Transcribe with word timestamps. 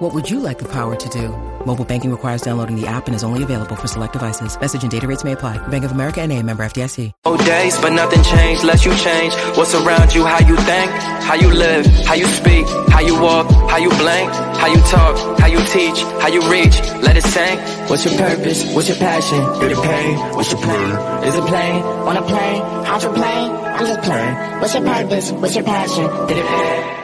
What 0.00 0.14
would 0.14 0.30
you 0.30 0.40
like 0.40 0.58
the 0.58 0.64
power 0.64 0.96
to 0.96 1.08
do? 1.10 1.28
Mobile 1.66 1.84
banking 1.84 2.10
requires 2.10 2.40
downloading 2.40 2.80
the 2.80 2.86
app 2.86 3.06
and 3.06 3.14
is 3.14 3.22
only 3.22 3.42
available 3.42 3.76
for 3.76 3.86
select 3.86 4.14
devices. 4.14 4.58
Message 4.58 4.80
and 4.82 4.90
data 4.90 5.06
rates 5.06 5.24
may 5.24 5.32
apply. 5.32 5.58
Bank 5.68 5.84
of 5.84 5.92
America 5.92 6.22
and 6.22 6.32
a 6.32 6.42
member 6.42 6.64
FDIC. 6.64 7.12
Oh, 7.26 7.36
days, 7.36 7.76
but 7.82 7.90
nothing 7.90 8.22
changed 8.22 8.62
unless 8.62 8.82
you 8.86 8.96
change. 8.96 9.34
What's 9.58 9.74
around 9.74 10.14
you, 10.14 10.24
how 10.24 10.38
you 10.38 10.56
think, 10.56 10.90
how 11.28 11.34
you 11.34 11.52
live, 11.52 11.84
how 12.08 12.14
you 12.14 12.24
speak, 12.28 12.64
how 12.88 13.00
you 13.00 13.20
walk, 13.20 13.50
how 13.68 13.76
you 13.76 13.90
blink, 13.90 14.32
how 14.32 14.68
you 14.68 14.80
talk, 14.88 15.38
how 15.38 15.48
you 15.48 15.60
teach, 15.66 16.00
how 16.16 16.28
you 16.28 16.48
reach. 16.48 16.80
Let 17.04 17.18
it 17.18 17.24
sink. 17.24 17.60
What's 17.90 18.06
your 18.06 18.16
purpose? 18.16 18.74
What's 18.74 18.88
your 18.88 18.96
passion? 18.96 19.60
Did 19.60 19.72
it 19.72 19.82
pay? 19.84 20.14
What's 20.32 20.50
your 20.50 20.62
plan? 20.62 21.24
Is 21.24 21.34
it 21.34 21.44
plane? 21.44 21.82
On 22.08 22.16
a 22.16 22.22
plane? 22.22 22.62
How's 22.86 23.02
your 23.02 23.12
plane? 23.12 23.50
I'm 23.52 23.84
just 23.84 24.00
playing. 24.00 24.60
What's 24.60 24.72
your 24.72 24.82
purpose? 24.82 25.30
What's 25.32 25.54
your 25.56 25.64
passion? 25.64 26.04
Did 26.26 26.38
it 26.38 26.46
pay? 26.46 26.99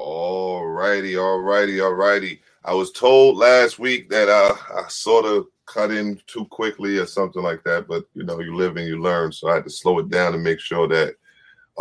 All 0.00 0.64
righty, 0.64 1.16
all 1.16 1.40
righty, 1.40 1.80
all 1.80 1.92
righty. 1.92 2.40
I 2.64 2.72
was 2.72 2.92
told 2.92 3.36
last 3.36 3.80
week 3.80 4.08
that 4.10 4.28
uh, 4.28 4.54
I 4.76 4.86
sort 4.86 5.24
of 5.24 5.46
cut 5.66 5.90
in 5.90 6.20
too 6.28 6.44
quickly 6.44 6.98
or 6.98 7.06
something 7.06 7.42
like 7.42 7.64
that, 7.64 7.88
but 7.88 8.04
you 8.14 8.22
know, 8.22 8.38
you 8.38 8.54
live 8.54 8.76
and 8.76 8.86
you 8.86 9.02
learn. 9.02 9.32
So 9.32 9.48
I 9.48 9.56
had 9.56 9.64
to 9.64 9.70
slow 9.70 9.98
it 9.98 10.08
down 10.08 10.34
and 10.34 10.44
make 10.44 10.60
sure 10.60 10.86
that 10.86 11.16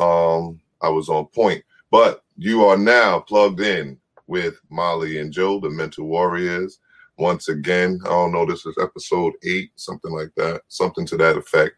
um, 0.01 0.59
I 0.81 0.89
was 0.89 1.09
on 1.09 1.27
point. 1.27 1.63
But 1.91 2.23
you 2.37 2.65
are 2.65 2.75
now 2.75 3.19
plugged 3.19 3.61
in 3.61 3.99
with 4.25 4.59
Molly 4.71 5.19
and 5.19 5.31
Joe, 5.31 5.59
the 5.59 5.69
Mental 5.69 6.05
Warriors. 6.07 6.79
Once 7.19 7.49
again, 7.49 7.99
I 8.03 8.09
don't 8.09 8.31
know, 8.31 8.47
this 8.47 8.65
is 8.65 8.77
episode 8.81 9.33
eight, 9.43 9.69
something 9.75 10.11
like 10.11 10.31
that, 10.37 10.63
something 10.69 11.05
to 11.05 11.17
that 11.17 11.37
effect. 11.37 11.75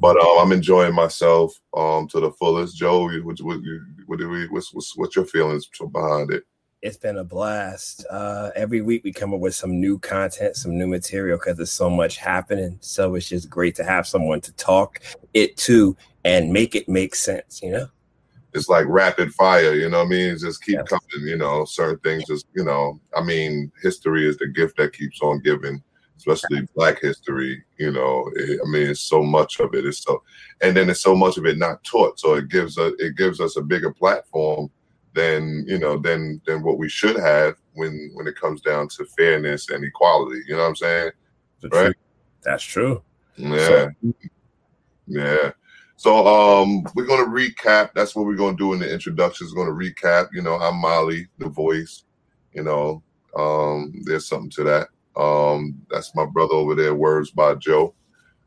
But 0.00 0.16
uh, 0.16 0.40
I'm 0.40 0.52
enjoying 0.52 0.94
myself 0.94 1.54
um, 1.76 2.08
to 2.08 2.20
the 2.20 2.32
fullest. 2.32 2.76
Joe, 2.76 3.08
what, 3.22 3.40
what, 3.40 3.60
what 4.06 4.18
do 4.18 4.28
we, 4.28 4.48
what's, 4.48 4.72
what's, 4.72 4.96
what's 4.96 5.16
your 5.16 5.26
feelings 5.26 5.68
behind 5.92 6.32
it? 6.32 6.44
It's 6.80 6.96
been 6.96 7.18
a 7.18 7.24
blast. 7.24 8.04
Uh, 8.10 8.50
every 8.56 8.80
week 8.80 9.04
we 9.04 9.12
come 9.12 9.32
up 9.32 9.40
with 9.40 9.54
some 9.54 9.78
new 9.80 9.98
content, 10.00 10.56
some 10.56 10.76
new 10.76 10.88
material 10.88 11.38
because 11.38 11.56
there's 11.56 11.70
so 11.70 11.88
much 11.88 12.16
happening. 12.16 12.78
So 12.80 13.14
it's 13.14 13.28
just 13.28 13.48
great 13.48 13.76
to 13.76 13.84
have 13.84 14.06
someone 14.06 14.40
to 14.40 14.52
talk 14.54 15.00
it 15.32 15.56
to 15.58 15.96
and 16.24 16.52
make 16.52 16.74
it 16.74 16.88
make 16.88 17.14
sense, 17.14 17.62
you 17.62 17.70
know? 17.70 17.86
It's 18.54 18.68
like 18.68 18.86
rapid 18.88 19.32
fire, 19.32 19.74
you 19.74 19.88
know 19.88 19.98
what 19.98 20.06
I 20.06 20.10
mean? 20.10 20.38
Just 20.38 20.64
keep 20.64 20.74
yeah. 20.74 20.82
coming, 20.82 21.28
you 21.28 21.36
know, 21.36 21.64
certain 21.64 21.98
things 22.00 22.26
just, 22.26 22.46
you 22.54 22.64
know, 22.64 23.00
I 23.16 23.22
mean, 23.22 23.70
history 23.80 24.28
is 24.28 24.36
the 24.36 24.48
gift 24.48 24.76
that 24.78 24.92
keeps 24.92 25.22
on 25.22 25.40
giving 25.40 25.82
especially 26.26 26.66
Black 26.74 27.00
history. 27.00 27.62
You 27.78 27.92
know, 27.92 28.30
it, 28.36 28.60
I 28.64 28.68
mean, 28.68 28.88
it's 28.88 29.00
so 29.00 29.22
much 29.22 29.60
of 29.60 29.74
it. 29.74 29.84
It's 29.84 30.02
so, 30.02 30.22
and 30.60 30.76
then 30.76 30.88
it's 30.88 31.00
so 31.00 31.14
much 31.14 31.36
of 31.36 31.46
it 31.46 31.58
not 31.58 31.82
taught. 31.84 32.18
So 32.18 32.34
it 32.34 32.48
gives 32.48 32.78
us 32.78 32.92
it 32.98 33.16
gives 33.16 33.40
us 33.40 33.56
a 33.56 33.62
bigger 33.62 33.92
platform 33.92 34.70
than 35.14 35.64
you 35.66 35.78
know 35.78 35.98
than 35.98 36.40
than 36.46 36.62
what 36.62 36.78
we 36.78 36.88
should 36.88 37.16
have 37.16 37.56
when 37.74 38.10
when 38.14 38.26
it 38.26 38.36
comes 38.36 38.60
down 38.60 38.88
to 38.88 39.04
fairness 39.16 39.70
and 39.70 39.84
equality. 39.84 40.42
You 40.46 40.54
know 40.54 40.62
what 40.62 40.68
I'm 40.68 40.76
saying? 40.76 41.10
That's 41.60 41.74
right. 41.74 41.84
True. 41.84 41.94
That's 42.42 42.64
true. 42.64 43.02
Yeah. 43.36 43.66
So, 43.66 44.14
yeah. 45.06 45.50
So 45.96 46.26
um 46.26 46.84
we're 46.94 47.06
gonna 47.06 47.28
recap. 47.28 47.90
That's 47.94 48.14
what 48.14 48.26
we're 48.26 48.36
gonna 48.36 48.56
do 48.56 48.72
in 48.72 48.80
the 48.80 48.92
introductions. 48.92 49.54
We're 49.54 49.64
gonna 49.64 49.76
recap. 49.76 50.28
You 50.32 50.42
know, 50.42 50.54
I'm 50.54 50.76
Molly, 50.76 51.28
the 51.38 51.48
voice. 51.48 52.04
You 52.52 52.64
know, 52.64 53.02
um, 53.36 53.94
there's 54.04 54.28
something 54.28 54.50
to 54.50 54.64
that. 54.64 54.88
Um, 55.16 55.80
that's 55.90 56.14
my 56.14 56.26
brother 56.26 56.54
over 56.54 56.74
there, 56.74 56.94
Words 56.94 57.30
by 57.30 57.54
Joe. 57.54 57.94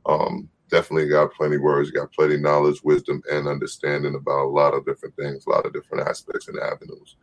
Um, 0.05 0.49
definitely 0.69 1.09
got 1.09 1.33
plenty 1.33 1.57
words, 1.57 1.91
got 1.91 2.11
plenty 2.11 2.37
knowledge, 2.37 2.81
wisdom, 2.83 3.21
and 3.31 3.47
understanding 3.47 4.15
about 4.15 4.45
a 4.45 4.49
lot 4.49 4.73
of 4.73 4.85
different 4.85 5.15
things, 5.15 5.45
a 5.45 5.49
lot 5.49 5.65
of 5.65 5.73
different 5.73 6.07
aspects 6.07 6.47
and 6.47 6.59
avenues. 6.59 7.17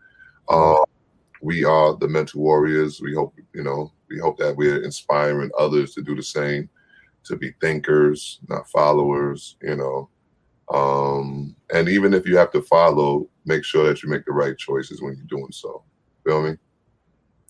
Um, 0.48 0.84
we 1.40 1.64
are 1.64 1.96
the 1.96 2.08
mental 2.08 2.40
warriors. 2.40 3.00
We 3.00 3.14
hope, 3.14 3.34
you 3.54 3.64
know, 3.64 3.92
we 4.08 4.18
hope 4.18 4.38
that 4.38 4.56
we're 4.56 4.82
inspiring 4.82 5.50
others 5.58 5.94
to 5.94 6.02
do 6.02 6.14
the 6.14 6.22
same, 6.22 6.68
to 7.24 7.36
be 7.36 7.52
thinkers, 7.60 8.40
not 8.48 8.68
followers, 8.70 9.56
you 9.62 9.76
know. 9.76 10.08
Um, 10.72 11.56
and 11.74 11.88
even 11.88 12.14
if 12.14 12.26
you 12.26 12.36
have 12.36 12.52
to 12.52 12.62
follow, 12.62 13.28
make 13.44 13.64
sure 13.64 13.86
that 13.86 14.02
you 14.02 14.08
make 14.08 14.24
the 14.24 14.32
right 14.32 14.56
choices 14.56 15.02
when 15.02 15.14
you're 15.16 15.26
doing 15.26 15.52
so. 15.52 15.82
Feel 16.24 16.42
me? 16.42 16.56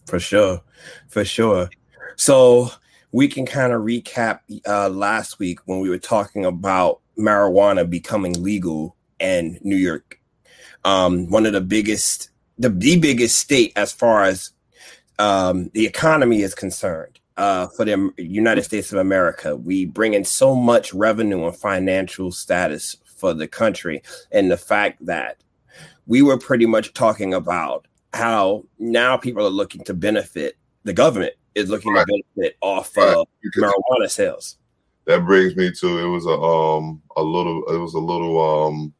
For 0.06 0.18
sure. 0.18 0.62
For 1.08 1.24
sure. 1.24 1.68
So 2.16 2.70
we 3.12 3.28
can 3.28 3.46
kind 3.46 3.72
of 3.72 3.82
recap 3.82 4.40
uh, 4.66 4.88
last 4.88 5.38
week 5.38 5.60
when 5.66 5.80
we 5.80 5.88
were 5.88 5.98
talking 5.98 6.44
about 6.44 7.00
marijuana 7.18 7.88
becoming 7.88 8.42
legal 8.42 8.96
in 9.20 9.58
New 9.62 9.76
York. 9.76 10.18
Um, 10.84 11.28
one 11.28 11.46
of 11.46 11.52
the 11.52 11.60
biggest, 11.60 12.30
the, 12.58 12.70
the 12.70 12.98
biggest 12.98 13.38
state 13.38 13.72
as 13.76 13.92
far 13.92 14.24
as 14.24 14.50
um, 15.18 15.70
the 15.74 15.86
economy 15.86 16.42
is 16.42 16.54
concerned 16.54 17.20
uh, 17.36 17.68
for 17.68 17.84
the 17.84 18.12
United 18.16 18.64
States 18.64 18.92
of 18.92 18.98
America. 18.98 19.56
We 19.56 19.84
bring 19.84 20.14
in 20.14 20.24
so 20.24 20.54
much 20.54 20.92
revenue 20.92 21.46
and 21.46 21.56
financial 21.56 22.32
status 22.32 22.96
for 23.04 23.34
the 23.34 23.46
country, 23.46 24.02
and 24.32 24.50
the 24.50 24.56
fact 24.56 25.04
that 25.06 25.42
we 26.06 26.22
were 26.22 26.38
pretty 26.38 26.66
much 26.66 26.92
talking 26.92 27.34
about 27.34 27.86
how 28.12 28.64
now 28.78 29.16
people 29.16 29.46
are 29.46 29.50
looking 29.50 29.84
to 29.84 29.94
benefit 29.94 30.56
the 30.84 30.92
government 30.92 31.34
is 31.54 31.68
looking 31.68 31.92
right. 31.92 32.06
to 32.06 32.22
benefit 32.36 32.56
off 32.60 32.96
right. 32.96 33.16
uh, 33.16 33.24
marijuana 33.56 34.10
sales. 34.10 34.58
That 35.06 35.24
brings 35.24 35.56
me 35.56 35.72
to 35.80 35.98
it 35.98 36.06
was 36.06 36.26
a 36.26 36.30
um 36.30 37.02
a 37.16 37.22
little 37.22 37.64
it 37.64 37.78
was 37.78 37.94
a 37.94 37.98
little 37.98 38.66
um 38.66 38.94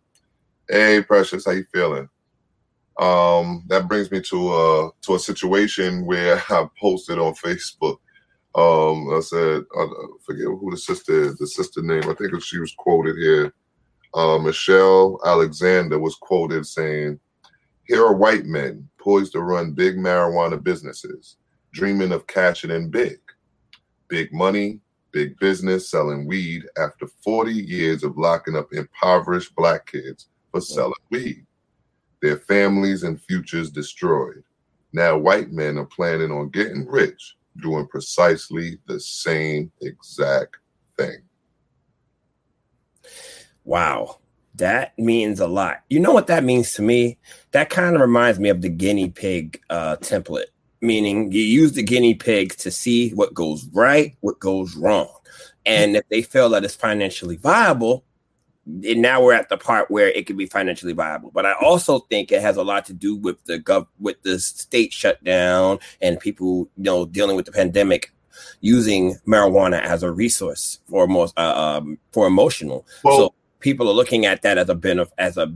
hey 0.69 1.03
precious 1.03 1.45
how 1.45 1.53
you 1.53 1.65
feeling 1.73 2.09
um 2.99 3.65
that 3.69 3.89
brings 3.89 4.11
me 4.11 4.21
to 4.21 4.53
a 4.53 4.91
to 5.03 5.15
a 5.15 5.19
situation 5.19 6.05
where 6.07 6.43
I 6.51 6.67
posted 6.81 7.19
on 7.19 7.35
Facebook 7.35 7.99
um 8.55 9.15
I 9.15 9.21
said 9.21 9.63
I 9.77 9.87
forget 10.27 10.47
who 10.47 10.71
the 10.71 10.77
sister 10.77 11.23
is 11.23 11.39
the 11.39 11.47
sister 11.47 11.83
name 11.83 12.05
I 12.05 12.15
think 12.15 12.41
she 12.43 12.59
was 12.59 12.75
quoted 12.77 13.17
here 13.17 13.55
uh, 14.15 14.37
Michelle 14.39 15.19
Alexander 15.25 15.99
was 15.99 16.17
quoted 16.17 16.67
saying 16.67 17.19
here 17.85 18.05
are 18.05 18.15
white 18.15 18.45
men 18.45 18.89
poised 18.99 19.33
to 19.33 19.41
run 19.41 19.73
big 19.73 19.97
marijuana 19.97 20.63
businesses 20.63 21.37
dreaming 21.73 22.13
of 22.13 22.27
cashing 22.27 22.71
in 22.71 22.91
big. 22.91 23.19
Big 24.09 24.33
money, 24.33 24.81
big 25.11 25.39
business 25.39 25.91
selling 25.91 26.27
weed 26.27 26.65
after 26.77 27.07
40 27.25 27.53
years 27.53 28.03
of 28.03 28.17
locking 28.17 28.57
up 28.57 28.73
impoverished 28.73 29.55
black 29.57 29.87
kids 29.87 30.29
for 30.51 30.61
selling 30.61 30.93
weed. 31.11 31.47
Their 32.21 32.39
families 32.39 33.03
and 33.03 33.21
futures 33.23 33.71
destroyed. 33.71 34.45
Now, 34.93 35.17
white 35.17 35.51
men 35.51 35.79
are 35.79 35.87
planning 35.87 36.31
on 36.31 36.51
getting 36.51 36.87
rich 36.87 37.37
doing 37.63 37.87
precisely 37.89 38.79
the 38.87 39.01
same 39.01 39.73
exact 39.81 40.57
thing. 40.99 41.23
Wow. 43.65 44.19
That 44.57 44.97
means 44.99 45.41
a 45.41 45.47
lot. 45.47 45.83
You 45.89 46.01
know 46.01 46.13
what 46.13 46.27
that 46.27 46.45
means 46.45 46.75
to 46.75 46.83
me? 46.83 47.19
That 47.53 47.71
kind 47.71 47.95
of 47.95 48.03
reminds 48.03 48.39
me 48.39 48.51
of 48.51 48.61
the 48.61 48.69
guinea 48.69 49.09
pig 49.09 49.61
uh, 49.71 49.97
template 49.97 50.52
meaning 50.83 51.33
you 51.33 51.41
use 51.41 51.73
the 51.73 51.83
guinea 51.83 52.15
pigs 52.15 52.57
to 52.57 52.71
see 52.71 53.11
what 53.11 53.33
goes 53.33 53.65
right, 53.73 54.17
what 54.21 54.39
goes 54.39 54.77
wrong. 54.77 55.09
And 55.65 55.97
if 55.97 56.09
they 56.09 56.23
feel 56.23 56.51
that 56.51 56.65
it's 56.65 56.75
financially 56.75 57.37
viable, 57.37 58.05
and 58.67 59.03
now 59.03 59.23
we're 59.23 59.33
at 59.33 59.49
the 59.49 59.57
part 59.57 59.91
where 59.91 60.09
it 60.09 60.27
can 60.27 60.37
be 60.37 60.47
financially 60.47 60.93
viable. 60.93 61.31
But 61.33 61.47
I 61.47 61.55
also 61.55 62.01
think 62.01 62.31
it 62.31 62.43
has 62.43 62.57
a 62.57 62.63
lot 62.63 62.85
to 62.87 62.93
do 62.93 63.17
with 63.17 63.43
the 63.45 63.59
gov 63.59 63.87
with 63.99 64.23
the 64.23 64.39
state 64.39 64.93
shutdown 64.93 65.79
and 66.01 66.21
people, 66.21 66.69
you 66.77 66.85
know, 66.85 67.07
dealing 67.07 67.37
with 67.37 67.47
the 67.47 67.53
pandemic, 67.53 68.13
using 68.61 69.17
marijuana 69.27 69.81
as 69.81 70.03
a 70.03 70.13
resource 70.13 70.81
for 70.89 71.07
most 71.07 71.37
uh, 71.37 71.81
um, 71.81 71.99
for 72.13 72.27
emotional. 72.27 72.87
Well, 73.03 73.17
so 73.17 73.35
people 73.61 73.89
are 73.89 73.95
looking 73.95 74.27
at 74.27 74.43
that 74.43 74.59
as 74.59 74.69
a 74.69 74.75
benefit 74.75 75.15
as 75.19 75.37
a 75.37 75.53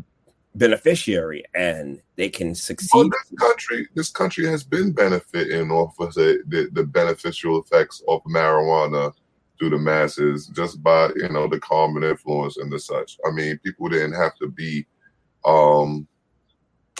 beneficiary 0.58 1.44
and 1.54 2.00
they 2.16 2.28
can 2.28 2.54
succeed. 2.54 2.90
Well, 2.94 3.08
this 3.08 3.38
country, 3.38 3.88
this 3.94 4.10
country 4.10 4.46
has 4.46 4.64
been 4.64 4.92
benefiting 4.92 5.70
off 5.70 5.94
of 6.00 6.14
the, 6.14 6.42
the, 6.48 6.68
the 6.72 6.84
beneficial 6.84 7.62
effects 7.62 8.02
of 8.08 8.22
marijuana 8.24 9.12
through 9.58 9.70
the 9.70 9.78
masses 9.78 10.48
just 10.48 10.82
by 10.82 11.08
you 11.16 11.28
know 11.28 11.48
the 11.48 11.60
calming 11.60 12.02
influence 12.04 12.56
and 12.58 12.70
the 12.70 12.78
such. 12.78 13.18
I 13.26 13.30
mean, 13.30 13.58
people 13.64 13.88
didn't 13.88 14.12
have 14.12 14.36
to 14.36 14.48
be, 14.48 14.86
um, 15.44 16.06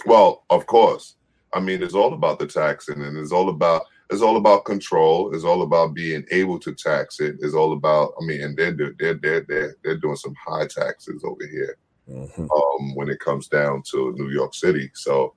well, 0.07 0.45
of 0.51 0.67
course. 0.67 1.17
I 1.53 1.61
mean, 1.61 1.83
it's 1.83 1.95
all 1.95 2.15
about 2.15 2.39
the 2.39 2.47
taxing 2.47 3.03
and 3.03 3.17
it's 3.17 3.33
all 3.33 3.49
about. 3.49 3.83
it's 4.11 4.23
all 4.23 4.37
about 4.37 4.65
control. 4.65 5.35
It's 5.35 5.45
all 5.45 5.63
about 5.63 5.95
being 5.95 6.25
able 6.31 6.59
to 6.61 6.75
tax 6.75 7.21
it. 7.21 7.37
It's 7.41 7.55
all 7.55 7.73
about, 7.73 8.13
I 8.21 8.25
mean, 8.25 8.43
and 8.43 8.57
they're 8.57 8.73
they're 8.73 9.15
they're 9.15 9.41
they're, 9.49 9.77
they're 9.83 9.97
doing 9.99 10.17
some 10.17 10.35
high 10.47 10.67
taxes 10.67 11.25
over 11.25 11.47
here 11.47 11.77
mm-hmm. 12.09 12.43
um, 12.43 12.95
when 12.95 13.09
it 13.09 13.21
comes 13.21 13.49
down 13.49 13.83
to 13.91 14.15
New 14.17 14.31
York 14.31 14.55
City. 14.55 14.91
So 14.95 15.35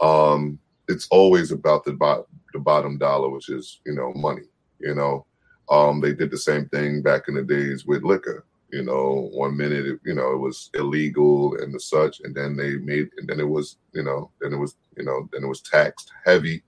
um, 0.00 0.58
it's 0.88 1.08
always 1.10 1.52
about 1.52 1.84
the 1.84 1.92
bot 1.92 2.26
the 2.52 2.58
bottom 2.58 2.98
dollar, 2.98 3.28
which 3.28 3.48
is 3.48 3.80
you 3.86 3.94
know 3.94 4.12
money. 4.14 4.46
You 4.80 4.94
know, 4.94 5.26
um, 5.70 6.00
they 6.00 6.14
did 6.14 6.30
the 6.30 6.38
same 6.38 6.68
thing 6.68 7.02
back 7.02 7.28
in 7.28 7.34
the 7.34 7.42
days 7.42 7.84
with 7.84 8.04
liquor. 8.04 8.44
You 8.70 8.82
know, 8.82 9.30
one 9.32 9.56
minute 9.56 9.86
it, 9.86 10.00
you 10.04 10.14
know 10.14 10.32
it 10.32 10.38
was 10.38 10.70
illegal 10.74 11.56
and 11.56 11.74
the 11.74 11.80
such, 11.80 12.20
and 12.20 12.34
then 12.34 12.56
they 12.56 12.76
made, 12.76 13.08
and 13.16 13.28
then 13.28 13.40
it 13.40 13.48
was 13.48 13.76
you 13.92 14.02
know, 14.02 14.30
then 14.40 14.52
it 14.52 14.56
was 14.56 14.76
you 14.96 15.04
know, 15.04 15.28
then 15.32 15.44
it 15.44 15.48
was 15.48 15.62
taxed 15.62 16.12
heavy, 16.24 16.62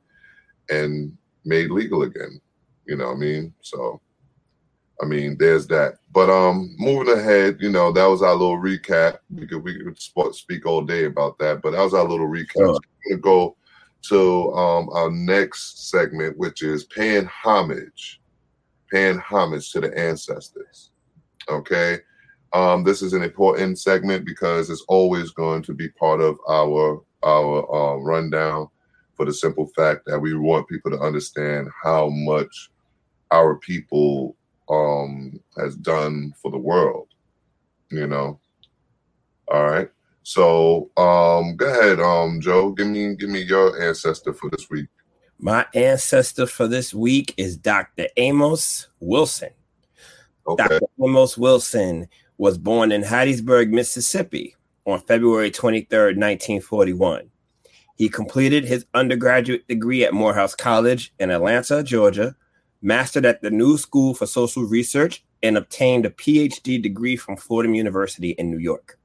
and 0.71 1.17
made 1.45 1.71
legal 1.71 2.03
again. 2.03 2.41
You 2.87 2.97
know 2.97 3.07
what 3.07 3.17
I 3.17 3.19
mean? 3.19 3.55
So, 3.61 4.01
I 5.03 5.07
mean, 5.07 5.37
there's 5.39 5.67
that. 5.69 5.95
But 6.13 6.29
um, 6.29 6.75
moving 6.79 7.13
ahead, 7.13 7.59
you 7.61 7.71
know, 7.71 7.93
that 7.93 8.07
was 8.07 8.23
our 8.23 8.35
little 8.35 8.59
recap. 8.59 9.19
We 9.35 9.47
could 9.47 9.65
we 9.65 9.83
could 9.83 9.99
speak 10.35 10.67
all 10.67 10.83
day 10.83 11.05
about 11.05 11.39
that, 11.39 11.63
but 11.63 11.73
that 11.73 11.83
was 11.83 11.95
our 11.95 12.07
little 12.07 12.29
recap. 12.29 12.53
Sure. 12.53 12.75
So 12.75 12.81
we're 13.07 13.17
gonna 13.17 13.23
go 13.23 13.57
to 14.03 14.53
um 14.53 14.89
our 14.91 15.11
next 15.11 15.91
segment, 15.91 16.37
which 16.37 16.63
is 16.63 16.85
paying 16.85 17.27
homage, 17.27 18.21
paying 18.91 19.19
homage 19.19 19.73
to 19.73 19.81
the 19.81 19.97
ancestors. 19.99 20.91
Okay. 21.49 21.99
Um, 22.53 22.83
this 22.83 23.01
is 23.01 23.13
an 23.13 23.23
important 23.23 23.79
segment 23.79 24.25
because 24.27 24.71
it's 24.71 24.85
always 24.89 25.31
going 25.31 25.63
to 25.63 25.73
be 25.73 25.89
part 25.89 26.21
of 26.21 26.39
our 26.49 27.03
our 27.23 27.75
uh, 27.75 27.97
rundown 27.97 28.69
for 29.15 29.25
the 29.25 29.33
simple 29.33 29.67
fact 29.77 30.03
that 30.07 30.19
we 30.19 30.35
want 30.35 30.69
people 30.69 30.91
to 30.91 30.99
understand 30.99 31.69
how 31.83 32.09
much 32.09 32.71
our 33.31 33.57
people 33.57 34.37
um, 34.71 35.41
has 35.59 35.77
done 35.77 36.33
for 36.41 36.51
the 36.51 36.59
world. 36.59 37.09
You 37.91 38.07
know. 38.07 38.41
All 39.49 39.65
right. 39.65 39.91
So 40.23 40.91
um, 40.97 41.57
go 41.57 41.67
ahead, 41.67 42.01
um, 42.01 42.41
Joe. 42.41 42.71
Give 42.71 42.87
me 42.87 43.17
give 43.17 43.29
me 43.29 43.43
your 43.43 43.83
ancestor 43.83 44.33
for 44.33 44.49
this 44.51 44.71
week. 44.71 44.89
My 45.39 45.67
ancestor 45.75 46.47
for 46.47 46.69
this 46.69 46.93
week 46.95 47.35
is 47.37 47.57
Dr. 47.57 48.07
Amos 48.17 48.89
Wilson. 49.01 49.51
Okay. 50.47 50.69
Dr. 50.69 50.87
Amos 51.03 51.39
Wilson 51.39 52.09
was 52.37 52.59
born 52.59 52.93
in 52.93 53.03
Hattiesburg, 53.03 53.71
Mississippi 53.71 54.55
on 54.87 55.01
February 55.01 55.51
23rd, 55.51 56.17
1941. 56.17 57.31
He 57.97 58.09
completed 58.09 58.65
his 58.65 58.87
undergraduate 58.95 59.67
degree 59.69 60.05
at 60.05 60.15
Morehouse 60.15 60.55
College 60.55 61.13
in 61.19 61.31
Atlanta, 61.31 61.83
Georgia, 61.83 62.35
mastered 62.83 63.27
at 63.27 63.43
the 63.43 63.51
New 63.51 63.77
School 63.77 64.15
for 64.15 64.27
Social 64.27 64.65
Research, 64.65 65.25
and 65.43 65.57
obtained 65.57 66.05
a 66.05 66.11
PhD 66.11 66.83
degree 66.83 67.17
from 67.17 67.37
Fordham 67.37 67.75
University 67.75 68.31
in 68.31 68.51
New 68.51 68.59
York. 68.59 68.99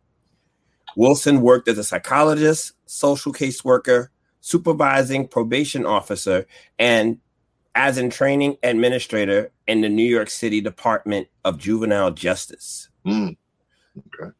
Wilson 0.95 1.41
worked 1.41 1.67
as 1.67 1.77
a 1.77 1.83
psychologist, 1.83 2.73
social 2.85 3.33
caseworker, 3.33 4.09
supervising 4.41 5.27
probation 5.27 5.85
officer, 5.85 6.45
and 6.79 7.19
as 7.73 7.97
in 7.97 8.09
training 8.09 8.57
administrator 8.63 9.51
in 9.67 9.81
the 9.81 9.89
New 9.89 10.03
York 10.03 10.29
City 10.29 10.61
Department 10.61 11.27
of 11.43 11.57
Juvenile 11.57 12.11
Justice. 12.11 12.89
Mm. 13.05 13.35
Okay. 13.97 14.31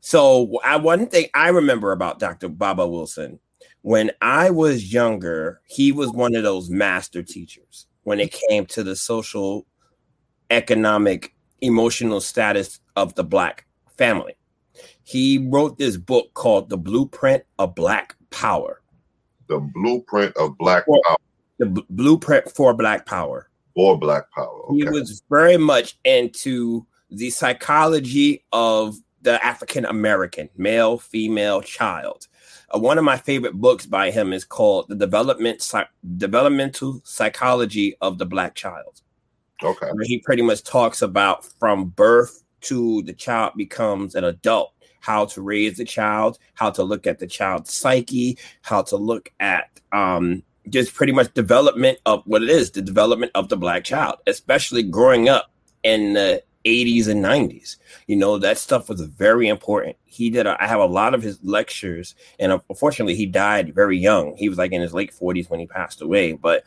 So, 0.00 0.58
I, 0.64 0.76
one 0.76 1.06
thing 1.06 1.26
I 1.34 1.48
remember 1.48 1.92
about 1.92 2.18
Dr. 2.18 2.48
Baba 2.48 2.86
Wilson 2.86 3.38
when 3.82 4.10
I 4.20 4.50
was 4.50 4.92
younger, 4.92 5.60
he 5.66 5.92
was 5.92 6.10
one 6.10 6.34
of 6.34 6.42
those 6.42 6.68
master 6.68 7.22
teachers 7.22 7.86
when 8.04 8.20
it 8.20 8.36
came 8.48 8.66
to 8.66 8.82
the 8.82 8.96
social, 8.96 9.66
economic, 10.50 11.34
emotional 11.60 12.20
status 12.20 12.80
of 12.96 13.14
the 13.14 13.24
Black 13.24 13.66
family. 13.96 14.34
He 15.02 15.38
wrote 15.38 15.78
this 15.78 15.96
book 15.96 16.32
called 16.34 16.70
The 16.70 16.78
Blueprint 16.78 17.44
of 17.58 17.74
Black 17.74 18.16
Power. 18.30 18.80
The 19.48 19.58
Blueprint 19.58 20.36
of 20.36 20.56
Black 20.58 20.84
for, 20.86 21.00
Power. 21.06 21.16
The 21.58 21.66
B- 21.66 21.86
Blueprint 21.90 22.50
for 22.50 22.72
Black 22.74 23.06
Power. 23.06 23.50
For 23.74 23.98
Black 23.98 24.30
Power. 24.30 24.64
Okay. 24.68 24.76
He 24.76 24.84
was 24.88 25.22
very 25.28 25.56
much 25.56 25.98
into 26.04 26.86
the 27.10 27.30
psychology 27.30 28.44
of 28.52 28.96
the 29.22 29.44
African 29.44 29.84
American 29.84 30.48
male, 30.56 30.98
female, 30.98 31.60
child 31.60 32.28
uh, 32.74 32.78
one 32.78 32.98
of 32.98 33.04
my 33.04 33.16
favorite 33.16 33.54
books 33.54 33.86
by 33.86 34.10
him 34.10 34.32
is 34.32 34.44
called 34.44 34.86
"The 34.88 34.94
Development 34.94 35.62
Developmental 36.16 37.00
Psychology 37.04 37.96
of 38.00 38.18
the 38.18 38.26
Black 38.26 38.54
Child." 38.54 39.02
Okay, 39.62 39.88
where 39.92 40.04
he 40.04 40.20
pretty 40.20 40.42
much 40.42 40.62
talks 40.62 41.02
about 41.02 41.44
from 41.58 41.86
birth 41.86 42.42
to 42.62 43.02
the 43.02 43.12
child 43.12 43.52
becomes 43.56 44.14
an 44.14 44.24
adult, 44.24 44.72
how 45.00 45.24
to 45.26 45.42
raise 45.42 45.76
the 45.76 45.84
child, 45.84 46.38
how 46.54 46.70
to 46.70 46.82
look 46.82 47.06
at 47.06 47.18
the 47.18 47.26
child's 47.26 47.72
psyche, 47.72 48.38
how 48.62 48.82
to 48.82 48.96
look 48.96 49.32
at 49.40 49.80
um, 49.92 50.42
just 50.68 50.94
pretty 50.94 51.12
much 51.12 51.32
development 51.34 51.98
of 52.06 52.22
what 52.26 52.42
it 52.42 52.50
is, 52.50 52.70
the 52.70 52.82
development 52.82 53.32
of 53.34 53.48
the 53.48 53.56
black 53.56 53.84
child, 53.84 54.16
especially 54.26 54.82
growing 54.82 55.28
up 55.28 55.50
in 55.82 56.12
the 56.12 56.42
80s 56.64 57.08
and 57.08 57.24
90s. 57.24 57.76
You 58.06 58.16
know, 58.16 58.38
that 58.38 58.58
stuff 58.58 58.88
was 58.88 59.00
very 59.00 59.48
important. 59.48 59.96
He 60.04 60.30
did, 60.30 60.46
a, 60.46 60.62
I 60.62 60.66
have 60.66 60.80
a 60.80 60.86
lot 60.86 61.14
of 61.14 61.22
his 61.22 61.38
lectures, 61.42 62.14
and 62.38 62.52
unfortunately, 62.52 63.14
he 63.14 63.26
died 63.26 63.74
very 63.74 63.96
young. 63.96 64.36
He 64.36 64.48
was 64.48 64.58
like 64.58 64.72
in 64.72 64.82
his 64.82 64.94
late 64.94 65.12
40s 65.12 65.48
when 65.48 65.60
he 65.60 65.66
passed 65.66 66.02
away, 66.02 66.32
but 66.32 66.64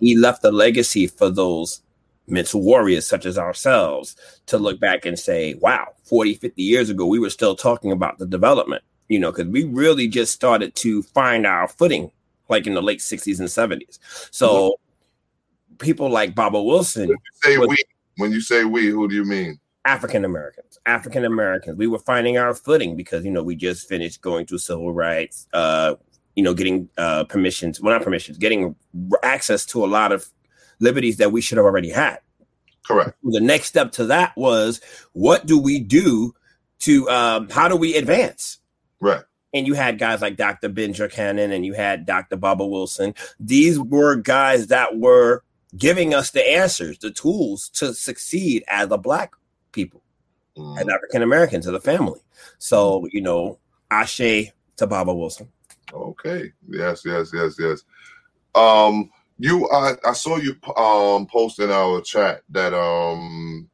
he 0.00 0.16
left 0.16 0.44
a 0.44 0.50
legacy 0.50 1.06
for 1.06 1.30
those 1.30 1.82
mental 2.26 2.62
warriors 2.62 3.06
such 3.06 3.26
as 3.26 3.36
ourselves 3.36 4.16
to 4.46 4.58
look 4.58 4.80
back 4.80 5.04
and 5.04 5.18
say, 5.18 5.54
wow, 5.54 5.88
40, 6.04 6.34
50 6.34 6.62
years 6.62 6.90
ago, 6.90 7.06
we 7.06 7.18
were 7.18 7.30
still 7.30 7.54
talking 7.54 7.92
about 7.92 8.18
the 8.18 8.26
development, 8.26 8.82
you 9.08 9.18
know, 9.18 9.30
because 9.30 9.48
we 9.48 9.64
really 9.64 10.08
just 10.08 10.32
started 10.32 10.74
to 10.76 11.02
find 11.02 11.46
our 11.46 11.68
footing 11.68 12.10
like 12.48 12.66
in 12.66 12.74
the 12.74 12.82
late 12.82 13.00
60s 13.00 13.38
and 13.40 13.48
70s. 13.48 13.98
So, 14.30 14.70
mm-hmm. 14.70 15.76
people 15.78 16.08
like 16.10 16.34
Baba 16.34 16.62
Wilson. 16.62 17.14
Say 17.42 17.58
was, 17.58 17.68
we 17.68 17.76
when 18.16 18.32
you 18.32 18.40
say 18.40 18.64
we, 18.64 18.86
who 18.86 19.08
do 19.08 19.14
you 19.14 19.24
mean? 19.24 19.58
African 19.84 20.24
Americans. 20.24 20.78
African 20.86 21.24
Americans. 21.24 21.76
We 21.76 21.86
were 21.86 21.98
finding 21.98 22.38
our 22.38 22.54
footing 22.54 22.96
because 22.96 23.24
you 23.24 23.30
know 23.30 23.42
we 23.42 23.54
just 23.54 23.88
finished 23.88 24.22
going 24.22 24.46
through 24.46 24.58
civil 24.58 24.92
rights. 24.92 25.46
Uh, 25.52 25.96
you 26.34 26.42
know, 26.42 26.54
getting 26.54 26.88
uh, 26.98 27.24
permissions. 27.24 27.80
Well, 27.80 27.92
not 27.92 28.02
permissions. 28.02 28.38
Getting 28.38 28.74
access 29.22 29.64
to 29.66 29.84
a 29.84 29.86
lot 29.86 30.10
of 30.10 30.26
liberties 30.80 31.18
that 31.18 31.32
we 31.32 31.40
should 31.40 31.58
have 31.58 31.64
already 31.64 31.90
had. 31.90 32.18
Correct. 32.86 33.16
The 33.22 33.40
next 33.40 33.66
step 33.66 33.92
to 33.92 34.06
that 34.06 34.36
was 34.36 34.80
what 35.12 35.46
do 35.46 35.58
we 35.58 35.80
do 35.80 36.34
to 36.80 37.08
um, 37.08 37.48
how 37.48 37.68
do 37.68 37.76
we 37.76 37.96
advance? 37.96 38.58
Right. 39.00 39.22
And 39.54 39.66
you 39.66 39.74
had 39.74 39.98
guys 39.98 40.20
like 40.20 40.36
Dr. 40.36 40.68
Ben 40.68 40.92
Cannon 40.92 41.52
and 41.52 41.64
you 41.64 41.74
had 41.74 42.06
Dr. 42.06 42.36
Baba 42.36 42.66
Wilson. 42.66 43.14
These 43.38 43.78
were 43.78 44.16
guys 44.16 44.66
that 44.66 44.98
were 44.98 45.44
giving 45.76 46.14
us 46.14 46.30
the 46.30 46.46
answers, 46.48 46.98
the 46.98 47.10
tools 47.10 47.68
to 47.70 47.94
succeed 47.94 48.64
as 48.68 48.90
a 48.90 48.98
black 48.98 49.32
people, 49.72 50.02
mm. 50.56 50.78
as 50.78 50.88
African 50.88 51.22
Americans, 51.22 51.66
as 51.66 51.74
a 51.74 51.80
family. 51.80 52.20
So, 52.58 53.06
you 53.12 53.20
know, 53.20 53.58
Ashe 53.90 54.52
to 54.76 54.86
Baba 54.86 55.14
Wilson. 55.14 55.48
Okay. 55.92 56.52
Yes, 56.68 57.02
yes, 57.04 57.30
yes, 57.32 57.56
yes. 57.58 57.82
Um, 58.54 59.10
you 59.38 59.68
I, 59.70 59.94
I 60.04 60.12
saw 60.12 60.36
you 60.36 60.54
um 60.76 61.26
post 61.26 61.58
in 61.58 61.70
our 61.70 62.00
chat 62.00 62.42
that 62.50 62.72
um 62.72 63.68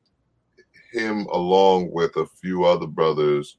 him 0.92 1.26
along 1.32 1.90
with 1.92 2.16
a 2.16 2.26
few 2.40 2.64
other 2.64 2.86
brothers 2.86 3.58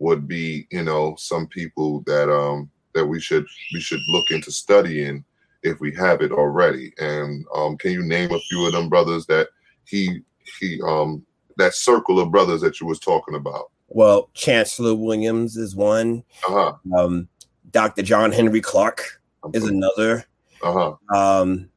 would 0.00 0.26
be, 0.28 0.66
you 0.70 0.82
know, 0.82 1.14
some 1.16 1.46
people 1.46 2.02
that 2.06 2.28
um 2.28 2.70
that 2.94 3.06
we 3.06 3.20
should 3.20 3.46
we 3.72 3.80
should 3.80 4.00
look 4.08 4.30
into 4.30 4.50
studying 4.50 5.24
if 5.62 5.80
we 5.80 5.94
have 5.94 6.20
it 6.20 6.32
already. 6.32 6.92
And 6.98 7.44
um, 7.54 7.76
can 7.76 7.92
you 7.92 8.02
name 8.02 8.32
a 8.32 8.38
few 8.38 8.66
of 8.66 8.72
them 8.72 8.88
brothers 8.88 9.26
that 9.26 9.48
he 9.84 10.20
he 10.60 10.80
um 10.86 11.24
that 11.56 11.74
circle 11.74 12.20
of 12.20 12.30
brothers 12.30 12.60
that 12.60 12.80
you 12.80 12.86
was 12.86 13.00
talking 13.00 13.34
about? 13.34 13.70
Well, 13.88 14.30
Chancellor 14.34 14.94
Williams 14.94 15.56
is 15.56 15.74
one. 15.74 16.22
Uh-huh. 16.46 16.74
Um, 16.96 17.28
Dr. 17.70 18.02
John 18.02 18.32
Henrik 18.32 18.62
Clarke 18.62 19.20
is 19.52 19.64
another. 19.64 20.24
Uh-huh. 20.62 20.94
Um, 21.14 21.70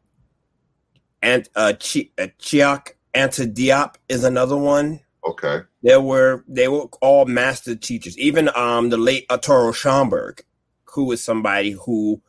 and 1.21 1.47
uh, 1.55 1.73
Ch- 1.73 2.11
uh, 2.17 2.27
Cheikh 2.37 2.97
Anta 3.13 3.51
Diop 3.53 3.95
is 4.09 4.23
another 4.23 4.57
one. 4.57 4.99
Okay. 5.25 5.61
There 5.83 6.01
were 6.01 6.43
they 6.47 6.67
were 6.67 6.85
all 7.01 7.25
master 7.25 7.75
teachers. 7.75 8.17
Even 8.17 8.49
um 8.55 8.89
the 8.89 8.97
late 8.97 9.25
Arturo 9.29 9.71
Schomburg, 9.71 10.41
who 10.85 11.05
was 11.05 11.23
somebody 11.23 11.71
who 11.71 12.21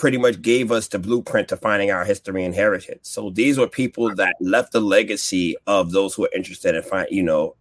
pretty 0.00 0.16
much 0.16 0.40
gave 0.40 0.72
us 0.72 0.88
the 0.88 0.98
blueprint 0.98 1.46
to 1.46 1.58
finding 1.58 1.90
our 1.90 2.06
history 2.06 2.42
and 2.42 2.54
heritage. 2.54 3.00
So 3.02 3.28
these 3.28 3.58
were 3.58 3.68
people 3.68 4.14
that 4.14 4.34
left 4.40 4.72
the 4.72 4.80
legacy 4.80 5.56
of 5.66 5.92
those 5.92 6.14
who 6.14 6.24
are 6.24 6.34
interested 6.34 6.74
in 6.74 6.82
find, 6.82 7.06
you 7.10 7.22
know, 7.22 7.54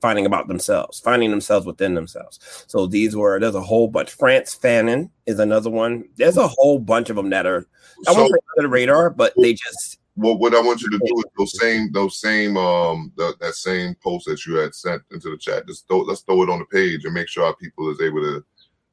finding 0.00 0.24
about 0.24 0.46
themselves, 0.46 1.00
finding 1.00 1.32
themselves 1.32 1.66
within 1.66 1.94
themselves. 1.94 2.38
So 2.68 2.86
these 2.86 3.16
were 3.16 3.40
there's 3.40 3.56
a 3.56 3.60
whole 3.60 3.88
bunch. 3.88 4.12
Frantz 4.12 4.56
Fanon 4.56 5.10
is 5.26 5.40
another 5.40 5.70
one. 5.70 6.04
There's 6.14 6.36
a 6.36 6.46
whole 6.46 6.78
bunch 6.78 7.10
of 7.10 7.16
them 7.16 7.30
that 7.30 7.46
are 7.46 7.66
I 8.06 8.12
won't 8.12 8.30
say 8.30 8.38
under 8.56 8.62
the 8.62 8.68
radar, 8.68 9.10
but 9.10 9.32
they 9.36 9.54
just 9.54 9.98
Well, 10.14 10.38
what 10.38 10.54
I 10.54 10.60
want 10.60 10.82
you 10.82 10.90
to 10.90 10.98
do 10.98 11.18
is 11.18 11.24
those 11.36 11.60
same 11.60 11.90
those 11.90 12.20
same 12.20 12.56
um 12.56 13.12
the, 13.16 13.34
that 13.40 13.54
same 13.54 13.96
post 13.96 14.26
that 14.26 14.46
you 14.46 14.54
had 14.54 14.72
sent 14.72 15.02
into 15.10 15.30
the 15.30 15.36
chat. 15.36 15.66
Just 15.66 15.88
throw, 15.88 16.02
let's 16.02 16.20
throw 16.20 16.44
it 16.44 16.50
on 16.50 16.60
the 16.60 16.64
page 16.66 17.04
and 17.04 17.12
make 17.12 17.26
sure 17.26 17.44
our 17.44 17.56
people 17.56 17.90
is 17.90 18.00
able 18.00 18.20
to, 18.20 18.44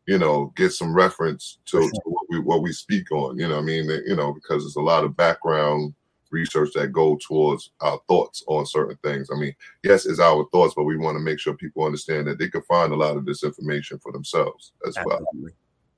you 0.09 0.17
know, 0.17 0.51
get 0.55 0.73
some 0.73 0.91
reference 0.91 1.59
to, 1.65 1.77
to 1.77 2.01
what 2.05 2.25
we 2.29 2.39
what 2.39 2.63
we 2.63 2.73
speak 2.73 3.11
on. 3.11 3.37
You 3.37 3.47
know, 3.47 3.57
what 3.57 3.61
I 3.61 3.65
mean, 3.65 3.87
you 4.07 4.15
know, 4.15 4.33
because 4.33 4.63
there's 4.63 4.75
a 4.75 4.81
lot 4.81 5.03
of 5.03 5.15
background 5.15 5.93
research 6.31 6.69
that 6.73 6.91
go 6.91 7.15
towards 7.21 7.69
our 7.81 8.01
thoughts 8.07 8.43
on 8.47 8.65
certain 8.65 8.97
things. 9.03 9.29
I 9.31 9.39
mean, 9.39 9.53
yes, 9.83 10.07
it's 10.07 10.19
our 10.19 10.47
thoughts, 10.51 10.73
but 10.75 10.85
we 10.85 10.97
want 10.97 11.15
to 11.15 11.23
make 11.23 11.39
sure 11.39 11.53
people 11.53 11.85
understand 11.85 12.25
that 12.25 12.39
they 12.39 12.47
can 12.47 12.63
find 12.63 12.91
a 12.91 12.95
lot 12.95 13.17
of 13.17 13.25
this 13.25 13.43
information 13.43 13.99
for 13.99 14.11
themselves 14.11 14.73
as 14.87 14.97
well. 15.05 15.23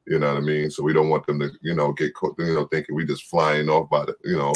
You 0.05 0.19
know 0.19 0.33
what 0.33 0.43
I 0.43 0.45
mean? 0.45 0.69
So 0.71 0.83
we 0.83 0.91
don't 0.91 1.09
want 1.09 1.25
them 1.25 1.39
to, 1.39 1.49
you 1.61 1.73
know, 1.73 1.93
get 1.93 2.13
caught, 2.13 2.35
you 2.37 2.53
know, 2.53 2.65
thinking 2.65 2.95
we 2.95 3.05
just 3.05 3.29
flying 3.29 3.69
off 3.69 3.89
by 3.89 4.03
the, 4.03 4.15
you 4.25 4.37
know, 4.37 4.53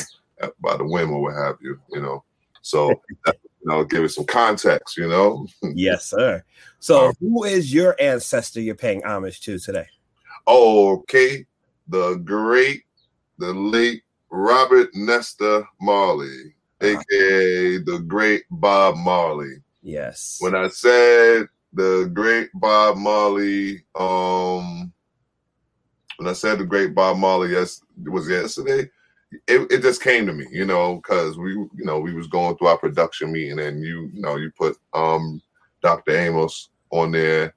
by 0.59 0.75
the 0.75 0.83
whim 0.85 1.13
or 1.13 1.21
what 1.21 1.35
have 1.35 1.55
you, 1.61 1.79
you 1.91 2.01
know. 2.01 2.25
So 2.61 2.93
that, 3.25 3.37
you 3.65 3.71
know, 3.71 3.83
give 3.83 4.03
it 4.03 4.09
some 4.09 4.25
context, 4.25 4.95
you 4.95 5.07
know. 5.07 5.47
yes, 5.73 6.05
sir. 6.05 6.43
So 6.79 7.13
who 7.19 7.45
is 7.45 7.73
your 7.73 7.95
ancestor 7.99 8.61
you're 8.61 8.75
paying 8.75 9.03
homage 9.03 9.41
to 9.41 9.57
today? 9.57 9.87
Okay, 10.47 11.45
the 11.87 12.15
great, 12.17 12.83
the 13.39 13.51
late 13.51 14.03
Robert 14.29 14.89
Nesta 14.93 15.67
Marley, 15.81 16.53
aka 16.81 17.77
the 17.79 18.03
great 18.07 18.43
Bob 18.51 18.97
Marley. 18.97 19.55
Yes. 19.81 20.37
When 20.39 20.53
I 20.53 20.67
said 20.67 21.47
the 21.73 22.11
great 22.13 22.49
Bob 22.53 22.97
Marley, 22.97 23.83
um, 23.95 24.93
when 26.17 26.29
I 26.29 26.33
said 26.33 26.59
the 26.59 26.65
great 26.65 26.93
Bob 26.93 27.17
Marley, 27.17 27.51
yes, 27.51 27.81
it 28.05 28.09
was 28.09 28.29
yesterday. 28.29 28.89
It, 29.31 29.71
it 29.71 29.81
just 29.81 30.01
came 30.01 30.25
to 30.25 30.33
me, 30.33 30.45
you 30.51 30.65
know, 30.65 30.95
because 30.95 31.37
we, 31.37 31.51
you 31.51 31.69
know, 31.83 31.99
we 31.99 32.13
was 32.13 32.27
going 32.27 32.55
through 32.57 32.67
our 32.67 32.77
production 32.77 33.31
meeting, 33.31 33.59
and 33.59 33.83
you, 33.83 34.09
you 34.13 34.21
know, 34.21 34.35
you 34.37 34.51
put 34.57 34.77
um 34.93 35.41
Dr. 35.81 36.17
Amos 36.17 36.69
on 36.91 37.11
there, 37.11 37.53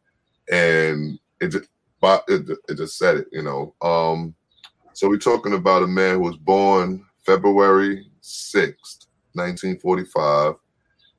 and 0.50 1.18
it 1.40 1.48
just, 1.48 1.68
it, 2.02 2.58
it 2.68 2.74
just 2.74 2.98
said 2.98 3.18
it, 3.18 3.28
you 3.32 3.42
know. 3.42 3.74
Um, 3.82 4.34
so 4.92 5.08
we're 5.08 5.18
talking 5.18 5.54
about 5.54 5.82
a 5.82 5.86
man 5.86 6.14
who 6.14 6.20
was 6.20 6.36
born 6.36 7.04
February 7.24 8.06
sixth, 8.20 9.06
nineteen 9.34 9.78
forty-five, 9.78 10.54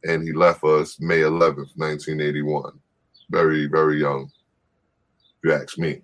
and 0.03 0.24
he 0.24 0.34
left 0.34 0.63
us 0.63 1.00
May 1.00 1.22
eleventh, 1.22 1.72
nineteen 1.77 2.20
eighty-one. 2.20 2.79
Very, 3.29 3.68
very 3.68 4.00
young, 4.00 4.32
if 5.44 5.50
you 5.50 5.53
ask 5.53 5.77
me 5.77 6.01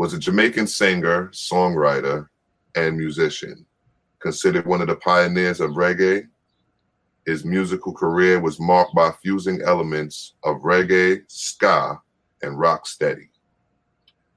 was 0.00 0.14
a 0.14 0.18
Jamaican 0.18 0.66
singer, 0.66 1.28
songwriter, 1.28 2.26
and 2.76 2.96
musician. 2.96 3.64
Considered 4.20 4.66
one 4.66 4.80
of 4.80 4.88
the 4.88 4.96
pioneers 4.96 5.60
of 5.60 5.70
reggae, 5.70 6.26
his 7.26 7.44
musical 7.44 7.92
career 7.92 8.40
was 8.40 8.60
marked 8.60 8.94
by 8.94 9.12
fusing 9.22 9.60
elements 9.62 10.34
of 10.44 10.56
reggae, 10.58 11.22
ska, 11.28 12.00
and 12.42 12.58
rock 12.58 12.86
steady, 12.86 13.30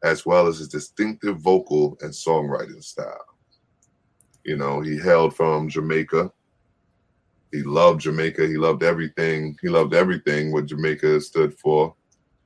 as 0.03 0.25
well 0.25 0.47
as 0.47 0.59
his 0.59 0.67
distinctive 0.67 1.39
vocal 1.39 1.97
and 2.01 2.11
songwriting 2.11 2.83
style. 2.83 3.25
You 4.43 4.57
know, 4.57 4.81
he 4.81 4.97
hailed 4.97 5.35
from 5.35 5.69
Jamaica. 5.69 6.31
He 7.51 7.63
loved 7.63 8.01
Jamaica. 8.01 8.47
He 8.47 8.57
loved 8.57 8.83
everything. 8.83 9.57
He 9.61 9.69
loved 9.69 9.93
everything 9.93 10.51
what 10.51 10.65
Jamaica 10.65 11.21
stood 11.21 11.57
for. 11.59 11.95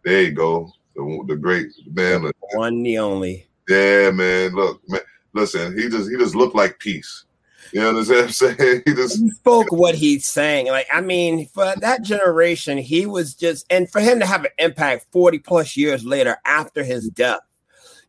There 0.04 0.24
you 0.24 0.32
go. 0.32 0.72
The, 0.96 1.24
the 1.28 1.36
great 1.36 1.68
man. 1.92 2.24
The 2.24 2.34
one, 2.54 2.84
the 2.84 3.00
only. 3.00 3.48
Yeah, 3.68 4.12
man. 4.12 4.54
Look, 4.54 4.82
man. 4.88 5.02
Listen, 5.34 5.78
he 5.78 5.90
just 5.90 6.10
he 6.10 6.18
just 6.18 6.36
looked 6.36 6.56
like 6.56 6.80
peace. 6.80 7.26
You 7.74 7.82
know 7.82 7.94
what 7.94 8.10
I'm 8.10 8.30
saying? 8.30 8.82
He 8.86 8.94
just 8.94 9.20
he 9.20 9.30
spoke 9.32 9.72
what 9.72 9.96
he's 9.96 10.28
saying. 10.28 10.68
Like, 10.68 10.88
I 10.94 11.02
mean, 11.02 11.48
for 11.48 11.74
that 11.80 12.02
generation, 12.04 12.78
he 12.78 13.06
was 13.06 13.34
just, 13.34 13.66
and 13.70 13.90
for 13.92 14.00
him 14.00 14.20
to 14.20 14.26
have 14.26 14.46
an 14.46 14.52
impact 14.58 15.08
40 15.12 15.40
plus 15.40 15.76
years 15.76 16.06
later 16.06 16.38
after 16.46 16.84
his 16.84 17.10
death, 17.10 17.40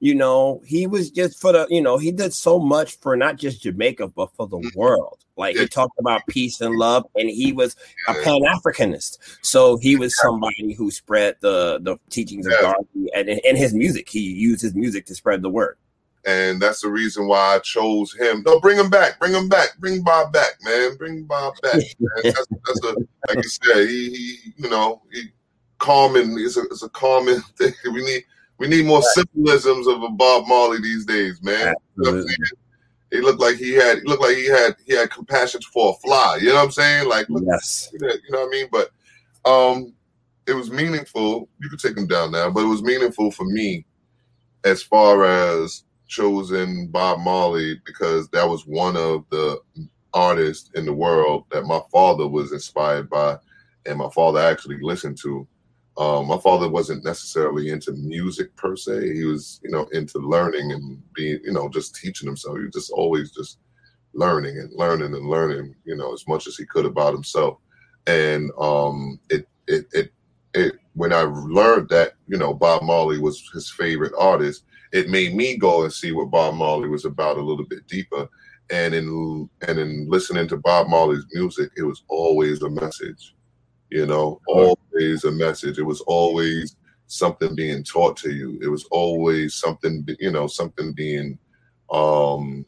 you 0.00 0.14
know, 0.14 0.62
he 0.64 0.87
was 0.87 1.10
just 1.10 1.40
for 1.40 1.52
the, 1.52 1.66
you 1.70 1.82
know, 1.82 1.98
he 1.98 2.12
did 2.12 2.32
so 2.32 2.60
much 2.60 2.98
for 3.00 3.16
not 3.16 3.37
just 3.37 3.62
Jamaica, 3.62 4.08
but 4.08 4.32
for 4.37 4.46
the 4.46 4.58
mm-hmm. 4.58 4.78
world. 4.78 5.18
Like, 5.37 5.56
he 5.56 5.68
talked 5.68 5.98
about 6.00 6.26
peace 6.28 6.60
and 6.60 6.75
love, 6.75 7.06
and 7.14 7.30
he 7.30 7.52
was 7.52 7.76
a 8.08 8.14
Pan 8.14 8.40
Africanist. 8.42 9.18
So 9.42 9.76
he 9.76 9.94
was 9.94 10.18
somebody 10.20 10.72
who 10.72 10.90
spread 10.90 11.37
the 11.40 11.78
the 11.80 11.96
teachings 12.10 12.44
of 12.46 12.54
God, 12.60 12.76
and 13.14 13.28
in 13.28 13.54
his 13.54 13.72
music, 13.72 14.08
he 14.08 14.18
used 14.18 14.62
his 14.62 14.75
music 14.75 15.06
to 15.06 15.14
spread 15.14 15.42
the 15.42 15.48
word 15.48 15.76
and 16.28 16.61
that's 16.61 16.82
the 16.82 16.90
reason 16.90 17.26
why 17.26 17.54
I 17.54 17.58
chose 17.61 18.12
him. 18.12 18.42
No, 18.44 18.61
bring 18.61 18.76
him 18.76 18.90
back, 18.90 19.18
bring 19.18 19.32
him 19.32 19.49
back, 19.49 19.78
bring 19.78 20.02
Bob 20.02 20.30
back, 20.30 20.58
man, 20.62 20.94
bring 20.97 21.25
Bob 21.25 21.54
back. 21.62 21.76
Man. 21.99 22.23
That's, 22.23 22.47
that's 22.66 22.85
a 22.85 22.94
like 23.28 23.42
you 23.42 23.49
said, 23.49 23.88
he, 23.88 24.11
he 24.11 24.52
you 24.58 24.68
know, 24.68 25.00
he 25.11 25.30
calming. 25.78 26.37
It's 26.38 26.58
a 26.58 26.62
it's 26.64 26.82
a 26.82 26.90
calming 26.90 27.40
thing. 27.56 27.73
We 27.85 28.04
need 28.04 28.25
we 28.58 28.68
need 28.68 28.85
more 28.85 29.00
symbolisms 29.02 29.87
of 29.87 30.02
a 30.02 30.11
Bob 30.11 30.47
Marley 30.47 30.82
these 30.82 31.06
days, 31.06 31.42
man. 31.42 31.75
He 33.11 33.23
looked 33.23 33.40
like 33.40 33.56
he 33.56 33.73
had 33.73 34.00
he 34.00 34.04
looked 34.04 34.23
like 34.23 34.37
he 34.37 34.49
had 34.49 34.76
he 34.85 34.94
had 34.94 35.11
compassion 35.11 35.62
for 35.73 35.94
a 35.94 36.06
fly. 36.06 36.38
You 36.42 36.49
know 36.49 36.56
what 36.56 36.64
I'm 36.64 36.70
saying? 36.73 37.08
Like 37.08 37.26
yes, 37.30 37.88
you 37.94 38.00
know 38.00 38.40
what 38.40 38.49
I 38.49 38.50
mean. 38.50 38.68
But 38.70 38.90
um, 39.50 39.94
it 40.47 40.52
was 40.52 40.70
meaningful. 40.70 41.49
You 41.58 41.70
could 41.70 41.78
take 41.78 41.97
him 41.97 42.06
down 42.06 42.32
now, 42.32 42.50
but 42.50 42.64
it 42.64 42.68
was 42.68 42.82
meaningful 42.82 43.30
for 43.30 43.47
me 43.47 43.87
as 44.64 44.82
far 44.82 45.25
as 45.25 45.85
chosen 46.08 46.88
Bob 46.88 47.20
Marley 47.20 47.80
because 47.84 48.28
that 48.30 48.48
was 48.48 48.66
one 48.66 48.96
of 48.96 49.24
the 49.30 49.60
artists 50.14 50.70
in 50.74 50.86
the 50.86 50.92
world 50.92 51.44
that 51.50 51.64
my 51.64 51.80
father 51.92 52.26
was 52.26 52.52
inspired 52.52 53.08
by 53.10 53.36
and 53.86 53.98
my 53.98 54.08
father 54.10 54.40
actually 54.40 54.78
listened 54.80 55.18
to. 55.22 55.46
Um, 55.96 56.28
my 56.28 56.38
father 56.38 56.68
wasn't 56.68 57.04
necessarily 57.04 57.70
into 57.70 57.92
music 57.92 58.54
per 58.56 58.76
se. 58.76 59.14
He 59.14 59.24
was, 59.24 59.60
you 59.64 59.70
know, 59.70 59.88
into 59.92 60.18
learning 60.18 60.72
and 60.72 61.02
being, 61.12 61.40
you 61.44 61.52
know, 61.52 61.68
just 61.68 61.96
teaching 61.96 62.28
himself. 62.28 62.56
He 62.56 62.64
was 62.64 62.74
just 62.74 62.90
always 62.92 63.32
just 63.32 63.58
learning 64.14 64.58
and 64.58 64.72
learning 64.72 65.14
and 65.14 65.28
learning, 65.28 65.74
you 65.84 65.96
know, 65.96 66.12
as 66.12 66.26
much 66.28 66.46
as 66.46 66.56
he 66.56 66.64
could 66.66 66.86
about 66.86 67.14
himself. 67.14 67.58
And 68.06 68.50
um, 68.58 69.18
it, 69.28 69.48
it, 69.66 69.86
it, 69.92 70.12
it, 70.54 70.74
when 70.94 71.12
I 71.12 71.22
learned 71.22 71.88
that, 71.90 72.12
you 72.28 72.38
know, 72.38 72.54
Bob 72.54 72.82
Marley 72.82 73.18
was 73.18 73.48
his 73.52 73.70
favorite 73.70 74.12
artist, 74.18 74.64
it 74.92 75.09
made 75.09 75.35
me 75.35 75.57
go 75.57 75.83
and 75.83 75.92
see 75.92 76.12
what 76.12 76.30
Bob 76.30 76.54
Marley 76.54 76.88
was 76.88 77.04
about 77.04 77.37
a 77.37 77.42
little 77.42 77.66
bit 77.66 77.87
deeper. 77.87 78.28
And 78.71 78.95
in 78.95 79.49
and 79.66 79.78
in 79.78 80.09
listening 80.09 80.47
to 80.49 80.59
Bob 80.59 80.88
Marley's 80.88 81.25
music, 81.33 81.71
it 81.76 81.83
was 81.83 82.02
always 82.09 82.62
a 82.62 82.68
message, 82.68 83.35
you 83.90 84.07
know, 84.07 84.40
always 84.47 85.25
a 85.25 85.30
message. 85.30 85.78
It 85.78 85.85
was 85.85 86.02
always 86.02 86.76
something 87.07 87.54
being 87.54 87.83
taught 87.83 88.16
to 88.18 88.33
you. 88.33 88.59
It 88.62 88.68
was 88.68 88.85
always 88.90 89.54
something, 89.54 90.07
you 90.21 90.30
know, 90.30 90.47
something 90.47 90.92
being 90.92 91.38
um 91.90 92.66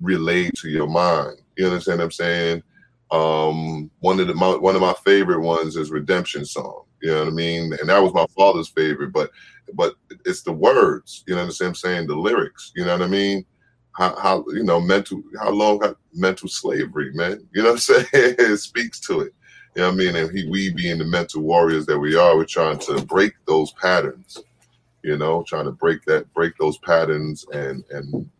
relayed 0.00 0.52
to 0.56 0.70
your 0.70 0.86
mind. 0.88 1.38
You 1.56 1.66
understand 1.66 1.98
what 1.98 2.04
I'm 2.06 2.10
saying? 2.12 2.62
Um, 3.12 3.90
one 4.00 4.20
of 4.20 4.26
the 4.26 4.34
my, 4.34 4.56
one 4.56 4.74
of 4.74 4.80
my 4.80 4.94
favorite 5.04 5.40
ones 5.40 5.76
is 5.76 5.90
Redemption 5.90 6.44
Song. 6.44 6.84
You 7.02 7.10
know 7.10 7.18
what 7.20 7.28
I 7.28 7.32
mean? 7.32 7.72
And 7.78 7.88
that 7.88 8.02
was 8.02 8.14
my 8.14 8.26
father's 8.36 8.68
favorite, 8.68 9.12
but 9.12 9.30
but 9.74 9.94
it's 10.24 10.42
the 10.42 10.52
words, 10.52 11.22
you 11.26 11.34
know 11.34 11.44
what 11.44 11.60
I'm 11.60 11.74
saying? 11.74 12.06
The 12.06 12.16
lyrics, 12.16 12.72
you 12.74 12.84
know 12.84 12.92
what 12.92 13.02
I 13.02 13.08
mean? 13.08 13.44
How, 13.92 14.16
how 14.18 14.44
you 14.48 14.62
know 14.62 14.80
mental 14.80 15.22
how 15.38 15.50
long 15.50 15.78
got 15.78 15.96
mental 16.14 16.48
slavery, 16.48 17.12
man. 17.12 17.46
You 17.54 17.62
know 17.62 17.72
what 17.72 17.74
I'm 17.74 17.78
saying? 18.06 18.06
it 18.12 18.56
speaks 18.58 18.98
to 19.00 19.20
it. 19.20 19.34
You 19.74 19.82
know 19.82 19.88
what 19.88 19.94
I 19.94 19.96
mean? 19.96 20.16
And 20.16 20.30
he, 20.30 20.48
we 20.48 20.72
being 20.72 20.98
the 20.98 21.04
mental 21.04 21.42
warriors 21.42 21.86
that 21.86 21.98
we 21.98 22.16
are, 22.16 22.36
we're 22.36 22.44
trying 22.44 22.78
to 22.80 23.02
break 23.04 23.32
those 23.46 23.72
patterns. 23.72 24.38
You 25.02 25.18
know, 25.18 25.44
trying 25.46 25.64
to 25.64 25.72
break 25.72 26.04
that, 26.04 26.32
break 26.32 26.56
those 26.58 26.78
patterns, 26.78 27.44
and 27.52 27.84
and 27.90 28.30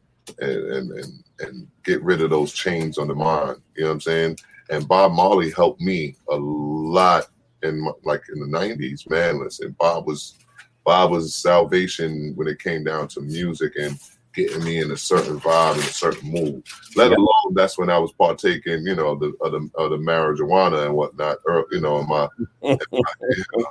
and 0.40 0.64
and 0.64 0.92
and, 0.92 1.24
and 1.40 1.68
get 1.84 2.02
rid 2.02 2.22
of 2.22 2.30
those 2.30 2.52
chains 2.52 2.96
on 2.96 3.08
the 3.08 3.14
mind. 3.14 3.60
You 3.76 3.82
know 3.82 3.88
what 3.88 3.94
I'm 3.94 4.00
saying? 4.00 4.38
And 4.72 4.88
Bob 4.88 5.12
Marley 5.12 5.50
helped 5.50 5.82
me 5.82 6.16
a 6.30 6.34
lot 6.34 7.28
in 7.62 7.86
like 8.04 8.22
in 8.32 8.40
the 8.40 8.58
'90s. 8.58 9.08
Man, 9.08 9.38
listen, 9.44 9.76
Bob 9.78 10.06
was 10.06 10.38
Bob 10.82 11.10
was 11.10 11.34
salvation 11.34 12.32
when 12.36 12.48
it 12.48 12.58
came 12.58 12.82
down 12.82 13.06
to 13.08 13.20
music 13.20 13.74
and 13.78 13.98
getting 14.34 14.64
me 14.64 14.78
in 14.78 14.90
a 14.90 14.96
certain 14.96 15.38
vibe 15.38 15.74
and 15.74 15.82
a 15.82 15.92
certain 15.92 16.30
mood. 16.30 16.64
Let 16.96 17.10
yeah. 17.10 17.18
alone 17.18 17.52
that's 17.52 17.76
when 17.76 17.90
I 17.90 17.98
was 17.98 18.12
partaking, 18.12 18.86
you 18.86 18.94
know, 18.94 19.14
the 19.14 19.34
of 19.42 19.52
the, 19.52 19.70
of 19.74 19.90
the 19.90 19.98
marijuana 19.98 20.86
and 20.86 20.94
whatnot, 20.94 21.36
or 21.46 21.66
you 21.70 21.80
know, 21.80 21.98
in 21.98 22.08
my, 22.08 22.26
in 22.62 22.78
my 22.92 23.02
you 23.20 23.44
know, 23.56 23.66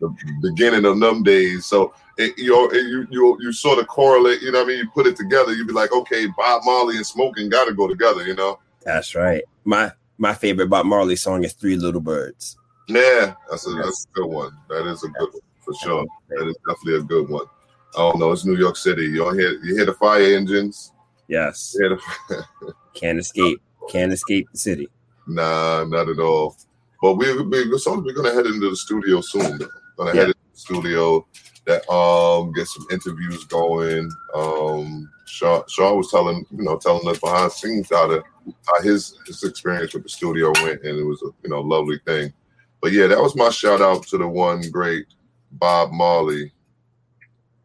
the 0.00 0.14
beginning 0.42 0.84
of 0.84 1.00
them 1.00 1.22
days. 1.22 1.64
So 1.64 1.94
it, 2.18 2.36
you 2.36 2.50
know, 2.50 2.68
it, 2.68 2.86
you 2.86 3.06
you 3.10 3.38
you 3.40 3.52
sort 3.52 3.78
of 3.78 3.86
correlate. 3.86 4.42
You 4.42 4.52
know, 4.52 4.62
I 4.62 4.66
mean, 4.66 4.76
you 4.76 4.90
put 4.90 5.06
it 5.06 5.16
together. 5.16 5.54
You'd 5.54 5.66
be 5.66 5.72
like, 5.72 5.92
okay, 5.92 6.26
Bob 6.36 6.62
Marley 6.66 6.96
and 6.96 7.06
smoking 7.06 7.48
got 7.48 7.64
to 7.64 7.74
go 7.74 7.88
together. 7.88 8.26
You 8.26 8.34
know. 8.34 8.58
That's 8.84 9.14
right. 9.14 9.44
My 9.64 9.92
my 10.18 10.34
favorite 10.34 10.68
Bob 10.68 10.86
Marley 10.86 11.16
song 11.16 11.44
is 11.44 11.52
Three 11.52 11.76
Little 11.76 12.00
Birds. 12.00 12.56
Yeah, 12.88 13.34
that's 13.50 13.66
a 13.66 13.70
that's 13.74 14.06
a 14.10 14.14
good 14.20 14.26
one. 14.28 14.52
That 14.68 14.86
is 14.86 15.04
a 15.04 15.08
good 15.08 15.30
one 15.32 15.40
for 15.60 15.74
sure. 15.74 16.04
That 16.30 16.48
is 16.48 16.56
definitely 16.68 16.96
a 17.00 17.02
good 17.02 17.28
one. 17.28 17.46
I 17.94 17.98
don't 17.98 18.18
know. 18.18 18.32
It's 18.32 18.44
New 18.44 18.56
York 18.56 18.76
City. 18.76 19.02
You 19.04 19.18
don't 19.18 19.38
hear 19.38 19.52
you 19.62 19.76
hear 19.76 19.86
the 19.86 19.94
fire 19.94 20.22
engines. 20.36 20.92
Yes. 21.28 21.72
The- 21.72 22.00
Can't 22.94 23.18
escape. 23.18 23.60
Can't 23.90 24.12
escape 24.12 24.48
the 24.52 24.58
city. 24.58 24.88
Nah, 25.26 25.84
not 25.84 26.08
at 26.08 26.18
all. 26.18 26.56
But 27.00 27.14
we 27.14 27.40
we 27.42 27.78
so 27.78 27.98
we're 28.00 28.12
gonna 28.12 28.32
head 28.32 28.46
into 28.46 28.70
the 28.70 28.76
studio 28.76 29.20
soon. 29.20 29.58
Though. 29.58 29.68
Gonna 29.96 30.10
Yeah. 30.14 30.20
head 30.20 30.26
into 30.28 30.38
the 30.52 30.58
studio 30.58 31.26
that 31.66 31.88
um 31.90 32.52
get 32.52 32.66
some 32.66 32.86
interviews 32.90 33.44
going. 33.44 34.10
Um 34.34 35.10
Shaw 35.26 35.62
Shaw 35.68 35.94
was 35.94 36.10
telling 36.10 36.44
you 36.50 36.64
know 36.64 36.76
telling 36.78 37.06
us 37.08 37.18
behind 37.18 37.46
the 37.46 37.50
scenes 37.50 37.88
how 37.90 38.08
to 38.08 38.22
how 38.66 38.82
his 38.82 39.18
his 39.26 39.42
experience 39.44 39.94
with 39.94 40.02
the 40.02 40.08
studio 40.08 40.52
went 40.62 40.82
and 40.82 40.98
it 40.98 41.04
was 41.04 41.22
a 41.22 41.30
you 41.42 41.50
know 41.50 41.60
lovely 41.60 42.00
thing. 42.06 42.32
But 42.80 42.92
yeah, 42.92 43.06
that 43.06 43.20
was 43.20 43.36
my 43.36 43.50
shout 43.50 43.80
out 43.80 44.06
to 44.08 44.18
the 44.18 44.26
one 44.26 44.68
great 44.70 45.06
Bob 45.52 45.92
Marley. 45.92 46.52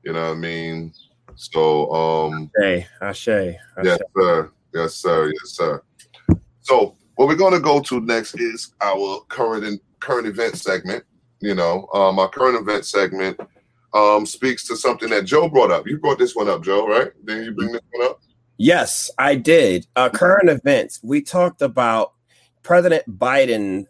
You 0.03 0.13
know 0.13 0.29
what 0.29 0.37
I 0.37 0.39
mean? 0.39 0.93
So 1.35 1.91
um 1.91 2.51
Hey, 2.57 2.87
Ashe. 3.01 3.27
Ashe. 3.27 3.57
Yes, 3.83 3.99
sir. 4.15 4.51
Yes, 4.73 4.93
sir. 4.95 5.27
Yes, 5.27 5.51
sir. 5.51 5.83
So 6.61 6.95
what 7.15 7.27
we're 7.27 7.35
going 7.35 7.53
to 7.53 7.59
go 7.59 7.79
to 7.81 7.99
next 8.01 8.39
is 8.39 8.73
our 8.81 9.21
current 9.29 9.63
and 9.63 9.79
current 9.99 10.27
event 10.27 10.55
segment. 10.55 11.03
You 11.39 11.55
know, 11.55 11.87
um, 11.93 12.19
our 12.19 12.29
current 12.29 12.59
event 12.59 12.85
segment 12.85 13.39
um, 13.93 14.25
speaks 14.25 14.67
to 14.67 14.75
something 14.75 15.09
that 15.09 15.25
Joe 15.25 15.49
brought 15.49 15.71
up. 15.71 15.87
You 15.87 15.97
brought 15.99 16.19
this 16.19 16.35
one 16.35 16.49
up, 16.49 16.63
Joe, 16.63 16.87
right? 16.87 17.11
Then 17.23 17.43
you 17.43 17.51
bring 17.51 17.71
this 17.71 17.81
one 17.91 18.07
up. 18.07 18.21
Yes, 18.57 19.11
I 19.17 19.35
did. 19.35 19.85
Uh, 19.95 20.09
current 20.09 20.49
events. 20.49 20.99
We 21.03 21.21
talked 21.21 21.61
about 21.61 22.13
President 22.63 23.03
Biden. 23.19 23.85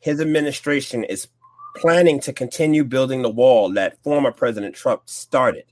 His 0.00 0.20
administration 0.20 1.04
is 1.04 1.28
planning 1.76 2.20
to 2.20 2.32
continue 2.32 2.84
building 2.84 3.22
the 3.22 3.30
wall 3.30 3.70
that 3.72 4.02
former 4.02 4.32
President 4.32 4.74
Trump 4.74 5.02
started. 5.06 5.64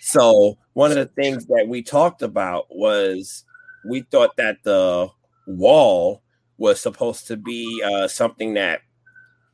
So 0.00 0.58
one 0.72 0.90
of 0.90 0.96
the 0.96 1.06
things 1.06 1.46
that 1.46 1.66
we 1.68 1.82
talked 1.82 2.22
about 2.22 2.66
was 2.70 3.44
we 3.84 4.02
thought 4.02 4.36
that 4.36 4.58
the 4.64 5.08
wall 5.46 6.22
was 6.56 6.80
supposed 6.80 7.26
to 7.28 7.36
be 7.36 7.82
uh, 7.84 8.08
something 8.08 8.54
that 8.54 8.80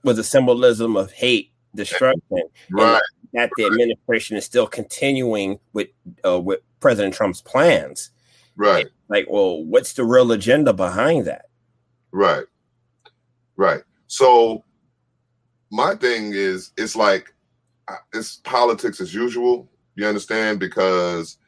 was 0.04 0.18
a 0.18 0.24
symbolism 0.24 0.96
of 0.96 1.10
hate, 1.12 1.50
destruction, 1.78 2.42
Right. 2.70 3.00
that 3.32 3.50
the 3.56 3.64
administration 3.66 4.36
is 4.36 4.44
still 4.44 4.66
continuing 4.66 5.58
with 5.72 5.88
uh, 6.24 6.40
with 6.40 6.60
President 6.80 7.14
Trump's 7.14 7.40
plans. 7.40 8.10
Right. 8.56 8.88
Like, 9.08 9.26
well, 9.30 9.64
what's 9.64 9.92
the 9.94 10.04
real 10.04 10.32
agenda 10.32 10.72
behind 10.72 11.26
that? 11.26 11.46
Right. 12.12 12.44
Right. 13.56 13.82
So 14.08 14.64
my 15.70 15.94
thing 15.94 16.32
is 16.34 16.72
it's 16.76 16.96
like 16.96 17.32
uh, 17.88 17.96
it's 18.12 18.36
politics 18.44 19.00
as 19.00 19.14
usual. 19.14 19.68
You 19.94 20.06
understand? 20.06 20.60
Because 20.60 21.38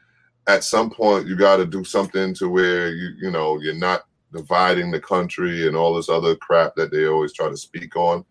at 0.46 0.64
some 0.64 0.90
point 0.90 1.26
you 1.26 1.36
got 1.36 1.56
to 1.56 1.66
do 1.66 1.84
something 1.84 2.34
to 2.34 2.48
where 2.48 2.90
you 2.90 3.10
you 3.20 3.30
know 3.30 3.60
you're 3.60 3.74
not 3.74 4.02
dividing 4.32 4.90
the 4.90 5.00
country 5.00 5.66
and 5.66 5.76
all 5.76 5.94
this 5.94 6.08
other 6.08 6.36
crap 6.36 6.74
that 6.76 6.90
they 6.92 7.06
always 7.06 7.32
try 7.32 7.48
to 7.48 7.56
speak 7.56 7.96
on. 7.96 8.24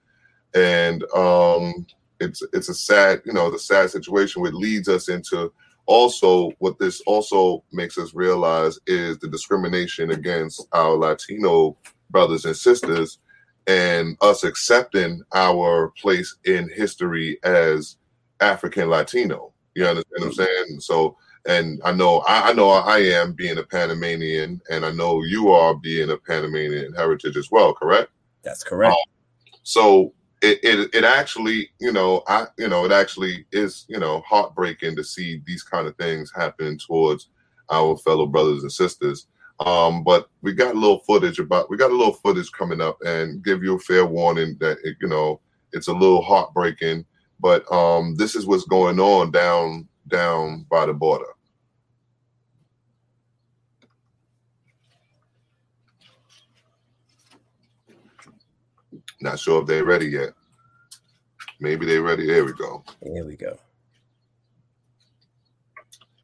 And 0.55 1.03
um 1.13 1.85
it's 2.19 2.43
it's 2.53 2.69
a 2.69 2.73
sad, 2.73 3.21
you 3.25 3.33
know, 3.33 3.49
the 3.49 3.59
sad 3.59 3.89
situation 3.89 4.41
which 4.41 4.53
leads 4.53 4.87
us 4.89 5.09
into 5.09 5.51
also 5.85 6.51
what 6.59 6.77
this 6.77 7.01
also 7.01 7.63
makes 7.71 7.97
us 7.97 8.13
realize 8.13 8.79
is 8.85 9.17
the 9.17 9.27
discrimination 9.27 10.11
against 10.11 10.67
our 10.71 10.95
Latino 10.95 11.75
brothers 12.11 12.45
and 12.45 12.55
sisters 12.55 13.19
and 13.67 14.17
us 14.21 14.43
accepting 14.43 15.21
our 15.33 15.89
place 15.99 16.35
in 16.45 16.69
history 16.75 17.37
as 17.43 17.97
African 18.39 18.89
Latino. 18.89 19.53
You 19.75 19.85
understand 19.85 20.19
what 20.19 20.27
I'm 20.27 20.33
saying? 20.33 20.79
So, 20.79 21.17
and 21.47 21.81
I 21.85 21.91
know 21.91 22.19
I, 22.19 22.49
I 22.49 22.53
know 22.53 22.69
I 22.69 22.97
am 22.99 23.33
being 23.33 23.57
a 23.57 23.63
Panamanian, 23.63 24.61
and 24.69 24.85
I 24.85 24.91
know 24.91 25.23
you 25.23 25.51
are 25.51 25.75
being 25.75 26.09
a 26.09 26.17
Panamanian 26.17 26.93
heritage 26.93 27.37
as 27.37 27.49
well. 27.51 27.73
Correct? 27.73 28.11
That's 28.43 28.63
correct. 28.63 28.95
So 29.63 30.13
it, 30.41 30.59
it 30.63 30.95
it 30.95 31.03
actually, 31.03 31.69
you 31.79 31.91
know, 31.91 32.23
I 32.27 32.47
you 32.57 32.67
know, 32.67 32.85
it 32.85 32.91
actually 32.91 33.45
is, 33.51 33.85
you 33.89 33.99
know, 33.99 34.21
heartbreaking 34.21 34.95
to 34.95 35.03
see 35.03 35.41
these 35.45 35.63
kind 35.63 35.87
of 35.87 35.95
things 35.97 36.31
happen 36.35 36.77
towards 36.77 37.29
our 37.69 37.97
fellow 37.97 38.25
brothers 38.25 38.63
and 38.63 38.71
sisters. 38.71 39.27
Um, 39.65 40.03
but 40.03 40.29
we 40.41 40.53
got 40.53 40.75
a 40.75 40.79
little 40.79 40.99
footage 40.99 41.39
about 41.39 41.69
we 41.69 41.77
got 41.77 41.91
a 41.91 41.95
little 41.95 42.13
footage 42.13 42.51
coming 42.51 42.81
up 42.81 42.97
and 43.05 43.43
give 43.43 43.63
you 43.63 43.75
a 43.75 43.79
fair 43.79 44.05
warning 44.05 44.55
that 44.61 44.77
it, 44.83 44.95
you 45.01 45.07
know 45.07 45.41
it's 45.73 45.87
a 45.87 45.93
little 45.93 46.21
heartbreaking. 46.21 47.05
But 47.41 47.69
um, 47.71 48.15
this 48.15 48.35
is 48.35 48.45
what's 48.45 48.65
going 48.65 48.99
on 48.99 49.31
down 49.31 49.87
down 50.07 50.65
by 50.69 50.85
the 50.85 50.93
border. 50.93 51.25
Not 59.21 59.39
sure 59.39 59.61
if 59.61 59.67
they're 59.67 59.85
ready 59.85 60.07
yet. 60.07 60.29
Maybe 61.59 61.85
they're 61.85 62.01
ready. 62.01 62.25
There 62.25 62.45
we 62.45 62.53
go. 62.53 62.83
Here 63.03 63.25
we 63.25 63.35
go. 63.35 63.57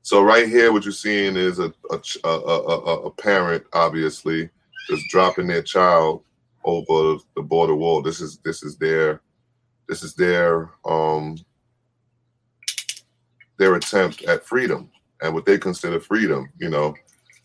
So 0.02 0.22
right 0.22 0.48
here, 0.48 0.72
what 0.72 0.84
you're 0.84 0.94
seeing 0.94 1.36
is 1.36 1.60
a 1.60 1.74
a, 1.92 2.00
a, 2.24 2.30
a, 2.30 2.60
a, 2.60 2.96
a 3.08 3.12
parent, 3.12 3.64
obviously, 3.74 4.50
just 4.88 5.04
dropping 5.10 5.48
their 5.48 5.64
child 5.64 6.24
over 6.64 7.20
the 7.36 7.42
border 7.42 7.76
wall. 7.76 8.02
This 8.02 8.22
is 8.22 8.38
this 8.46 8.64
is 8.64 8.78
their 8.78 9.22
this 9.90 10.04
is 10.04 10.14
their 10.14 10.72
um 10.86 11.38
their 13.58 13.76
attempt 13.76 14.24
at 14.24 14.46
freedom 14.46 14.90
and 15.22 15.34
what 15.34 15.46
they 15.46 15.58
consider 15.58 16.00
freedom. 16.00 16.50
You 16.60 16.70
know, 16.70 16.94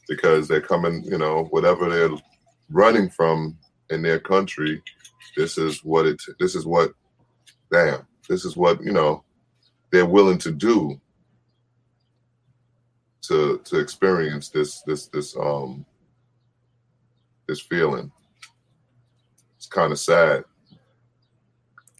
because 0.08 0.46
they're 0.46 0.60
coming. 0.60 1.02
You 1.04 1.18
know, 1.18 1.44
whatever 1.50 1.88
they're 1.88 2.16
running 2.68 3.10
from 3.10 3.56
in 3.90 4.02
their 4.02 4.18
country, 4.20 4.82
this 5.36 5.58
is 5.58 5.84
what 5.84 6.06
it. 6.06 6.20
This 6.38 6.54
is 6.54 6.66
what. 6.66 6.92
Damn. 7.72 8.06
This 8.28 8.44
is 8.44 8.56
what 8.56 8.82
you 8.82 8.92
know. 8.92 9.24
They're 9.92 10.06
willing 10.06 10.38
to 10.38 10.52
do 10.52 11.00
to 13.22 13.58
to 13.64 13.78
experience 13.78 14.48
this 14.48 14.82
this 14.82 15.06
this 15.06 15.36
um 15.36 15.84
this 17.46 17.60
feeling. 17.60 18.10
It's 19.56 19.66
kind 19.66 19.92
of 19.92 19.98
sad. 19.98 20.44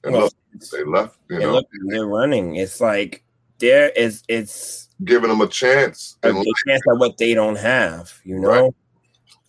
And 0.04 0.14
Well, 0.14 0.22
look, 0.22 0.34
they 0.72 0.84
left, 0.84 1.18
you 1.28 1.40
know, 1.40 1.52
look, 1.52 1.66
they're 1.88 2.06
running. 2.06 2.56
It's 2.56 2.80
like 2.80 3.22
there 3.58 3.90
is 3.90 4.22
it's 4.28 4.88
giving 5.04 5.28
them 5.28 5.40
a 5.40 5.46
chance. 5.46 6.16
a 6.22 6.30
a 6.30 6.44
chance 6.66 6.82
at 6.88 6.98
what 6.98 7.18
they 7.18 7.34
don't 7.34 7.58
have. 7.58 8.12
You 8.24 8.38
know, 8.40 8.48
Right. 8.48 8.74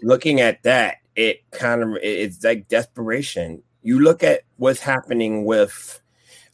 looking 0.01 0.41
at 0.41 0.62
that, 0.63 0.97
it 1.15 1.50
kind 1.52 1.84
of 1.84 1.97
it's 2.02 2.43
like 2.43 2.67
desperation. 2.67 3.63
You 3.84 4.00
look 4.00 4.24
at 4.24 4.41
what's 4.58 4.80
happening 4.80 5.45
with 5.45 6.02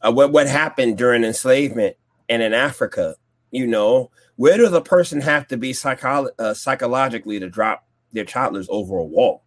uh, 0.02 0.12
what 0.12 0.32
what 0.32 0.48
happened 0.48 0.98
during 0.98 1.24
enslavement 1.24 1.98
and 2.30 2.41
in 2.41 2.54
Africa. 2.54 3.15
You 3.52 3.67
know, 3.67 4.12
where 4.36 4.58
does 4.58 4.74
a 4.74 4.82
person 4.82 5.22
have 5.22 5.48
to 5.50 5.58
be 5.58 5.76
uh, 5.84 6.54
psychologically 6.54 7.39
to 7.39 7.50
drop 7.50 7.88
their 8.12 8.26
toddlers 8.26 8.67
over 8.70 8.98
a 8.98 9.04
wall? 9.04 9.43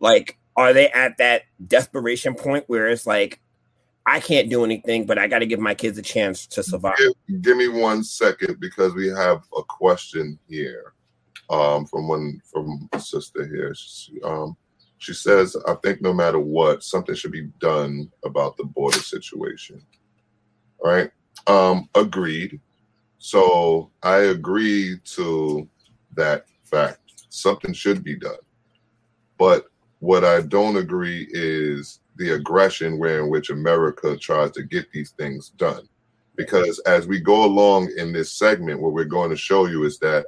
Like, 0.00 0.38
are 0.56 0.72
they 0.72 0.88
at 0.90 1.18
that 1.18 1.42
desperation 1.66 2.34
point 2.34 2.64
where 2.68 2.88
it's 2.88 3.06
like, 3.06 3.40
I 4.06 4.20
can't 4.20 4.48
do 4.48 4.64
anything, 4.64 5.06
but 5.06 5.18
I 5.18 5.28
got 5.28 5.40
to 5.40 5.46
give 5.46 5.60
my 5.60 5.74
kids 5.74 5.98
a 5.98 6.02
chance 6.02 6.46
to 6.48 6.62
survive? 6.62 6.96
give, 6.98 7.42
give 7.42 7.56
me 7.56 7.68
one 7.68 8.04
second 8.04 8.58
because 8.60 8.94
we 8.94 9.08
have 9.08 9.42
a 9.56 9.62
question 9.62 10.38
here 10.48 10.94
um, 11.52 11.86
from 11.86 12.08
one 12.08 12.40
from 12.50 12.88
a 12.92 12.98
sister 12.98 13.46
here. 13.46 13.74
She, 13.74 14.20
um, 14.22 14.56
she 14.98 15.12
says, 15.12 15.56
"I 15.68 15.74
think 15.76 16.00
no 16.00 16.12
matter 16.12 16.40
what, 16.40 16.82
something 16.82 17.14
should 17.14 17.32
be 17.32 17.50
done 17.60 18.10
about 18.24 18.56
the 18.56 18.64
border 18.64 18.98
situation." 18.98 19.84
All 20.80 20.90
right, 20.90 21.10
um, 21.46 21.88
agreed. 21.94 22.60
So 23.18 23.90
I 24.02 24.16
agree 24.16 24.98
to 25.16 25.68
that 26.16 26.46
fact. 26.64 26.98
Something 27.28 27.72
should 27.72 28.02
be 28.02 28.16
done, 28.16 28.42
but 29.38 29.66
what 30.00 30.24
I 30.24 30.40
don't 30.40 30.76
agree 30.76 31.28
is 31.30 32.00
the 32.16 32.32
aggression 32.32 32.98
where 32.98 33.20
in 33.22 33.30
which 33.30 33.50
America 33.50 34.16
tries 34.16 34.50
to 34.52 34.62
get 34.62 34.90
these 34.90 35.10
things 35.10 35.50
done 35.50 35.88
because 36.36 36.78
as 36.80 37.06
we 37.06 37.20
go 37.20 37.44
along 37.44 37.90
in 37.96 38.12
this 38.12 38.32
segment, 38.32 38.80
what 38.80 38.92
we're 38.92 39.04
going 39.04 39.30
to 39.30 39.36
show 39.36 39.66
you 39.66 39.84
is 39.84 39.98
that 39.98 40.26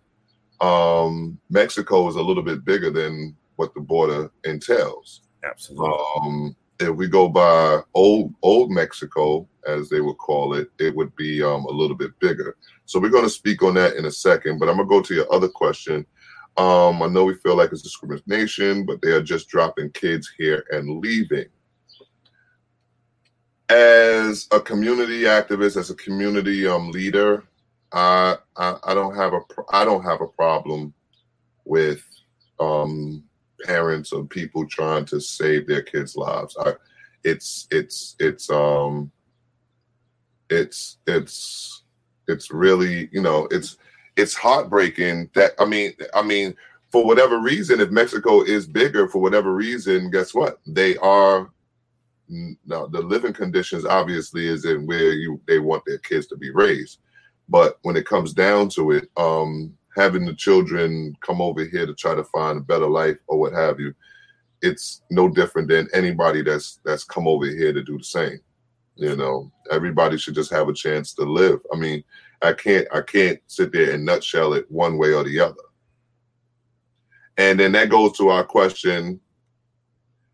um, 0.61 1.39
Mexico 1.51 2.09
is 2.09 2.17
a 2.17 2.23
little 2.23 2.43
bit 2.43 2.65
bigger 2.65 2.91
than 2.91 3.37
what 3.57 3.75
the 3.75 3.81
border 3.81 4.31
entails. 4.45 5.23
Absolutely. 5.45 5.99
Um, 6.23 6.57
if 6.81 6.91
we 6.91 7.07
go 7.07 7.29
by 7.29 7.81
old 7.95 8.35
old 8.43 8.71
Mexico, 8.71 9.49
as 9.67 9.89
they 9.89 10.01
would 10.01 10.19
call 10.19 10.55
it, 10.55 10.69
it 10.79 10.95
would 10.95 11.15
be 11.17 11.43
um, 11.43 11.65
a 11.67 11.71
little 11.71 11.97
bit 11.97 12.19
bigger. 12.19 12.57
So 12.85 12.99
we're 12.99 13.11
going 13.11 13.25
to 13.25 13.31
speak 13.31 13.63
on 13.63 13.75
that 13.75 13.97
in 13.97 14.07
a 14.07 14.11
second. 14.11 14.59
But 14.59 14.69
I'm 14.69 14.77
going 14.77 14.89
to 14.89 14.95
go 14.95 15.03
to 15.03 15.15
your 15.15 15.33
other 15.33 15.49
question. 15.49 16.05
Um, 16.57 17.03
I 17.03 17.07
know 17.07 17.25
we 17.25 17.35
feel 17.35 17.57
like 17.57 17.73
it's 17.73 17.83
discrimination, 17.83 18.85
but 18.87 19.01
they 19.03 19.11
are 19.13 19.23
just 19.23 19.49
dropping 19.49 19.91
kids 19.91 20.33
here 20.37 20.65
and 20.71 21.01
leaving. 21.01 21.47
as 23.69 24.47
a 24.53 24.61
community 24.61 25.23
activist, 25.23 25.77
as 25.77 25.91
a 25.91 25.95
community 25.95 26.67
um, 26.67 26.91
leader, 26.91 27.45
I, 27.95 28.37
I 28.85 28.95
don't 28.95 29.15
have 29.15 29.33
a 29.33 29.41
I 29.71 29.85
don't 29.85 30.03
have 30.03 30.21
a 30.21 30.27
problem 30.27 30.93
with 31.65 32.05
um, 32.61 33.23
parents 33.65 34.13
or 34.13 34.25
people 34.25 34.67
trying 34.67 35.05
to 35.07 35.21
save 35.21 35.67
their 35.67 35.83
kids' 35.83 36.17
lives. 36.17 36.57
I, 36.59 36.75
it's 37.25 37.67
it's 37.71 38.17
it's 38.19 38.51
um 38.51 39.11
it's 40.51 40.99
it's 41.07 41.83
it's 42.29 42.51
really 42.51 43.09
you 43.13 43.23
know 43.23 43.49
it's 43.51 43.79
it's 44.17 44.35
heartbreaking 44.35 45.31
that 45.35 45.53
I 45.59 45.65
mean 45.65 45.93
I 46.15 46.23
mean 46.23 46.55
for 46.91 47.05
whatever 47.05 47.41
reason 47.41 47.81
if 47.81 47.91
Mexico 47.91 48.43
is 48.43 48.67
bigger 48.67 49.09
for 49.09 49.21
whatever 49.21 49.55
reason 49.55 50.11
guess 50.11 50.35
what 50.35 50.61
they 50.67 50.97
are 50.99 51.51
now 52.29 52.87
the 52.87 53.01
living 53.01 53.33
conditions 53.33 53.85
obviously 53.85 54.47
is 54.47 54.65
in 54.65 54.87
where 54.87 55.13
you 55.13 55.41
they 55.47 55.59
want 55.59 55.83
their 55.87 55.99
kids 55.99 56.27
to 56.27 56.37
be 56.37 56.51
raised 56.51 56.99
but 57.49 57.79
when 57.83 57.97
it 57.97 58.07
comes 58.07 58.33
down 58.33 58.69
to 58.69 58.93
it 58.93 59.09
um 59.17 59.73
having 59.97 60.25
the 60.25 60.35
children 60.35 61.17
come 61.21 61.41
over 61.41 61.65
here 61.65 61.87
to 61.87 61.95
try 61.95 62.15
to 62.15 62.25
find 62.25 62.59
a 62.59 62.63
better 62.63 62.89
life 62.89 63.17
or 63.27 63.39
what 63.39 63.53
have 63.53 63.79
you 63.79 63.95
it's 64.63 65.03
no 65.11 65.29
different 65.29 65.69
than 65.69 65.89
anybody 65.93 66.43
that's 66.43 66.81
that's 66.85 67.05
come 67.05 67.29
over 67.29 67.47
here 67.47 67.73
to 67.73 67.83
do 67.83 67.99
the 67.99 68.05
same 68.05 68.41
you 68.97 69.17
know? 69.17 69.51
Everybody 69.71 70.19
should 70.19 70.35
just 70.35 70.53
have 70.53 70.69
a 70.69 70.73
chance 70.73 71.15
to 71.15 71.25
live. 71.25 71.61
I 71.73 71.77
mean 71.77 72.05
i 72.43 72.53
can't 72.53 72.87
i 72.93 73.01
can't 73.01 73.41
sit 73.47 73.73
there 73.73 73.93
and 73.93 74.05
nutshell 74.05 74.53
it 74.53 74.71
one 74.71 74.99
way 74.99 75.13
or 75.13 75.25
the 75.25 75.41
other. 75.41 75.63
And 77.37 77.59
then 77.59 77.73
that 77.73 77.89
goes 77.89 78.17
to 78.19 78.29
our 78.29 78.45
question 78.45 79.21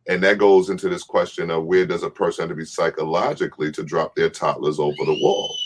and 0.09 0.23
that 0.23 0.39
goes 0.39 0.71
into 0.71 0.89
this 0.89 1.05
question 1.05 1.51
of 1.51 1.65
where 1.65 1.87
does 1.87 2.03
a 2.03 2.11
person 2.11 2.43
have 2.43 2.49
to 2.51 2.55
be 2.57 2.65
psychologically 2.65 3.71
to 3.73 3.85
drop 3.85 4.15
their 4.15 4.31
toddlers 4.31 4.79
over 4.79 5.05
the 5.05 5.19
wall 5.23 5.57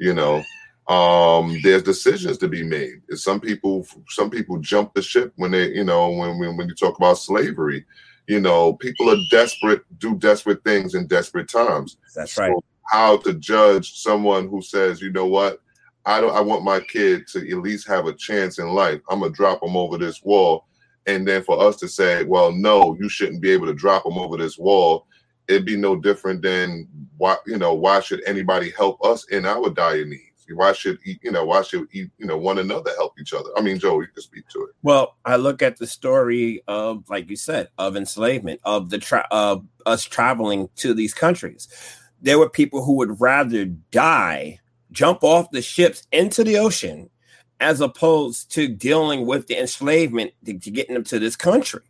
you 0.00 0.14
know 0.14 0.42
um 0.88 1.60
there's 1.62 1.84
decisions 1.84 2.38
to 2.38 2.48
be 2.48 2.64
made. 2.64 3.00
Some 3.10 3.38
people 3.38 3.86
some 4.08 4.30
people 4.30 4.58
jump 4.58 4.94
the 4.94 5.02
ship 5.02 5.32
when 5.36 5.52
they 5.52 5.68
you 5.72 5.84
know 5.84 6.10
when 6.10 6.38
when, 6.38 6.56
when 6.56 6.68
you 6.68 6.74
talk 6.74 6.96
about 6.96 7.18
slavery 7.18 7.84
you 8.26 8.40
know 8.40 8.74
people 8.74 9.10
are 9.10 9.20
desperate 9.30 9.82
do 9.98 10.16
desperate 10.16 10.64
things 10.64 10.94
in 10.94 11.06
desperate 11.06 11.48
times. 11.48 11.98
That's 12.16 12.36
right. 12.38 12.52
How 12.86 13.18
to 13.18 13.34
judge 13.34 14.00
someone 14.00 14.48
who 14.48 14.62
says 14.62 15.00
you 15.00 15.12
know 15.12 15.26
what? 15.26 15.60
I 16.06 16.20
don't 16.20 16.34
i 16.34 16.40
want 16.40 16.64
my 16.64 16.80
kid 16.80 17.26
to 17.28 17.38
at 17.38 17.58
least 17.58 17.86
have 17.86 18.06
a 18.06 18.14
chance 18.14 18.58
in 18.58 18.68
life. 18.68 19.00
I'm 19.10 19.20
gonna 19.20 19.32
drop 19.32 19.60
them 19.60 19.76
over 19.76 19.98
this 19.98 20.22
wall. 20.24 20.66
And 21.06 21.26
then 21.26 21.42
for 21.42 21.60
us 21.60 21.76
to 21.76 21.88
say, 21.88 22.24
well, 22.24 22.52
no, 22.52 22.96
you 23.00 23.08
shouldn't 23.08 23.40
be 23.40 23.50
able 23.50 23.66
to 23.66 23.74
drop 23.74 24.04
them 24.04 24.18
over 24.18 24.36
this 24.36 24.58
wall, 24.58 25.06
it'd 25.50 25.66
be 25.66 25.76
no 25.76 25.96
different 25.96 26.42
than 26.42 26.88
why, 27.18 27.36
you 27.46 27.58
know, 27.58 27.74
why 27.74 28.00
should 28.00 28.22
anybody 28.26 28.70
help 28.70 29.04
us 29.04 29.26
in 29.28 29.44
our 29.44 29.68
dire 29.68 30.04
needs? 30.04 30.24
Why 30.52 30.72
should 30.72 30.98
you 31.04 31.30
know? 31.30 31.44
Why 31.44 31.62
should 31.62 31.86
you 31.92 32.10
know 32.18 32.36
one 32.36 32.58
another 32.58 32.90
help 32.96 33.20
each 33.20 33.32
other? 33.32 33.50
I 33.56 33.60
mean, 33.60 33.78
Joe, 33.78 34.00
you 34.00 34.08
can 34.08 34.22
speak 34.22 34.48
to 34.48 34.62
it. 34.64 34.70
Well, 34.82 35.16
I 35.24 35.36
look 35.36 35.62
at 35.62 35.76
the 35.76 35.86
story 35.86 36.62
of, 36.66 37.08
like 37.08 37.30
you 37.30 37.36
said, 37.36 37.68
of 37.78 37.96
enslavement, 37.96 38.60
of 38.64 38.90
the 38.90 38.98
tra- 38.98 39.28
of 39.30 39.64
us 39.86 40.02
traveling 40.02 40.68
to 40.76 40.92
these 40.92 41.14
countries. 41.14 41.68
There 42.20 42.38
were 42.38 42.50
people 42.50 42.84
who 42.84 42.94
would 42.94 43.20
rather 43.20 43.64
die, 43.64 44.58
jump 44.90 45.22
off 45.22 45.52
the 45.52 45.62
ships 45.62 46.06
into 46.10 46.42
the 46.42 46.58
ocean, 46.58 47.10
as 47.60 47.80
opposed 47.80 48.50
to 48.52 48.66
dealing 48.66 49.26
with 49.26 49.46
the 49.46 49.56
enslavement 49.56 50.32
to, 50.46 50.58
to 50.58 50.70
getting 50.70 50.94
them 50.94 51.04
to 51.04 51.20
this 51.20 51.36
country. 51.36 51.82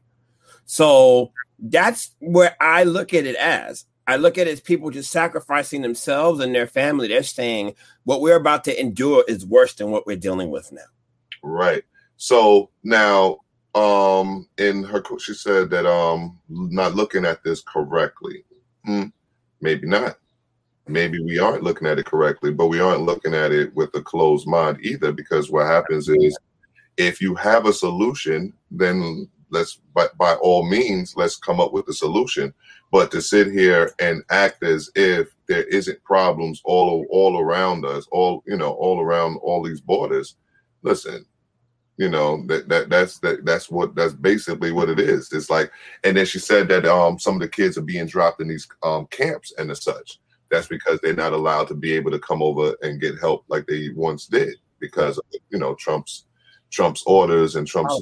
So 0.71 1.33
that's 1.59 2.15
where 2.21 2.55
I 2.61 2.85
look 2.85 3.13
at 3.13 3.27
it 3.27 3.35
as. 3.35 3.87
I 4.07 4.15
look 4.15 4.39
at 4.39 4.47
it 4.47 4.53
as 4.53 4.61
people 4.61 4.91
just 4.91 5.11
sacrificing 5.11 5.83
themselves 5.83 6.39
and 6.39 6.55
their 6.55 6.69
family. 6.69 7.09
They're 7.09 7.25
saying 7.25 7.75
what 8.05 8.21
we're 8.21 8.37
about 8.37 8.63
to 8.65 8.81
endure 8.81 9.25
is 9.27 9.45
worse 9.45 9.75
than 9.75 9.91
what 9.91 10.07
we're 10.07 10.15
dealing 10.15 10.49
with 10.49 10.71
now. 10.71 10.83
Right. 11.43 11.83
So 12.19 12.71
now, 12.85 13.39
um, 13.75 14.47
in 14.59 14.85
her, 14.85 15.03
she 15.19 15.35
said 15.35 15.71
that 15.71 15.87
um, 15.87 16.39
not 16.49 16.95
looking 16.95 17.25
at 17.25 17.43
this 17.43 17.63
correctly. 17.63 18.45
Hmm, 18.85 19.07
maybe 19.61 19.89
not 19.89 20.19
maybe 20.87 21.21
we 21.21 21.41
aren't 21.41 21.65
looking 21.65 21.89
at 21.89 21.99
it 21.99 22.07
correctly, 22.07 22.53
but 22.53 22.69
we 22.69 22.79
aren't 22.79 23.03
looking 23.03 23.35
at 23.35 23.51
it 23.51 23.75
with 23.75 23.93
a 23.97 24.03
closed 24.03 24.47
mind 24.47 24.79
either. 24.83 25.11
Because 25.11 25.51
what 25.51 25.67
happens 25.67 26.09
is, 26.09 26.39
if 26.97 27.21
you 27.21 27.35
have 27.35 27.67
a 27.67 27.73
solution, 27.73 28.53
then 28.71 29.29
let's 29.51 29.81
by, 29.95 30.07
by 30.19 30.35
all 30.35 30.69
means 30.69 31.15
let's 31.17 31.37
come 31.37 31.61
up 31.61 31.73
with 31.73 31.89
a 31.89 31.93
solution. 31.93 32.53
But 32.93 33.11
to 33.13 33.23
sit 33.23 33.53
here 33.53 33.93
and 34.01 34.23
act 34.31 34.65
as 34.65 34.91
if 34.95 35.29
there 35.49 35.65
isn't 35.65 36.03
problems 36.05 36.61
all 36.65 37.07
all 37.11 37.39
around 37.39 37.85
us, 37.85 38.07
all 38.11 38.43
you 38.47 38.57
know, 38.57 38.73
all 38.73 39.01
around 39.01 39.39
all 39.43 39.63
these 39.63 39.81
borders, 39.81 40.37
listen, 40.83 41.25
you 41.97 42.09
know 42.09 42.45
that 42.47 42.69
that 42.69 42.89
that's 42.89 43.19
that 43.21 43.45
that's 43.45 43.71
what 43.71 43.95
that's 43.95 44.15
basically 44.15 44.73
what 44.73 44.89
it 44.89 44.99
is. 44.99 45.33
It's 45.33 45.51
like, 45.51 45.71
and 46.05 46.17
then 46.17 46.27
she 46.27 46.39
said 46.39 46.69
that 46.69 46.87
um 46.87 47.19
some 47.19 47.35
of 47.35 47.41
the 47.41 47.49
kids 47.49 47.79
are 47.79 47.83
being 47.83 48.07
dropped 48.07 48.41
in 48.41 48.49
these 48.49 48.69
um 48.83 49.07
camps 49.07 49.53
and 49.59 49.71
as 49.71 49.83
such 49.83 50.19
that's 50.51 50.67
because 50.67 50.99
they're 51.01 51.15
not 51.15 51.33
allowed 51.33 51.69
to 51.69 51.75
be 51.75 51.93
able 51.93 52.11
to 52.11 52.19
come 52.19 52.43
over 52.43 52.75
and 52.83 53.01
get 53.01 53.19
help 53.19 53.45
like 53.49 53.67
they 53.67 53.91
once 53.95 54.27
did 54.27 54.57
because 54.81 55.17
of, 55.17 55.25
you 55.49 55.59
know 55.59 55.75
Trump's 55.77 56.27
Trump's 56.71 57.03
orders 57.07 57.57
and 57.57 57.67
Trump's 57.67 58.01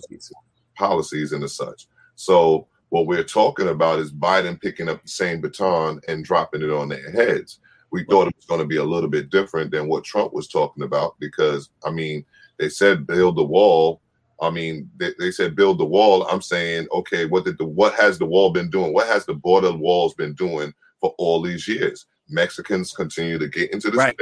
policies 0.79 1.33
and 1.33 1.43
the 1.43 1.49
such. 1.49 1.89
So 2.15 2.69
what 2.91 3.07
we're 3.07 3.25
talking 3.25 3.69
about 3.69 3.99
is 3.99 4.13
Biden 4.13 4.61
picking 4.61 4.89
up 4.89 5.03
the 5.03 5.09
same 5.09 5.41
baton 5.41 6.01
and 6.09 6.25
dropping 6.25 6.63
it 6.63 6.71
on 6.71 6.89
their 6.89 7.11
heads. 7.11 7.61
We 7.91 8.05
thought 8.05 8.29
it 8.29 8.37
was 8.37 8.47
going 8.47 8.61
to 8.61 8.67
be 8.67 8.77
a 8.77 8.85
little 8.85 9.09
bit 9.09 9.31
different 9.31 9.71
than 9.71 9.89
what 9.89 10.05
Trump 10.05 10.33
was 10.33 10.49
talking 10.49 10.85
about 10.85 11.17
because 11.19 11.71
I 11.85 11.91
mean 11.91 12.25
they 12.59 12.69
said 12.69 13.07
build 13.07 13.37
the 13.37 13.45
wall. 13.45 14.01
I 14.41 14.51
mean 14.51 14.91
they, 14.97 15.13
they 15.19 15.31
said 15.31 15.57
build 15.57 15.79
the 15.79 15.87
wall. 15.87 16.27
I'm 16.29 16.43
saying 16.43 16.87
okay, 16.93 17.27
what 17.27 17.45
did 17.45 17.59
the 17.59 17.67
what 17.67 17.95
has 17.95 18.19
the 18.19 18.27
wall 18.27 18.51
been 18.51 18.71
doing? 18.71 18.93
What 18.93 19.09
has 19.09 19.27
the 19.27 19.35
border 19.35 19.73
walls 19.73 20.15
been 20.15 20.35
doing 20.35 20.73
for 21.01 21.15
all 21.19 21.43
these 21.43 21.67
years? 21.67 22.07
Mexicans 22.29 22.93
continue 22.93 23.39
to 23.39 23.49
get 23.49 23.73
into 23.73 23.91
this. 23.91 23.99
Right. 23.99 24.17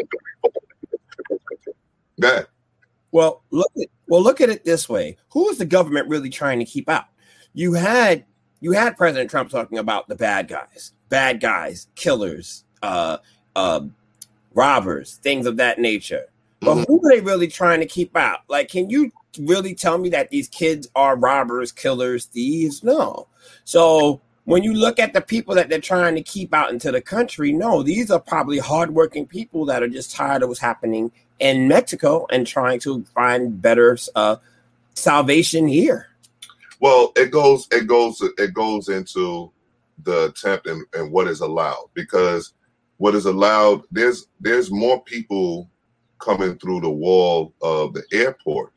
That. 2.19 2.49
Well, 3.13 3.43
look 3.51 3.71
at 3.81 3.89
well, 4.09 4.23
look 4.23 4.41
at 4.41 4.51
it 4.51 4.65
this 4.65 4.89
way: 4.89 5.17
Who 5.31 5.49
is 5.49 5.59
the 5.59 5.65
government 5.65 6.09
really 6.09 6.31
trying 6.31 6.59
to 6.59 6.65
keep 6.65 6.89
out? 6.89 7.07
You 7.55 7.73
had 7.75 8.25
you 8.61 8.73
had 8.73 8.97
President 8.97 9.31
Trump 9.31 9.51
talking 9.51 9.79
about 9.79 10.09
the 10.09 10.15
bad 10.15 10.49
guys, 10.49 10.93
bad 11.09 11.41
guys, 11.41 11.89
killers, 11.95 12.65
uh, 12.83 13.19
uh, 13.55 13.81
robbers, 14.55 15.17
things 15.23 15.47
of 15.47 15.57
that 15.59 15.79
nature. 15.79 16.27
But 16.61 16.75
mm-hmm. 16.77 16.85
who 16.89 17.07
are 17.07 17.11
they 17.15 17.21
really 17.21 17.49
trying 17.49 17.81
to 17.81 17.87
keep 17.87 18.17
out? 18.17 18.41
Like, 18.49 18.69
can 18.69 18.89
you 18.89 19.13
really 19.39 19.75
tell 19.75 19.99
me 19.99 20.09
that 20.11 20.31
these 20.31 20.49
kids 20.49 20.89
are 20.97 21.17
robbers, 21.17 21.71
killers, 21.71 22.25
thieves? 22.27 22.83
No. 22.83 23.29
So 23.65 24.21
when 24.45 24.63
you 24.63 24.73
look 24.73 24.99
at 24.99 25.13
the 25.13 25.21
people 25.21 25.55
that 25.57 25.69
they're 25.69 25.81
trying 25.81 26.15
to 26.15 26.23
keep 26.23 26.55
out 26.55 26.71
into 26.71 26.91
the 26.91 27.01
country, 27.01 27.53
no, 27.53 27.83
these 27.83 28.11
are 28.11 28.21
probably 28.21 28.59
hardworking 28.59 29.27
people 29.27 29.65
that 29.67 29.83
are 29.83 29.89
just 29.89 30.15
tired 30.15 30.43
of 30.43 30.49
what's 30.49 30.61
happening 30.61 31.13
in 31.39 31.69
Mexico 31.69 32.27
and 32.31 32.47
trying 32.47 32.81
to 32.81 33.05
find 33.15 33.61
better 33.61 33.99
uh, 34.15 34.37
salvation 34.95 35.67
here. 35.69 36.09
Well, 36.81 37.13
it 37.17 37.31
goes, 37.31 37.67
it 37.71 37.87
goes, 37.87 38.21
it 38.39 38.53
goes 38.55 38.89
into 38.89 39.51
the 40.03 40.27
attempt 40.27 40.67
and, 40.67 40.85
and 40.95 41.11
what 41.11 41.27
is 41.27 41.41
allowed 41.41 41.89
because 41.95 42.53
what 42.99 43.15
is 43.15 43.27
allowed 43.27 43.83
there's 43.91 44.27
there's 44.41 44.71
more 44.71 45.03
people 45.03 45.71
coming 46.19 46.57
through 46.59 46.81
the 46.81 46.91
wall 46.91 47.55
of 47.63 47.93
the 47.95 48.03
airport 48.13 48.73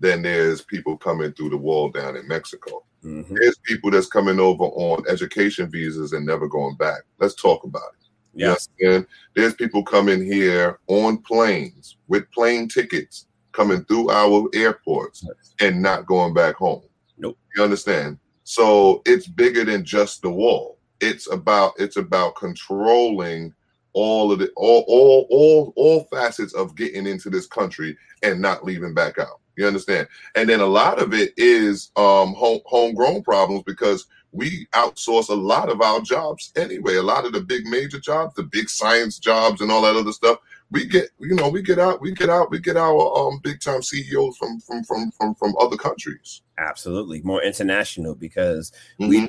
than 0.00 0.22
there's 0.22 0.62
people 0.62 0.96
coming 0.96 1.32
through 1.32 1.50
the 1.50 1.56
wall 1.56 1.88
down 1.90 2.16
in 2.16 2.26
Mexico. 2.28 2.84
Mm-hmm. 3.04 3.34
There's 3.34 3.58
people 3.64 3.90
that's 3.90 4.06
coming 4.06 4.38
over 4.38 4.64
on 4.64 5.04
education 5.08 5.70
visas 5.70 6.12
and 6.12 6.24
never 6.24 6.46
going 6.48 6.76
back. 6.76 7.02
Let's 7.18 7.34
talk 7.34 7.64
about 7.64 7.94
it. 7.94 7.97
Yes. 8.38 8.68
And 8.80 9.06
there's 9.34 9.54
people 9.54 9.82
coming 9.82 10.24
here 10.24 10.78
on 10.86 11.18
planes 11.18 11.96
with 12.08 12.30
plane 12.30 12.68
tickets 12.68 13.26
coming 13.52 13.84
through 13.84 14.10
our 14.10 14.48
airports 14.54 15.24
yes. 15.26 15.54
and 15.60 15.82
not 15.82 16.06
going 16.06 16.34
back 16.34 16.54
home. 16.54 16.82
Nope. 17.16 17.36
You 17.56 17.62
understand? 17.62 18.18
So 18.44 19.02
it's 19.04 19.26
bigger 19.26 19.64
than 19.64 19.84
just 19.84 20.22
the 20.22 20.30
wall. 20.30 20.78
It's 21.00 21.30
about 21.30 21.74
it's 21.78 21.96
about 21.96 22.36
controlling 22.36 23.54
all 23.92 24.32
of 24.32 24.38
the 24.38 24.50
all 24.56 24.84
all 24.88 25.26
all 25.30 25.72
all 25.76 26.04
facets 26.10 26.54
of 26.54 26.76
getting 26.76 27.06
into 27.06 27.30
this 27.30 27.46
country 27.46 27.96
and 28.22 28.40
not 28.40 28.64
leaving 28.64 28.94
back 28.94 29.18
out. 29.18 29.40
You 29.56 29.66
understand? 29.66 30.06
And 30.36 30.48
then 30.48 30.60
a 30.60 30.66
lot 30.66 31.02
of 31.02 31.12
it 31.12 31.34
is 31.36 31.90
um, 31.96 32.32
home, 32.34 32.60
homegrown 32.64 33.24
problems 33.24 33.64
because 33.66 34.06
we 34.38 34.66
outsource 34.72 35.28
a 35.28 35.34
lot 35.34 35.68
of 35.68 35.80
our 35.80 36.00
jobs 36.00 36.52
anyway. 36.54 36.94
A 36.94 37.02
lot 37.02 37.26
of 37.26 37.32
the 37.32 37.40
big 37.40 37.66
major 37.66 37.98
jobs, 37.98 38.34
the 38.34 38.44
big 38.44 38.70
science 38.70 39.18
jobs, 39.18 39.60
and 39.60 39.70
all 39.70 39.82
that 39.82 39.96
other 39.96 40.12
stuff. 40.12 40.38
We 40.70 40.86
get, 40.86 41.10
you 41.18 41.34
know, 41.34 41.48
we 41.48 41.60
get 41.60 41.80
out, 41.80 42.00
we 42.00 42.12
get 42.12 42.30
out, 42.30 42.50
we 42.50 42.60
get 42.60 42.76
our 42.76 43.18
um, 43.18 43.40
big 43.42 43.60
time 43.60 43.82
CEOs 43.82 44.36
from 44.36 44.60
from 44.60 44.84
from 44.84 45.10
from 45.10 45.34
from 45.34 45.54
other 45.58 45.76
countries. 45.76 46.42
Absolutely, 46.56 47.20
more 47.22 47.42
international 47.42 48.14
because 48.14 48.70
mm-hmm. 49.00 49.08
we. 49.08 49.28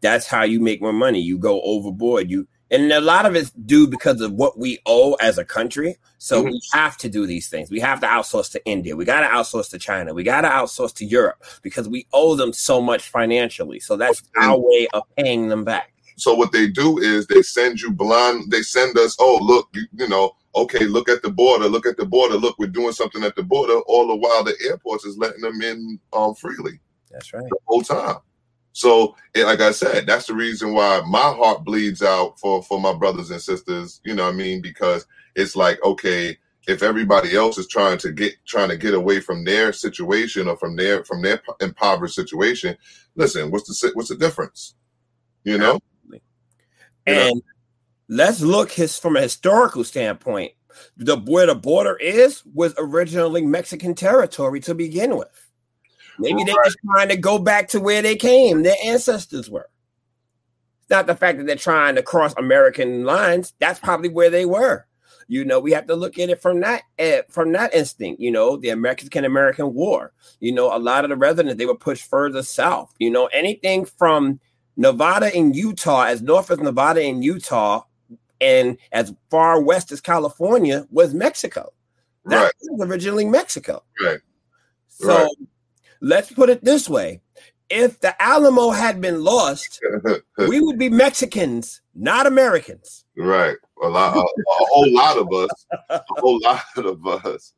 That's 0.00 0.26
how 0.26 0.42
you 0.42 0.60
make 0.60 0.82
more 0.82 0.92
money. 0.92 1.18
You 1.18 1.38
go 1.38 1.62
overboard. 1.62 2.30
You 2.30 2.46
and 2.74 2.92
a 2.92 3.00
lot 3.00 3.24
of 3.24 3.36
it's 3.36 3.50
due 3.50 3.86
because 3.86 4.20
of 4.20 4.32
what 4.32 4.58
we 4.58 4.80
owe 4.84 5.14
as 5.14 5.38
a 5.38 5.44
country. 5.44 5.96
So 6.18 6.40
mm-hmm. 6.40 6.50
we 6.50 6.60
have 6.72 6.96
to 6.98 7.08
do 7.08 7.26
these 7.26 7.48
things. 7.48 7.70
We 7.70 7.80
have 7.80 8.00
to 8.00 8.06
outsource 8.06 8.50
to 8.52 8.66
India. 8.66 8.96
We 8.96 9.04
got 9.04 9.20
to 9.20 9.26
outsource 9.26 9.70
to 9.70 9.78
China. 9.78 10.12
We 10.12 10.24
got 10.24 10.40
to 10.40 10.48
outsource 10.48 10.94
to 10.96 11.04
Europe 11.04 11.42
because 11.62 11.88
we 11.88 12.06
owe 12.12 12.34
them 12.34 12.52
so 12.52 12.80
much 12.80 13.08
financially. 13.08 13.78
So 13.80 13.96
that's 13.96 14.22
our 14.40 14.58
way 14.58 14.88
of 14.92 15.04
paying 15.16 15.48
them 15.48 15.64
back. 15.64 15.92
So 16.16 16.34
what 16.34 16.52
they 16.52 16.68
do 16.68 16.98
is 16.98 17.26
they 17.26 17.42
send 17.42 17.80
you 17.80 17.92
blind. 17.92 18.50
They 18.50 18.62
send 18.62 18.98
us, 18.98 19.16
oh 19.18 19.38
look, 19.40 19.68
you, 19.72 19.86
you 19.92 20.08
know, 20.08 20.34
okay, 20.56 20.84
look 20.86 21.08
at 21.08 21.22
the 21.22 21.30
border, 21.30 21.68
look 21.68 21.86
at 21.86 21.96
the 21.96 22.06
border, 22.06 22.36
look, 22.36 22.58
we're 22.58 22.66
doing 22.66 22.92
something 22.92 23.24
at 23.24 23.36
the 23.36 23.42
border. 23.42 23.78
All 23.86 24.08
the 24.08 24.16
while 24.16 24.44
the 24.44 24.56
airports 24.68 25.04
is 25.04 25.16
letting 25.16 25.42
them 25.42 25.60
in 25.62 25.98
um, 26.12 26.34
freely. 26.34 26.80
That's 27.10 27.32
right. 27.32 27.44
The 27.48 27.58
whole 27.66 27.82
time. 27.82 28.16
So, 28.74 29.14
like 29.36 29.60
I 29.60 29.70
said, 29.70 30.04
that's 30.04 30.26
the 30.26 30.34
reason 30.34 30.74
why 30.74 31.00
my 31.06 31.20
heart 31.20 31.62
bleeds 31.62 32.02
out 32.02 32.40
for 32.40 32.60
for 32.60 32.80
my 32.80 32.92
brothers 32.92 33.30
and 33.30 33.40
sisters. 33.40 34.00
You 34.04 34.14
know 34.14 34.24
what 34.24 34.34
I 34.34 34.36
mean? 34.36 34.60
Because 34.60 35.06
it's 35.36 35.54
like, 35.54 35.82
okay, 35.84 36.36
if 36.66 36.82
everybody 36.82 37.36
else 37.36 37.56
is 37.56 37.68
trying 37.68 37.98
to 37.98 38.10
get 38.10 38.34
trying 38.46 38.70
to 38.70 38.76
get 38.76 38.94
away 38.94 39.20
from 39.20 39.44
their 39.44 39.72
situation 39.72 40.48
or 40.48 40.56
from 40.56 40.74
their 40.74 41.04
from 41.04 41.22
their 41.22 41.40
impoverished 41.60 42.16
situation, 42.16 42.76
listen, 43.14 43.52
what's 43.52 43.68
the 43.68 43.92
what's 43.94 44.08
the 44.08 44.16
difference? 44.16 44.74
You 45.44 45.58
know. 45.58 45.78
And 47.06 47.42
let's 48.08 48.40
look 48.40 48.72
his 48.72 48.98
from 48.98 49.16
a 49.16 49.20
historical 49.20 49.84
standpoint. 49.84 50.50
The 50.96 51.16
where 51.16 51.46
the 51.46 51.54
border 51.54 51.94
is 51.94 52.42
was 52.54 52.74
originally 52.76 53.42
Mexican 53.42 53.94
territory 53.94 54.58
to 54.60 54.74
begin 54.74 55.16
with. 55.16 55.52
Maybe 56.18 56.36
right. 56.36 56.46
they're 56.46 56.64
just 56.64 56.78
trying 56.84 57.08
to 57.08 57.16
go 57.16 57.38
back 57.38 57.68
to 57.68 57.80
where 57.80 58.02
they 58.02 58.16
came, 58.16 58.62
their 58.62 58.76
ancestors 58.84 59.50
were. 59.50 59.68
It's 60.80 60.90
not 60.90 61.06
the 61.06 61.16
fact 61.16 61.38
that 61.38 61.46
they're 61.46 61.56
trying 61.56 61.94
to 61.94 62.02
cross 62.02 62.34
American 62.36 63.04
lines. 63.04 63.54
That's 63.58 63.80
probably 63.80 64.10
where 64.10 64.30
they 64.30 64.44
were. 64.44 64.86
You 65.28 65.44
know, 65.44 65.58
we 65.58 65.72
have 65.72 65.86
to 65.86 65.96
look 65.96 66.18
at 66.18 66.28
it 66.28 66.42
from 66.42 66.60
that 66.60 66.82
uh, 66.98 67.22
from 67.30 67.52
that 67.52 67.74
instinct. 67.74 68.20
You 68.20 68.30
know, 68.30 68.56
the 68.56 68.74
Mexican 68.74 69.24
American 69.24 69.72
War. 69.72 70.12
You 70.40 70.52
know, 70.52 70.76
a 70.76 70.78
lot 70.78 71.04
of 71.04 71.10
the 71.10 71.16
residents 71.16 71.56
they 71.56 71.64
were 71.64 71.74
pushed 71.74 72.08
further 72.08 72.42
south. 72.42 72.94
You 72.98 73.10
know, 73.10 73.26
anything 73.26 73.86
from 73.86 74.40
Nevada 74.76 75.34
and 75.34 75.56
Utah, 75.56 76.04
as 76.04 76.20
north 76.20 76.50
as 76.50 76.58
Nevada 76.58 77.02
and 77.02 77.24
Utah, 77.24 77.84
and 78.40 78.76
as 78.92 79.14
far 79.30 79.62
west 79.62 79.92
as 79.92 80.00
California 80.00 80.86
was 80.90 81.14
Mexico. 81.14 81.72
That 82.26 82.42
right. 82.42 82.52
was 82.60 82.88
originally 82.88 83.24
Mexico. 83.24 83.82
Right. 84.02 84.20
So 84.88 85.08
right. 85.08 85.28
Let's 86.04 86.30
put 86.30 86.50
it 86.50 86.64
this 86.64 86.88
way. 86.88 87.20
If 87.70 88.00
the 88.00 88.14
Alamo 88.22 88.70
had 88.70 89.00
been 89.00 89.24
lost, 89.24 89.80
we 90.38 90.60
would 90.60 90.78
be 90.78 90.90
Mexicans, 90.90 91.80
not 91.94 92.26
Americans. 92.26 93.04
Right. 93.16 93.56
A 93.82 93.88
lot 93.88 94.16
a, 94.16 94.20
a 94.20 94.24
whole 94.48 94.92
lot 94.92 95.16
of 95.16 95.32
us. 95.32 95.66
A 95.88 96.00
whole 96.18 96.38
lot 96.40 96.62
of 96.76 97.06
us. 97.06 97.54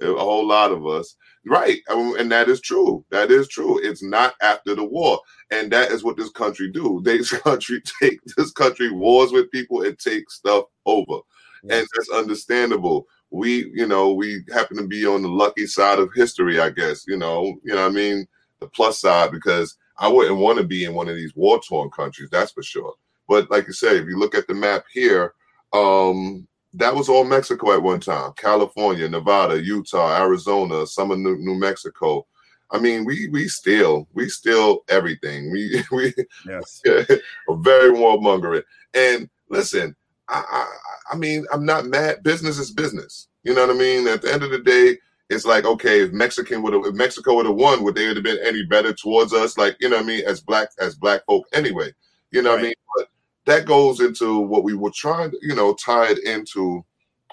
A 0.00 0.14
whole 0.14 0.46
lot 0.46 0.72
of 0.72 0.86
us. 0.86 1.14
Right. 1.46 1.80
Um, 1.90 2.16
and 2.18 2.32
that 2.32 2.48
is 2.48 2.60
true. 2.60 3.04
That 3.10 3.30
is 3.30 3.48
true. 3.48 3.78
It's 3.82 4.02
not 4.02 4.34
after 4.40 4.74
the 4.74 4.84
war. 4.84 5.20
And 5.50 5.70
that 5.72 5.90
is 5.90 6.02
what 6.02 6.16
this 6.16 6.30
country 6.30 6.70
do. 6.70 7.00
This 7.04 7.30
country 7.42 7.82
take 8.00 8.18
this 8.36 8.50
country 8.50 8.90
wars 8.90 9.30
with 9.30 9.50
people 9.50 9.82
and 9.82 9.98
take 9.98 10.30
stuff 10.30 10.64
over. 10.86 11.20
Yes. 11.62 11.80
And 11.80 11.88
that's 11.94 12.10
understandable. 12.10 13.06
We, 13.30 13.70
you 13.74 13.86
know, 13.86 14.12
we 14.12 14.42
happen 14.52 14.76
to 14.78 14.86
be 14.86 15.06
on 15.06 15.22
the 15.22 15.28
lucky 15.28 15.66
side 15.66 15.98
of 15.98 16.10
history, 16.14 16.60
I 16.60 16.70
guess. 16.70 17.04
You 17.06 17.16
know, 17.16 17.58
you 17.62 17.74
know 17.74 17.86
I 17.86 17.90
mean? 17.90 18.26
The 18.60 18.68
plus 18.68 18.98
side, 18.98 19.30
because 19.30 19.76
I 19.98 20.08
wouldn't 20.08 20.38
want 20.38 20.58
to 20.58 20.64
be 20.64 20.84
in 20.84 20.94
one 20.94 21.08
of 21.08 21.16
these 21.16 21.34
war-torn 21.34 21.90
countries, 21.90 22.28
that's 22.30 22.52
for 22.52 22.62
sure. 22.62 22.94
But 23.28 23.50
like 23.50 23.66
you 23.66 23.72
say, 23.72 23.96
if 23.96 24.06
you 24.06 24.18
look 24.18 24.34
at 24.34 24.46
the 24.48 24.54
map 24.54 24.84
here, 24.92 25.34
um, 25.72 26.46
that 26.74 26.94
was 26.94 27.08
all 27.08 27.24
Mexico 27.24 27.72
at 27.72 27.82
one 27.82 28.00
time. 28.00 28.32
California, 28.36 29.08
Nevada, 29.08 29.60
Utah, 29.62 30.16
Arizona, 30.16 30.86
some 30.86 31.10
of 31.10 31.18
New, 31.18 31.36
New 31.36 31.54
Mexico. 31.54 32.26
I 32.70 32.78
mean, 32.78 33.04
we 33.04 33.28
we 33.28 33.48
steal, 33.48 34.08
we 34.14 34.28
steal 34.28 34.80
everything. 34.88 35.50
We 35.50 35.82
we 35.92 36.14
yes. 36.46 36.80
very 36.84 37.90
warmongering. 37.92 38.62
And 38.94 39.28
listen, 39.48 39.96
I, 40.30 40.44
I 40.50 40.66
I 41.12 41.16
mean, 41.16 41.44
I'm 41.52 41.64
not 41.64 41.86
mad. 41.86 42.22
Business 42.22 42.58
is 42.58 42.70
business. 42.70 43.28
You 43.42 43.54
know 43.54 43.66
what 43.66 43.74
I 43.74 43.78
mean? 43.78 44.06
At 44.06 44.22
the 44.22 44.32
end 44.32 44.42
of 44.42 44.50
the 44.50 44.60
day, 44.60 44.96
it's 45.28 45.44
like 45.44 45.64
okay, 45.64 46.02
if 46.02 46.12
Mexican 46.12 46.62
would 46.62 46.72
have, 46.72 46.84
if 46.86 46.94
Mexico 46.94 47.34
would 47.36 47.46
have 47.46 47.54
won, 47.54 47.82
would 47.82 47.94
they 47.94 48.04
have 48.06 48.22
been 48.22 48.38
any 48.44 48.64
better 48.64 48.92
towards 48.92 49.32
us? 49.32 49.58
Like 49.58 49.76
you 49.80 49.88
know 49.88 49.96
what 49.96 50.04
I 50.04 50.08
mean? 50.08 50.24
As 50.26 50.40
black 50.40 50.68
as 50.78 50.96
black 50.96 51.24
folk, 51.26 51.46
anyway. 51.52 51.92
You 52.30 52.42
know 52.42 52.50
right. 52.50 52.56
what 52.56 52.60
I 52.60 52.68
mean? 52.68 52.74
But 52.96 53.08
that 53.46 53.66
goes 53.66 54.00
into 54.00 54.38
what 54.38 54.64
we 54.64 54.74
were 54.74 54.90
trying 54.90 55.30
to, 55.30 55.38
you 55.42 55.54
know, 55.54 55.74
tie 55.74 56.10
it 56.10 56.24
into 56.24 56.84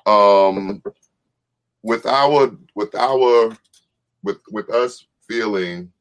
um 0.06 0.82
with 1.84 2.06
our 2.06 2.52
with 2.76 2.96
our 2.96 3.56
with 4.24 4.38
with 4.52 4.70
us 4.70 5.06
feeling 5.28 5.92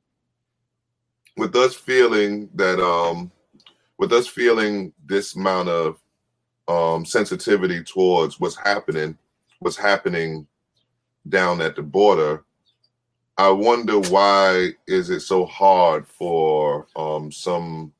with 1.37 1.55
us 1.57 1.75
feeling 1.75 2.49
that 2.55 2.79
um 2.81 3.31
with 3.99 4.13
us 4.13 4.27
feeling 4.27 4.93
this 5.05 5.35
amount 5.37 5.69
of 5.69 6.01
um 6.69 7.05
sensitivity 7.05 7.83
towards 7.83 8.41
what's 8.41 8.57
happening 8.57 9.17
what's 9.61 9.77
happening 9.77 10.47
down 11.29 11.61
at 11.61 11.77
the 11.77 11.83
border 11.83 12.45
i 13.39 13.49
wonder 13.49 13.99
why 14.11 14.71
is 14.87 15.11
it 15.11 15.21
so 15.21 15.45
hard 15.47 16.07
for 16.07 16.87
um 16.97 17.31
some 17.31 17.93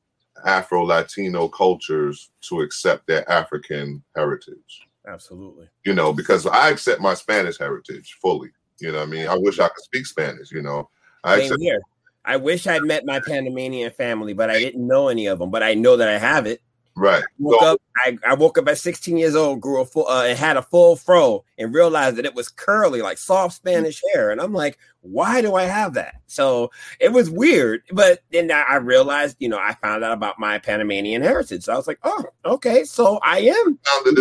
Afro 0.45 0.83
Latino 0.83 1.47
cultures 1.47 2.29
to 2.41 2.61
accept 2.61 3.07
their 3.07 3.29
African 3.29 4.03
heritage. 4.15 4.87
Absolutely. 5.07 5.67
You 5.85 5.93
know, 5.93 6.13
because 6.13 6.45
I 6.45 6.69
accept 6.69 7.01
my 7.01 7.13
Spanish 7.13 7.57
heritage 7.57 8.17
fully. 8.21 8.49
You 8.79 8.91
know 8.91 9.01
I 9.01 9.05
mean? 9.05 9.27
I 9.27 9.35
wish 9.35 9.59
I 9.59 9.67
could 9.67 9.83
speak 9.83 10.05
Spanish, 10.05 10.51
you 10.51 10.61
know. 10.61 10.89
I 11.23 11.37
accept- 11.37 11.61
here. 11.61 11.79
I 12.25 12.35
wish 12.35 12.67
I'd 12.67 12.83
met 12.83 13.05
my 13.05 13.21
Panamanian 13.21 13.91
family, 13.91 14.33
but 14.33 14.49
I 14.49 14.59
didn't 14.59 14.85
know 14.85 15.07
any 15.07 15.27
of 15.27 15.39
them. 15.39 15.49
But 15.49 15.63
I 15.63 15.75
know 15.75 15.95
that 15.95 16.09
I 16.09 16.17
have 16.17 16.45
it. 16.45 16.61
Right. 16.97 17.21
I 17.21 17.25
woke, 17.37 17.61
so, 17.61 17.67
up, 17.73 17.81
I, 18.05 18.17
I, 18.25 18.33
woke 18.33 18.57
up 18.57 18.67
at 18.67 18.79
16 18.79 19.17
years 19.17 19.35
old, 19.35 19.61
grew 19.61 19.81
a 19.81 19.85
full, 19.85 20.07
uh, 20.07 20.23
and 20.25 20.37
had 20.37 20.57
a 20.57 20.63
full 20.63 20.95
fro, 20.95 21.45
and 21.59 21.71
realized 21.71 22.15
that 22.15 22.25
it 22.25 22.33
was 22.33 22.49
curly, 22.49 23.03
like 23.03 23.19
soft 23.19 23.55
Spanish 23.55 24.01
hair. 24.11 24.31
And 24.31 24.41
I'm 24.41 24.51
like, 24.51 24.79
why 25.01 25.41
do 25.41 25.53
I 25.53 25.63
have 25.63 25.93
that? 25.93 26.15
So 26.25 26.71
it 26.99 27.13
was 27.13 27.29
weird. 27.29 27.83
But 27.91 28.23
then 28.31 28.51
I 28.51 28.77
realized, 28.77 29.37
you 29.39 29.47
know, 29.47 29.59
I 29.59 29.75
found 29.75 30.03
out 30.03 30.11
about 30.11 30.39
my 30.39 30.57
Panamanian 30.57 31.21
heritage. 31.21 31.65
So 31.65 31.73
I 31.73 31.75
was 31.75 31.85
like, 31.85 31.99
oh, 32.03 32.25
okay, 32.45 32.83
so 32.83 33.19
I 33.23 33.41
am, 33.41 33.79
and 34.05 34.17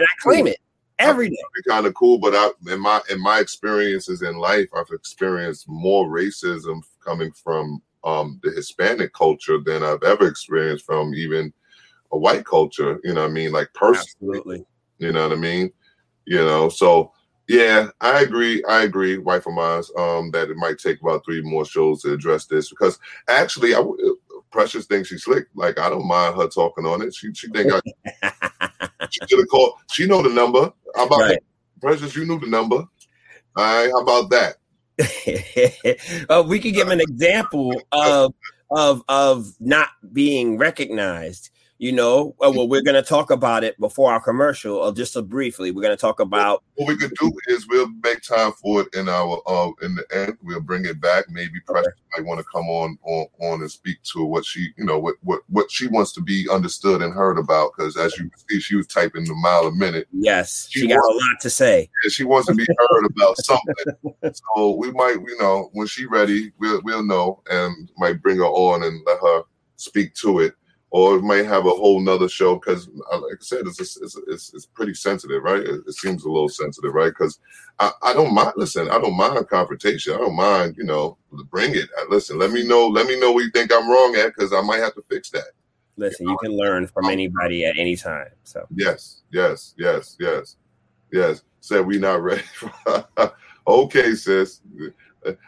I 0.00 0.06
claim 0.20 0.48
it 0.48 0.58
every 0.98 1.30
day. 1.30 1.36
Kind 1.68 1.86
of 1.86 1.94
cool, 1.94 2.18
but 2.18 2.34
I, 2.34 2.50
in 2.72 2.80
my 2.80 3.00
in 3.10 3.20
my 3.20 3.38
experiences 3.38 4.22
in 4.22 4.38
life, 4.38 4.66
I've 4.74 4.90
experienced 4.92 5.68
more 5.68 6.08
racism 6.08 6.80
coming 7.04 7.30
from 7.30 7.80
um, 8.02 8.40
the 8.42 8.50
Hispanic 8.50 9.12
culture 9.12 9.58
than 9.58 9.84
I've 9.84 10.02
ever 10.02 10.26
experienced 10.26 10.84
from 10.84 11.14
even 11.14 11.52
a 12.12 12.18
white 12.18 12.44
culture, 12.44 13.00
you 13.04 13.14
know 13.14 13.22
what 13.22 13.30
I 13.30 13.34
mean? 13.34 13.52
Like 13.52 13.72
personally. 13.74 14.06
Absolutely. 14.38 14.66
You 14.98 15.12
know 15.12 15.28
what 15.28 15.36
I 15.36 15.40
mean? 15.40 15.72
You 16.24 16.38
know, 16.38 16.68
so 16.68 17.12
yeah, 17.48 17.88
I 18.00 18.20
agree. 18.20 18.62
I 18.64 18.82
agree, 18.82 19.16
wife 19.16 19.46
of 19.46 19.54
mine, 19.54 19.82
um, 19.96 20.30
that 20.32 20.50
it 20.50 20.56
might 20.56 20.78
take 20.78 21.00
about 21.00 21.24
three 21.24 21.40
more 21.40 21.64
shows 21.64 22.02
to 22.02 22.12
address 22.12 22.44
this 22.44 22.68
because 22.68 22.98
actually, 23.28 23.74
I 23.74 23.82
Precious 24.50 24.86
thinks 24.86 25.08
she's 25.08 25.24
slick. 25.24 25.46
Like 25.54 25.78
I 25.78 25.90
don't 25.90 26.06
mind 26.06 26.36
her 26.36 26.48
talking 26.48 26.86
on 26.86 27.02
it. 27.02 27.14
She 27.14 27.32
she 27.34 27.48
think 27.48 27.72
I 27.72 28.30
she 29.10 29.20
should 29.26 29.38
have 29.38 29.48
called. 29.48 29.74
She 29.90 30.06
know 30.06 30.22
the 30.22 30.30
number. 30.30 30.72
How 30.94 31.06
about 31.06 31.20
right. 31.20 31.38
Precious? 31.80 32.16
You 32.16 32.26
knew 32.26 32.40
the 32.40 32.46
number. 32.46 32.76
All 32.76 32.84
right. 33.56 33.90
How 33.90 34.00
about 34.00 34.30
that? 34.30 34.56
uh, 36.30 36.42
we 36.46 36.58
could 36.60 36.74
give 36.74 36.88
an 36.88 37.00
example 37.00 37.80
of 37.92 38.34
of 38.70 39.02
of 39.08 39.54
not 39.60 39.90
being 40.12 40.56
recognized 40.56 41.50
you 41.78 41.92
know, 41.92 42.34
uh, 42.44 42.50
well, 42.54 42.68
we're 42.68 42.82
going 42.82 43.00
to 43.00 43.08
talk 43.08 43.30
about 43.30 43.62
it 43.62 43.78
before 43.78 44.12
our 44.12 44.20
commercial, 44.20 44.76
or 44.76 44.92
just 44.92 45.12
so 45.12 45.22
briefly. 45.22 45.70
We're 45.70 45.82
going 45.82 45.96
to 45.96 46.00
talk 46.00 46.18
about 46.18 46.64
what 46.74 46.88
we 46.88 46.96
could 46.96 47.12
do 47.20 47.32
is 47.46 47.68
we'll 47.68 47.88
make 48.02 48.20
time 48.22 48.52
for 48.52 48.82
it 48.82 48.94
in 48.94 49.08
our 49.08 49.40
um 49.48 49.74
in 49.82 49.94
the 49.94 50.04
end. 50.12 50.36
We'll 50.42 50.60
bring 50.60 50.84
it 50.84 51.00
back. 51.00 51.26
Maybe 51.30 51.60
Precious 51.66 51.92
might 52.16 52.26
want 52.26 52.40
to 52.40 52.46
come 52.52 52.68
on 52.68 52.98
on 53.04 53.26
on 53.40 53.60
and 53.60 53.70
speak 53.70 54.02
to 54.14 54.24
what 54.24 54.44
she 54.44 54.68
you 54.76 54.84
know 54.84 54.98
what 54.98 55.14
what 55.22 55.42
what 55.48 55.70
she 55.70 55.86
wants 55.86 56.12
to 56.14 56.20
be 56.20 56.48
understood 56.50 57.00
and 57.00 57.14
heard 57.14 57.38
about. 57.38 57.70
Because 57.76 57.96
as 57.96 58.18
you 58.18 58.28
see, 58.48 58.58
she 58.58 58.74
was 58.74 58.88
typing 58.88 59.24
the 59.24 59.34
mile 59.34 59.68
a 59.68 59.72
minute. 59.72 60.08
Yes, 60.12 60.66
she, 60.70 60.80
she 60.80 60.88
got 60.88 60.96
wants, 60.96 61.24
a 61.24 61.28
lot 61.28 61.40
to 61.42 61.50
say. 61.50 61.90
Yeah, 62.02 62.08
she 62.10 62.24
wants 62.24 62.48
to 62.48 62.54
be 62.54 62.66
heard 62.76 63.06
about 63.06 63.36
something. 63.38 63.74
so 64.32 64.74
we 64.74 64.90
might, 64.90 65.14
you 65.14 65.36
know, 65.40 65.70
when 65.74 65.86
she 65.86 66.06
ready, 66.06 66.50
we'll 66.58 66.80
we'll 66.82 67.04
know 67.04 67.40
and 67.48 67.88
might 67.98 68.20
bring 68.20 68.38
her 68.38 68.46
on 68.46 68.82
and 68.82 69.00
let 69.06 69.20
her 69.20 69.42
speak 69.76 70.12
to 70.14 70.40
it 70.40 70.54
or 70.90 71.16
it 71.16 71.22
might 71.22 71.44
have 71.44 71.66
a 71.66 71.70
whole 71.70 72.00
nother 72.00 72.28
show 72.28 72.54
because, 72.54 72.88
uh, 73.12 73.20
like 73.20 73.34
I 73.34 73.42
said, 73.42 73.66
it's, 73.66 73.78
it's, 73.78 74.18
it's, 74.26 74.54
it's 74.54 74.66
pretty 74.66 74.94
sensitive, 74.94 75.42
right? 75.42 75.60
It, 75.60 75.80
it, 75.86 75.94
seems 75.94 76.24
a 76.24 76.30
little 76.30 76.48
sensitive, 76.48 76.94
right? 76.94 77.10
Because 77.10 77.38
I, 77.78 77.90
I 78.02 78.12
don't 78.14 78.32
mind. 78.32 78.54
Listen, 78.56 78.90
I 78.90 78.98
don't 78.98 79.16
mind 79.16 79.46
confrontation. 79.48 80.14
I 80.14 80.18
don't 80.18 80.36
mind, 80.36 80.76
you 80.78 80.84
know, 80.84 81.18
bring 81.50 81.74
it. 81.74 81.88
Uh, 82.00 82.04
listen, 82.08 82.38
let 82.38 82.52
me 82.52 82.66
know. 82.66 82.88
Let 82.88 83.06
me 83.06 83.20
know 83.20 83.32
what 83.32 83.44
you 83.44 83.50
think 83.50 83.72
I'm 83.72 83.88
wrong 83.88 84.16
at 84.16 84.34
because 84.34 84.52
I 84.52 84.62
might 84.62 84.80
have 84.80 84.94
to 84.94 85.04
fix 85.10 85.30
that. 85.30 85.50
Listen, 85.98 86.28
you 86.28 86.38
can 86.38 86.56
learn 86.56 86.86
from 86.86 87.06
anybody 87.06 87.64
at 87.64 87.76
any 87.76 87.96
time. 87.96 88.28
So 88.44 88.66
yes, 88.74 89.22
yes, 89.32 89.74
yes, 89.76 90.16
yes, 90.18 90.56
yes. 91.12 91.42
Said 91.60 91.84
we 91.84 91.98
not 91.98 92.22
ready. 92.22 92.44
Okay, 93.68 94.14
sis. 94.14 94.62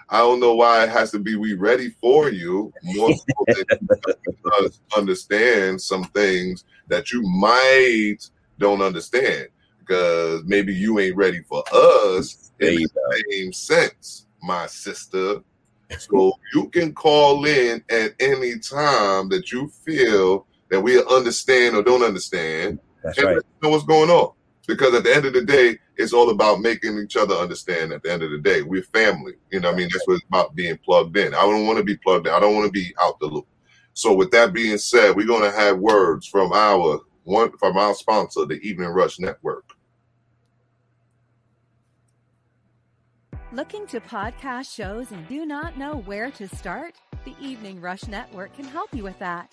I 0.09 0.19
don't 0.19 0.41
know 0.41 0.55
why 0.55 0.85
it 0.85 0.91
has 0.91 1.11
to 1.13 1.19
be 1.19 1.37
we 1.37 1.55
ready 1.55 1.91
for 2.01 2.31
you 2.31 2.73
more 2.83 3.13
so 3.13 3.45
than 3.47 4.71
understand 4.97 5.81
some 5.81 6.05
things 6.05 6.65
that 6.89 7.13
you 7.13 7.23
might 7.23 8.19
don't 8.59 8.83
understand 8.83 9.49
because 9.79 10.45
maybe 10.45 10.75
you 10.75 10.99
ain't 10.99 11.17
ready 11.17 11.43
for 11.43 11.65
us 11.73 12.53
in 12.61 12.75
the 12.75 12.89
same 13.31 13.53
sense, 13.53 14.27
my 14.43 14.67
sister. 14.67 15.43
So 15.99 16.33
you 16.55 16.69
can 16.69 16.95
call 16.95 17.45
in 17.47 17.83
at 17.91 18.15
any 18.21 18.59
time 18.59 19.29
that 19.31 19.51
you 19.51 19.69
feel 19.85 20.47
that 20.71 20.81
we 20.81 21.03
understand 21.05 21.75
or 21.75 21.83
don't 21.83 22.05
understand. 22.05 22.79
That's 23.03 23.19
and 23.19 23.27
right. 23.27 23.43
know 23.63 23.71
what's 23.71 23.85
going 23.85 24.11
on. 24.11 24.33
Because 24.67 24.95
at 24.95 25.05
the 25.05 25.15
end 25.15 25.25
of 25.25 25.33
the 25.33 25.45
day, 25.45 25.79
it's 25.97 26.13
all 26.13 26.31
about 26.31 26.61
making 26.61 26.99
each 26.99 27.17
other 27.17 27.35
understand 27.35 27.93
at 27.93 28.03
the 28.03 28.13
end 28.13 28.23
of 28.23 28.31
the 28.31 28.39
day. 28.39 28.63
We're 28.63 28.83
family. 28.83 29.35
You 29.51 29.61
know 29.61 29.71
I 29.71 29.75
mean? 29.75 29.89
That's 29.93 30.07
what 30.07 30.15
it's 30.15 30.25
about 30.29 30.55
being 30.55 30.79
plugged 30.79 31.17
in. 31.17 31.35
I 31.35 31.41
don't 31.41 31.67
want 31.67 31.79
to 31.79 31.85
be 31.85 31.97
plugged 31.97 32.27
in. 32.27 32.33
I 32.33 32.41
don't 32.41 32.55
want 32.55 32.67
to 32.67 32.73
be 32.73 32.95
out 33.01 33.19
the 33.21 33.27
loop. 33.27 33.47
So 33.95 34.15
with 34.15 34.31
that 34.31 34.53
being 34.53 34.79
said, 34.79 35.17
we're 35.17 35.27
gonna 35.27 35.51
have 35.51 35.79
words 35.79 36.27
from 36.27 36.53
our 36.53 37.01
one 37.25 37.57
from 37.59 37.77
our 37.77 37.95
sponsor, 37.95 38.47
the 38.47 38.61
Evening 38.61 38.89
Rush 38.89 39.19
Network. 39.19 39.65
Looking 43.53 43.87
to 43.89 44.01
podcast 44.01 44.73
shows 44.73 45.11
and 45.11 45.27
do 45.27 45.45
not 45.45 45.77
know 45.77 45.97
where 46.07 46.31
to 46.31 46.49
start? 46.49 46.95
The 47.25 47.35
Evening 47.41 47.81
Rush 47.81 48.07
Network 48.07 48.55
can 48.55 48.65
help 48.65 48.95
you 48.95 49.03
with 49.03 49.19
that. 49.19 49.53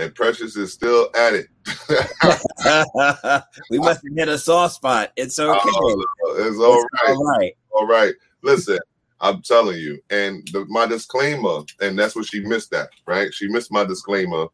and 0.00 0.14
Precious 0.14 0.56
is 0.56 0.72
still 0.72 1.10
at 1.14 1.34
it. 1.34 1.46
we 3.70 3.78
must 3.78 4.02
have 4.02 4.16
hit 4.16 4.28
a 4.28 4.38
soft 4.38 4.76
spot. 4.76 5.12
It's 5.16 5.38
oh, 5.38 5.50
okay. 5.50 5.70
Oh, 5.72 6.04
it's 6.38 6.58
all 6.58 6.74
it's 6.74 6.86
right. 7.04 7.14
All 7.14 7.24
right. 7.24 7.56
All 7.72 7.86
right. 7.86 8.14
Listen, 8.42 8.78
I'm 9.20 9.42
telling 9.42 9.78
you, 9.78 10.00
and 10.08 10.46
the, 10.52 10.64
my 10.68 10.86
disclaimer, 10.86 11.60
and 11.80 11.98
that's 11.98 12.16
what 12.16 12.26
she 12.26 12.40
missed. 12.40 12.70
That 12.70 12.88
right? 13.06 13.32
She 13.32 13.48
missed 13.48 13.70
my 13.70 13.84
disclaimer 13.84 14.46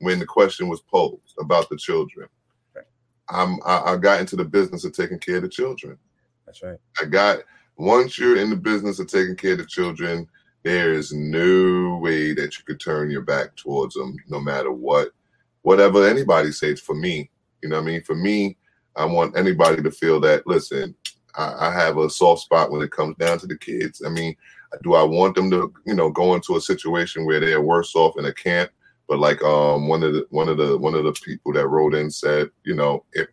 when 0.00 0.18
the 0.18 0.26
question 0.26 0.68
was 0.68 0.80
posed 0.80 1.34
about 1.38 1.68
the 1.68 1.76
children. 1.76 2.28
Right. 2.74 2.86
I'm 3.28 3.58
I, 3.66 3.92
I 3.92 3.96
got 3.98 4.20
into 4.20 4.36
the 4.36 4.44
business 4.44 4.84
of 4.84 4.94
taking 4.94 5.18
care 5.18 5.36
of 5.36 5.42
the 5.42 5.48
children. 5.48 5.98
That's 6.46 6.62
right. 6.62 6.78
I 7.00 7.04
got 7.04 7.40
once 7.76 8.18
you're 8.18 8.38
in 8.38 8.48
the 8.48 8.56
business 8.56 8.98
of 8.98 9.08
taking 9.08 9.36
care 9.36 9.52
of 9.52 9.58
the 9.58 9.66
children 9.66 10.28
there 10.64 10.94
is 10.94 11.12
no 11.12 11.98
way 11.98 12.32
that 12.32 12.58
you 12.58 12.64
could 12.64 12.80
turn 12.80 13.10
your 13.10 13.22
back 13.22 13.54
towards 13.54 13.94
them, 13.94 14.16
no 14.28 14.40
matter 14.40 14.72
what, 14.72 15.10
whatever 15.62 16.06
anybody 16.06 16.50
says. 16.52 16.80
For 16.80 16.94
me, 16.94 17.30
you 17.62 17.68
know, 17.68 17.78
I 17.78 17.82
mean, 17.82 18.02
for 18.02 18.14
me, 18.14 18.56
I 18.96 19.04
want 19.04 19.36
anybody 19.36 19.82
to 19.82 19.90
feel 19.90 20.20
that. 20.20 20.46
Listen, 20.46 20.94
I, 21.36 21.68
I 21.68 21.72
have 21.72 21.98
a 21.98 22.08
soft 22.08 22.42
spot 22.42 22.70
when 22.70 22.80
it 22.80 22.90
comes 22.90 23.16
down 23.16 23.38
to 23.40 23.46
the 23.46 23.58
kids. 23.58 24.02
I 24.04 24.08
mean, 24.08 24.34
do 24.82 24.94
I 24.94 25.02
want 25.02 25.34
them 25.34 25.50
to, 25.50 25.72
you 25.86 25.94
know, 25.94 26.10
go 26.10 26.34
into 26.34 26.56
a 26.56 26.60
situation 26.60 27.26
where 27.26 27.40
they're 27.40 27.60
worse 27.60 27.94
off 27.94 28.18
in 28.18 28.24
a 28.24 28.32
camp? 28.32 28.70
But 29.06 29.18
like 29.18 29.42
um 29.42 29.86
one 29.86 30.02
of 30.02 30.14
the 30.14 30.26
one 30.30 30.48
of 30.48 30.56
the 30.56 30.78
one 30.78 30.94
of 30.94 31.04
the 31.04 31.12
people 31.12 31.52
that 31.52 31.68
wrote 31.68 31.94
in 31.94 32.10
said, 32.10 32.50
you 32.64 32.74
know, 32.74 33.04
if 33.12 33.28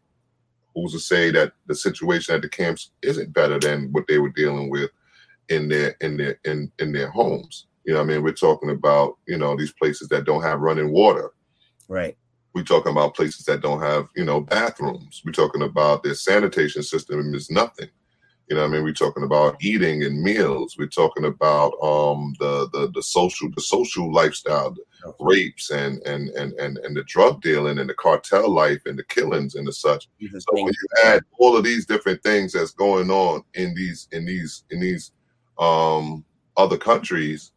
who's 0.75 0.91
to 0.91 0.99
say 0.99 1.31
that 1.31 1.53
the 1.67 1.75
situation 1.75 2.35
at 2.35 2.41
the 2.41 2.49
camps 2.49 2.91
isn't 3.01 3.33
better 3.33 3.57
than 3.57 3.89
what 3.93 4.05
they 4.07 4.17
were 4.17 4.29
dealing 4.29 4.69
with 4.69 4.89
in 5.51 5.67
their 5.67 5.95
in 6.01 6.17
their 6.17 6.39
in 6.45 6.71
in 6.79 6.91
their 6.91 7.09
homes. 7.09 7.67
You 7.83 7.93
know, 7.93 8.01
I 8.01 8.03
mean, 8.03 8.23
we're 8.23 8.31
talking 8.33 8.71
about 8.71 9.17
you 9.27 9.37
know 9.37 9.55
these 9.55 9.73
places 9.73 10.07
that 10.09 10.25
don't 10.25 10.43
have 10.43 10.61
running 10.61 10.91
water. 10.91 11.31
Right. 11.87 12.17
We're 12.53 12.63
talking 12.63 12.91
about 12.91 13.15
places 13.15 13.45
that 13.45 13.61
don't 13.61 13.81
have 13.81 14.07
you 14.15 14.25
know 14.25 14.41
bathrooms. 14.41 15.21
We're 15.25 15.31
talking 15.33 15.63
about 15.63 16.03
their 16.03 16.15
sanitation 16.15 16.83
system 16.83 17.33
is 17.33 17.51
nothing. 17.51 17.89
You 18.49 18.57
know, 18.57 18.65
I 18.65 18.67
mean, 18.67 18.83
we're 18.83 18.91
talking 18.91 19.23
about 19.23 19.63
eating 19.63 20.03
and 20.03 20.21
meals. 20.21 20.75
We're 20.77 20.87
talking 20.87 21.23
about 21.23 21.71
um, 21.81 22.35
the 22.39 22.67
the 22.73 22.91
the 22.93 23.01
social 23.01 23.49
the 23.55 23.61
social 23.61 24.11
lifestyle, 24.13 24.71
the 24.71 25.13
rapes 25.21 25.71
and 25.71 26.01
and 26.05 26.29
and 26.29 26.51
and 26.53 26.77
and 26.79 26.95
the 26.95 27.03
drug 27.03 27.41
dealing 27.41 27.79
and 27.79 27.89
the 27.89 27.93
cartel 27.93 28.49
life 28.49 28.81
and 28.85 28.99
the 28.99 29.05
killings 29.05 29.55
and 29.55 29.65
the 29.65 29.71
such. 29.71 30.09
So 30.19 30.53
when 30.53 30.65
you 30.65 30.87
add 31.05 31.23
all 31.39 31.55
of 31.55 31.63
these 31.63 31.85
different 31.85 32.21
things 32.23 32.51
that's 32.51 32.71
going 32.71 33.09
on 33.09 33.43
in 33.53 33.73
these 33.73 34.09
in 34.11 34.25
these 34.25 34.65
in 34.69 34.81
these 34.81 35.11
um, 35.61 36.25
other 36.57 36.77
countries 36.77 37.51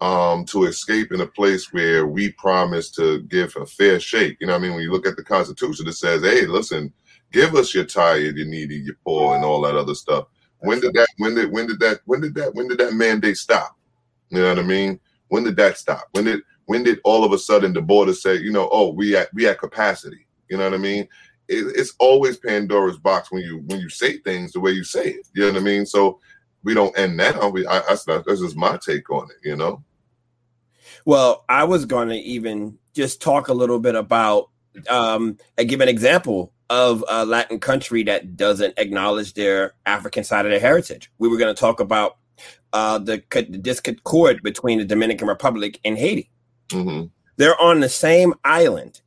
um, 0.00 0.44
to 0.46 0.64
escape 0.64 1.12
in 1.12 1.20
a 1.20 1.26
place 1.26 1.72
where 1.72 2.06
we 2.08 2.32
promise 2.32 2.90
to 2.90 3.22
give 3.22 3.54
a 3.56 3.66
fair 3.66 4.00
shake. 4.00 4.36
You 4.40 4.48
know 4.48 4.54
what 4.54 4.58
I 4.58 4.62
mean? 4.62 4.74
When 4.74 4.82
you 4.82 4.90
look 4.90 5.06
at 5.06 5.14
the 5.14 5.22
Constitution, 5.22 5.86
it 5.86 5.92
says, 5.92 6.22
hey, 6.22 6.44
listen, 6.46 6.92
give 7.30 7.54
us 7.54 7.72
your 7.72 7.84
tired, 7.84 8.36
your 8.36 8.46
needy, 8.46 8.78
your 8.78 8.96
poor, 9.06 9.36
and 9.36 9.44
all 9.44 9.60
that 9.60 9.76
other 9.76 9.94
stuff. 9.94 10.26
When 10.58 10.80
did 10.80 10.94
that, 10.94 11.08
when 11.18 11.34
did, 11.36 11.52
when 11.52 11.66
did 11.68 11.78
that, 11.80 12.00
when 12.06 12.20
did 12.20 12.34
that, 12.34 12.54
when 12.54 12.66
did 12.68 12.78
that 12.78 12.94
mandate 12.94 13.36
stop? 13.36 13.76
You 14.30 14.40
know 14.40 14.48
what 14.48 14.58
I 14.58 14.62
mean? 14.62 14.98
When 15.28 15.44
did 15.44 15.56
that 15.56 15.78
stop? 15.78 16.08
When 16.12 16.24
did, 16.24 16.40
when 16.66 16.82
did 16.82 16.98
all 17.04 17.24
of 17.24 17.32
a 17.32 17.38
sudden 17.38 17.72
the 17.72 17.82
border 17.82 18.14
say, 18.14 18.36
you 18.36 18.50
know, 18.50 18.68
oh, 18.72 18.92
we 18.92 19.16
at, 19.16 19.32
we 19.34 19.46
at 19.46 19.58
capacity? 19.58 20.26
You 20.48 20.56
know 20.56 20.64
what 20.64 20.74
I 20.74 20.78
mean? 20.78 21.08
It, 21.48 21.76
it's 21.76 21.94
always 21.98 22.38
Pandora's 22.38 22.98
box 22.98 23.30
when 23.30 23.42
you, 23.42 23.62
when 23.66 23.78
you 23.78 23.88
say 23.88 24.18
things 24.18 24.52
the 24.52 24.60
way 24.60 24.72
you 24.72 24.84
say 24.84 25.10
it. 25.10 25.28
You 25.34 25.42
know 25.44 25.52
what 25.52 25.60
I 25.60 25.64
mean? 25.64 25.86
So 25.86 26.20
we 26.64 26.74
don't 26.74 26.96
end 26.98 27.16
now. 27.16 27.48
We 27.48 27.66
I, 27.66 27.78
I 27.78 27.96
that's 28.06 28.40
just 28.40 28.56
my 28.56 28.76
take 28.76 29.10
on 29.10 29.28
it, 29.30 29.48
you 29.48 29.56
know. 29.56 29.82
Well, 31.04 31.44
I 31.48 31.64
was 31.64 31.84
going 31.84 32.08
to 32.08 32.16
even 32.16 32.78
just 32.94 33.20
talk 33.20 33.48
a 33.48 33.54
little 33.54 33.78
bit 33.78 33.94
about 33.94 34.50
um, 34.88 35.38
and 35.58 35.68
give 35.68 35.80
an 35.80 35.88
example 35.88 36.52
of 36.70 37.04
a 37.08 37.24
Latin 37.26 37.60
country 37.60 38.02
that 38.04 38.36
doesn't 38.36 38.74
acknowledge 38.78 39.34
their 39.34 39.74
African 39.84 40.24
side 40.24 40.46
of 40.46 40.50
their 40.50 40.60
heritage. 40.60 41.10
We 41.18 41.28
were 41.28 41.36
going 41.36 41.54
to 41.54 41.60
talk 41.60 41.80
about 41.80 42.16
uh, 42.72 42.98
the, 42.98 43.22
the 43.30 43.42
discord 43.42 44.42
between 44.42 44.78
the 44.78 44.84
Dominican 44.84 45.28
Republic 45.28 45.78
and 45.84 45.98
Haiti. 45.98 46.30
Mm-hmm. 46.68 47.06
They're 47.36 47.60
on 47.60 47.80
the 47.80 47.88
same 47.88 48.34
island. 48.44 49.02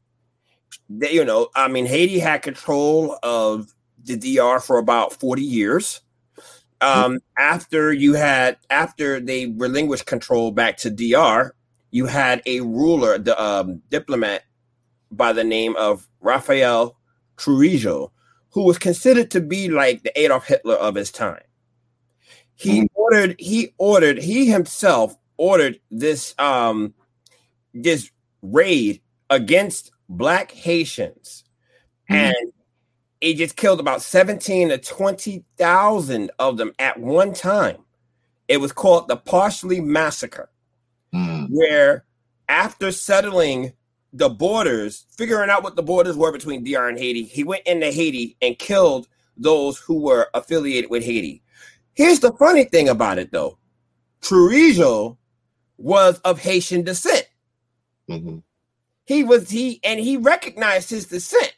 They, 0.89 1.13
you 1.13 1.25
know, 1.25 1.49
I 1.55 1.67
mean, 1.67 1.85
Haiti 1.85 2.19
had 2.19 2.43
control 2.43 3.17
of 3.23 3.73
the 4.03 4.17
DR 4.17 4.59
for 4.59 4.77
about 4.77 5.13
40 5.13 5.41
years 5.41 6.01
um, 6.85 7.19
after 7.37 7.91
you 7.91 8.13
had 8.13 8.57
after 8.69 9.19
they 9.19 9.47
relinquished 9.47 10.05
control 10.05 10.51
back 10.51 10.77
to 10.77 10.89
DR, 10.89 11.55
you 11.91 12.05
had 12.05 12.41
a 12.45 12.61
ruler, 12.61 13.17
the 13.17 13.41
um, 13.41 13.81
diplomat 13.89 14.43
by 15.11 15.33
the 15.33 15.43
name 15.43 15.75
of 15.77 16.07
Rafael 16.19 16.97
Trujillo, 17.37 18.11
who 18.51 18.63
was 18.63 18.77
considered 18.77 19.31
to 19.31 19.41
be 19.41 19.69
like 19.69 20.03
the 20.03 20.17
Adolf 20.19 20.45
Hitler 20.47 20.75
of 20.75 20.95
his 20.95 21.11
time. 21.11 21.43
He 22.55 22.81
mm-hmm. 22.81 22.85
ordered, 22.95 23.35
he 23.39 23.73
ordered, 23.77 24.17
he 24.19 24.45
himself 24.45 25.15
ordered 25.37 25.79
this 25.91 26.33
um 26.39 26.93
this 27.73 28.11
raid 28.41 29.01
against 29.29 29.91
black 30.07 30.51
Haitians. 30.51 31.43
Mm-hmm. 32.09 32.15
And 32.15 32.53
it 33.25 33.37
just 33.37 33.55
killed 33.55 33.79
about 33.79 34.03
17 34.03 34.69
to 34.69 34.77
20,000 34.77 36.31
of 36.37 36.57
them 36.57 36.73
at 36.77 36.99
one 36.99 37.33
time. 37.33 37.77
It 38.47 38.57
was 38.57 38.71
called 38.71 39.07
the 39.07 39.17
Parsley 39.17 39.81
Massacre, 39.81 40.51
mm. 41.11 41.47
where 41.49 42.05
after 42.47 42.91
settling 42.91 43.73
the 44.13 44.29
borders, 44.29 45.07
figuring 45.17 45.49
out 45.49 45.63
what 45.63 45.75
the 45.75 45.81
borders 45.81 46.15
were 46.15 46.31
between 46.31 46.63
DR 46.63 46.87
and 46.87 46.99
Haiti, 46.99 47.23
he 47.23 47.43
went 47.43 47.65
into 47.65 47.91
Haiti 47.91 48.37
and 48.43 48.59
killed 48.59 49.07
those 49.35 49.79
who 49.79 49.99
were 50.01 50.27
affiliated 50.35 50.91
with 50.91 51.03
Haiti. 51.03 51.41
Here's 51.95 52.19
the 52.19 52.33
funny 52.33 52.65
thing 52.65 52.87
about 52.89 53.17
it, 53.17 53.31
though 53.31 53.57
Trujillo 54.21 55.17
was 55.77 56.19
of 56.19 56.39
Haitian 56.39 56.83
descent. 56.83 57.27
Mm-hmm. 58.07 58.37
He 59.05 59.23
was 59.23 59.49
he 59.49 59.79
and 59.83 59.99
he 59.99 60.15
recognized 60.15 60.91
his 60.91 61.07
descent 61.07 61.55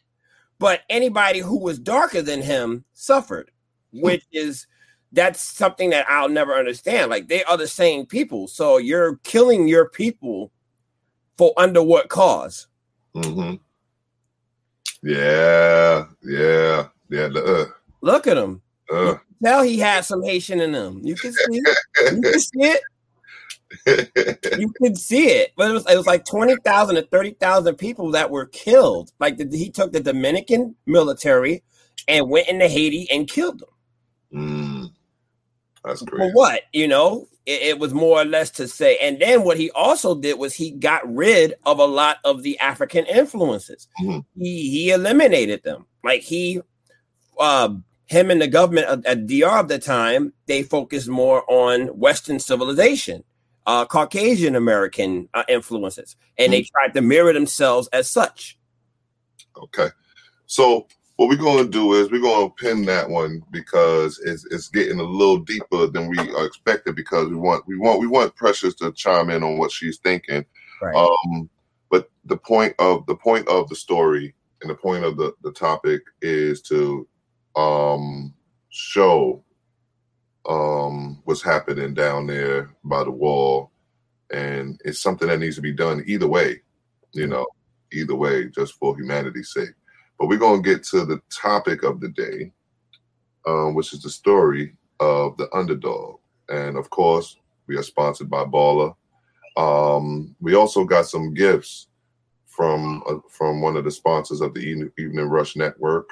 but 0.60 0.82
anybody 0.90 1.40
who 1.40 1.58
was 1.60 1.80
darker 1.80 2.22
than 2.22 2.42
him 2.42 2.86
suffered, 2.94 3.52
hmm. 3.94 4.02
which 4.02 4.26
is 4.32 4.68
that's 5.12 5.42
something 5.42 5.90
that 5.92 6.06
I'll 6.10 6.30
never 6.30 6.54
understand. 6.54 7.10
Like 7.10 7.28
they 7.28 7.44
are 7.46 7.58
the 7.58 7.68
same 7.68 8.06
people, 8.06 8.48
so 8.48 8.78
you're 8.78 9.18
killing 9.18 9.68
your 9.68 9.90
people 9.90 10.52
for 11.38 11.54
under 11.58 11.82
what 11.84 12.10
cause? 12.10 12.68
Mm-hmm. 13.16 13.56
Yeah, 15.04 16.06
Yeah. 16.24 16.88
Uh, 17.10 17.66
Look 18.02 18.28
at 18.28 18.38
him. 18.38 18.62
uh. 18.92 19.16
Tell 19.44 19.62
he 19.62 19.78
had 19.78 20.04
some 20.04 20.24
Haitian 20.24 20.60
in 20.60 20.74
him. 20.74 21.00
You 21.04 21.16
can 21.16 21.32
see 21.32 21.62
it. 21.64 21.78
You 22.12 22.22
can 22.22 22.40
see 22.40 22.64
it. 22.64 22.82
You 23.86 24.74
can 24.82 24.96
see 24.96 25.28
it. 25.28 25.52
But 25.58 25.70
it 25.70 25.74
was, 25.74 25.86
it 25.90 25.98
was 25.98 26.08
like 26.08 26.26
20,000 26.26 26.96
to 26.96 27.02
30,000 27.04 27.76
people 27.76 28.12
that 28.12 28.32
were 28.32 28.46
killed. 28.48 29.12
Like 29.20 29.38
the, 29.38 29.48
he 29.58 29.70
took 29.70 29.92
the 29.92 30.00
Dominican 30.00 30.76
military 30.86 31.64
and 32.08 32.30
went 32.30 32.48
into 32.48 32.68
Haiti 32.68 33.08
and 33.12 33.28
killed 33.28 33.60
them. 33.60 33.70
Mm. 34.34 34.92
That's 35.84 36.04
For 36.04 36.32
what? 36.32 36.64
You 36.74 36.88
know, 36.88 37.28
it, 37.46 37.62
it 37.62 37.80
was 37.80 37.94
more 37.94 38.22
or 38.22 38.26
less 38.26 38.52
to 38.52 38.68
say. 38.68 38.98
And 38.98 39.20
then 39.20 39.44
what 39.44 39.58
he 39.58 39.72
also 39.72 40.20
did 40.20 40.38
was 40.38 40.54
he 40.54 40.72
got 40.72 41.02
rid 41.12 41.56
of 41.66 41.80
a 41.80 41.86
lot 41.86 42.18
of 42.24 42.44
the 42.44 42.60
African 42.60 43.06
influences. 43.06 43.88
Mhm. 44.02 44.26
He 44.38 44.70
he 44.70 44.92
eliminated 44.92 45.64
them. 45.64 45.86
Like 46.04 46.22
he, 46.22 46.62
uh, 47.40 47.70
him 48.06 48.32
and 48.32 48.42
the 48.42 48.48
government 48.48 48.88
at, 48.88 49.06
at 49.06 49.28
DR 49.28 49.60
of 49.60 49.68
the 49.68 49.80
time, 49.80 50.34
they 50.46 50.64
focused 50.64 51.08
more 51.10 51.44
on 51.50 51.88
Western 51.88 52.40
civilization, 52.40 53.24
uh, 53.68 53.86
Caucasian 53.86 54.56
American 54.56 55.28
uh, 55.34 55.44
influences, 55.48 56.16
and 56.38 56.54
they 56.54 56.64
tried 56.64 56.94
to 56.94 57.02
mirror 57.02 57.34
themselves 57.34 57.88
as 57.92 58.10
such. 58.10 58.58
Okay. 59.56 59.90
So 60.46 60.88
what 61.18 61.28
we're 61.28 61.36
going 61.36 61.66
to 61.66 61.70
do 61.70 61.94
is 61.94 62.10
we're 62.10 62.22
going 62.22 62.48
to 62.48 62.56
pin 62.56 62.86
that 62.86 63.10
one 63.10 63.44
because 63.52 64.20
it's 64.20 64.46
it's 64.46 64.70
getting 64.70 65.00
a 65.00 65.04
little 65.04 65.40
deeper 65.40 65.88
than 65.88 66.08
we 66.08 66.18
expected 66.46 66.96
because 66.96 67.28
we 67.28 67.36
want 67.36 67.68
we 67.68 67.78
want 67.78 68.00
we 68.00 68.08
want 68.08 68.36
Precious 68.36 68.74
to 68.76 68.92
chime 68.94 69.30
in 69.30 69.44
on 69.44 69.58
what 69.58 69.72
she's 69.72 69.98
thinking. 69.98 70.46
Right. 70.82 70.96
Um, 70.96 71.50
but 71.90 72.10
the 72.26 72.38
point 72.38 72.74
of 72.80 73.06
the 73.06 73.16
point 73.16 73.50
of 73.50 73.68
the 73.68 73.76
story 73.76 74.34
and 74.62 74.70
the 74.70 74.76
point 74.76 75.04
of 75.04 75.18
the 75.18 75.34
the 75.44 75.52
topic 75.52 76.04
is 76.22 76.62
to 76.64 77.06
um 77.58 78.34
show 78.70 79.44
um 80.48 81.22
what's 81.26 81.42
happening 81.42 81.94
down 81.94 82.28
there 82.28 82.70
by 82.84 83.04
the 83.04 83.12
wall. 83.12 83.72
And 84.32 84.80
it's 84.84 85.02
something 85.02 85.28
that 85.28 85.40
needs 85.40 85.56
to 85.56 85.62
be 85.62 85.74
done 85.74 86.04
either 86.08 86.28
way 86.28 86.62
you 87.14 87.28
know 87.28 87.46
either 87.94 88.16
way 88.16 88.46
just 88.50 88.74
for 88.74 88.98
humanity's 88.98 89.54
sake. 89.54 89.74
But 90.20 90.28
we're 90.28 90.38
going 90.38 90.62
to 90.64 90.70
get 90.70 90.84
to 90.86 91.06
the 91.06 91.22
topic 91.30 91.84
of 91.84 92.00
the 92.00 92.10
day 92.10 92.52
um, 93.48 93.74
which 93.74 93.94
is 93.94 94.02
the 94.02 94.10
story 94.10 94.74
of 95.00 95.38
the 95.38 95.48
underdog. 95.56 96.20
And 96.50 96.78
of 96.78 96.90
course 96.90 97.38
we 97.66 97.78
are 97.78 97.84
sponsored 97.84 98.30
by 98.30 98.44
baller. 98.44 98.96
Um, 99.56 100.36
we 100.40 100.56
also 100.56 100.84
got 100.84 101.08
some 101.08 101.34
gifts 101.34 101.88
from 102.46 103.04
uh, 103.08 103.16
from 103.30 103.62
one 103.62 103.78
of 103.78 103.86
the 103.86 103.92
sponsors 103.92 104.42
of 104.42 104.54
the 104.54 104.60
Evening, 104.60 104.92
Evening 105.00 105.26
Rush 105.26 105.56
Network. 105.56 106.12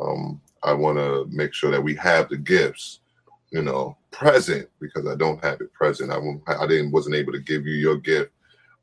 Um, 0.00 0.40
I 0.62 0.72
want 0.72 0.98
to 0.98 1.26
make 1.30 1.52
sure 1.52 1.70
that 1.70 1.82
we 1.82 1.94
have 1.96 2.28
the 2.28 2.36
gifts, 2.36 3.00
you 3.50 3.62
know, 3.62 3.96
present 4.10 4.68
because 4.80 5.06
I 5.06 5.14
don't 5.16 5.42
have 5.44 5.60
it 5.60 5.72
present. 5.72 6.10
I 6.10 6.18
won't, 6.18 6.42
I 6.48 6.66
didn't 6.66 6.92
wasn't 6.92 7.16
able 7.16 7.32
to 7.32 7.40
give 7.40 7.66
you 7.66 7.74
your 7.74 7.96
gift, 7.96 8.30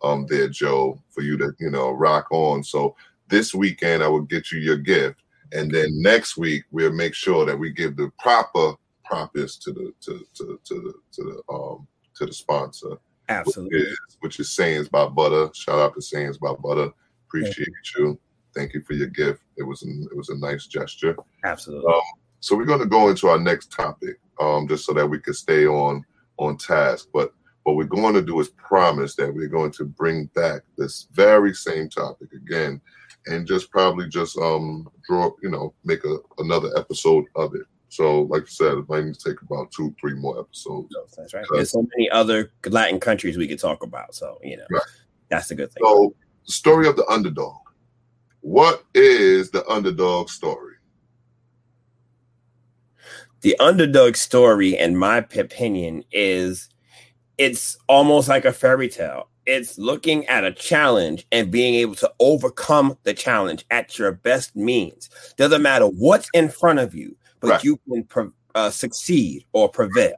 um, 0.03 0.25
there, 0.27 0.49
Joe, 0.49 1.01
for 1.09 1.21
you 1.21 1.37
to 1.37 1.51
you 1.59 1.69
know 1.69 1.91
rock 1.91 2.27
on. 2.31 2.63
So 2.63 2.95
this 3.27 3.53
weekend 3.53 4.03
I 4.03 4.07
will 4.07 4.21
get 4.21 4.51
you 4.51 4.59
your 4.59 4.77
gift, 4.77 5.21
and 5.53 5.71
then 5.71 6.01
next 6.01 6.37
week 6.37 6.63
we'll 6.71 6.93
make 6.93 7.13
sure 7.13 7.45
that 7.45 7.57
we 7.57 7.71
give 7.71 7.95
the 7.95 8.11
proper 8.19 8.73
profits 9.03 9.57
to 9.57 9.71
the 9.71 9.93
to 10.01 10.25
to 10.35 10.59
to 10.63 10.73
the 10.73 10.93
to 11.13 11.23
the 11.23 11.53
um 11.53 11.87
to 12.15 12.25
the 12.25 12.33
sponsor 12.33 12.97
Absolutely. 13.29 13.79
which 13.79 13.87
is, 13.87 14.17
which 14.19 14.39
is 14.39 14.55
Sayings 14.55 14.89
by 14.89 15.07
Butter. 15.07 15.49
Shout 15.53 15.79
out 15.79 15.93
to 15.95 16.01
Sayings 16.01 16.37
by 16.37 16.53
Butter. 16.53 16.91
Appreciate 17.27 17.67
you. 17.97 18.19
Thank 18.55 18.73
you 18.73 18.81
for 18.81 18.93
your 18.93 19.07
gift. 19.07 19.41
It 19.57 19.63
was 19.63 19.83
a, 19.83 19.89
it 19.89 20.15
was 20.15 20.29
a 20.29 20.37
nice 20.37 20.67
gesture. 20.67 21.15
Absolutely. 21.43 21.93
So 22.39 22.55
we're 22.55 22.65
going 22.65 22.79
to 22.79 22.85
go 22.85 23.09
into 23.09 23.27
our 23.27 23.39
next 23.39 23.71
topic, 23.71 24.19
um, 24.39 24.67
just 24.67 24.85
so 24.85 24.93
that 24.93 25.07
we 25.07 25.19
can 25.19 25.33
stay 25.33 25.65
on 25.65 26.03
on 26.37 26.57
task. 26.57 27.07
But 27.13 27.33
what 27.63 27.75
we're 27.75 27.83
going 27.85 28.13
to 28.13 28.21
do 28.21 28.39
is 28.39 28.49
promise 28.49 29.15
that 29.15 29.33
we're 29.33 29.47
going 29.47 29.71
to 29.73 29.85
bring 29.85 30.25
back 30.35 30.61
this 30.77 31.07
very 31.11 31.53
same 31.53 31.89
topic 31.89 32.31
again, 32.33 32.81
and 33.25 33.47
just 33.47 33.71
probably 33.71 34.07
just 34.07 34.37
um 34.37 34.89
draw, 35.07 35.31
you 35.41 35.49
know, 35.49 35.73
make 35.83 36.03
a 36.05 36.17
another 36.37 36.69
episode 36.77 37.25
of 37.35 37.55
it. 37.55 37.63
So, 37.89 38.23
like 38.23 38.43
I 38.43 38.47
said, 38.47 38.77
it 38.77 38.89
might 38.89 39.05
need 39.05 39.15
to 39.15 39.29
take 39.29 39.41
about 39.41 39.71
two, 39.71 39.95
three 39.99 40.13
more 40.13 40.39
episodes. 40.39 40.93
That's 41.15 41.33
right. 41.33 41.45
There's 41.51 41.71
so 41.71 41.87
many 41.95 42.09
other 42.09 42.51
Latin 42.65 42.99
countries 42.99 43.37
we 43.37 43.47
could 43.47 43.59
talk 43.59 43.81
about. 43.83 44.13
So, 44.13 44.39
you 44.43 44.57
know, 44.57 44.65
Right. 44.69 44.81
that's 45.29 45.47
the 45.47 45.55
good 45.55 45.71
thing. 45.71 45.83
So, 45.85 46.13
the 46.45 46.51
story 46.51 46.87
of 46.87 46.95
the 46.95 47.05
underdog. 47.07 47.55
What 48.41 48.83
is 48.93 49.51
the 49.51 49.67
underdog 49.67 50.29
story? 50.29 50.75
The 53.41 53.57
underdog 53.59 54.15
story, 54.15 54.77
in 54.77 54.97
my 54.97 55.17
opinion, 55.17 56.03
is 56.11 56.69
it's 57.37 57.77
almost 57.87 58.27
like 58.27 58.45
a 58.45 58.53
fairy 58.53 58.89
tale. 58.89 59.29
It's 59.45 59.77
looking 59.77 60.25
at 60.25 60.43
a 60.43 60.51
challenge 60.51 61.25
and 61.31 61.51
being 61.51 61.75
able 61.75 61.95
to 61.95 62.11
overcome 62.19 62.97
the 63.03 63.13
challenge 63.13 63.65
at 63.71 63.97
your 63.97 64.11
best 64.11 64.55
means. 64.55 65.09
Doesn't 65.37 65.61
matter 65.61 65.85
what's 65.85 66.29
in 66.33 66.49
front 66.49 66.79
of 66.79 66.93
you, 66.93 67.15
but 67.39 67.49
Right. 67.51 67.63
you 67.63 67.79
can 67.87 68.03
pre- 68.03 68.29
uh, 68.55 68.71
succeed 68.71 69.45
or 69.53 69.69
prevail. 69.69 70.15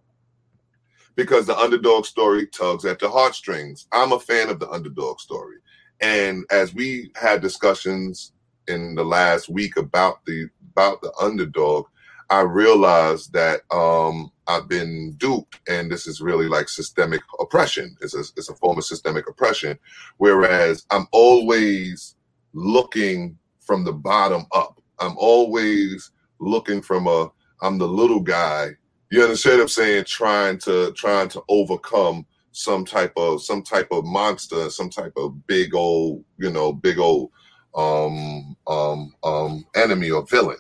Because 1.16 1.46
the 1.46 1.58
underdog 1.58 2.06
story 2.06 2.48
tugs 2.48 2.86
at 2.86 3.00
the 3.00 3.10
heartstrings. 3.10 3.88
I'm 3.92 4.14
a 4.14 4.20
fan 4.20 4.50
of 4.50 4.60
the 4.60 4.70
underdog 4.70 5.20
story. 5.20 5.58
And 6.00 6.46
as 6.50 6.74
we 6.74 7.12
had 7.16 7.42
discussions 7.42 8.32
in 8.68 8.96
the 8.96 9.04
last 9.04 9.50
week 9.50 9.76
about 9.76 10.24
the 10.26 10.48
about 10.72 11.02
the 11.02 11.12
underdog, 11.20 11.88
I 12.30 12.42
realized 12.42 13.34
that 13.34 13.62
um, 13.72 14.32
I've 14.48 14.68
been 14.68 15.14
duped, 15.18 15.60
and 15.68 15.92
this 15.92 16.08
is 16.08 16.22
really 16.22 16.48
like 16.48 16.70
systemic 16.70 17.22
oppression. 17.40 17.96
It's 18.02 18.16
a, 18.16 18.22
it's 18.38 18.50
a 18.50 18.56
form 18.56 18.78
of 18.78 18.86
systemic 18.86 19.30
oppression. 19.30 19.80
Whereas 20.18 20.86
I'm 20.92 21.08
always 21.12 22.16
looking 22.54 23.38
from 23.62 23.84
the 23.84 23.94
bottom 23.94 24.46
up. 24.54 24.82
I'm 25.00 25.16
always 25.18 26.12
looking 26.40 26.82
from 26.82 27.08
a 27.08 27.32
I'm 27.62 27.78
the 27.78 27.88
little 27.88 28.22
guy. 28.22 28.72
You 29.12 29.24
understand 29.24 29.58
what 29.58 29.64
I'm 29.64 29.70
saying? 29.70 30.06
Trying 30.06 30.60
to 30.60 30.92
trying 30.94 31.30
to 31.30 31.44
overcome 31.50 32.26
some 32.52 32.86
type 32.86 33.14
of 33.18 33.42
some 33.44 33.64
type 33.64 33.88
of 33.92 34.06
monster, 34.06 34.70
some 34.70 34.90
type 34.90 35.14
of 35.18 35.46
big 35.48 35.76
old, 35.76 36.24
you 36.38 36.52
know, 36.52 36.74
big 36.74 37.00
old 37.00 37.32
um 37.76 38.56
um 38.68 39.14
um 39.24 39.66
enemy 39.76 40.12
or 40.12 40.26
villain. 40.28 40.58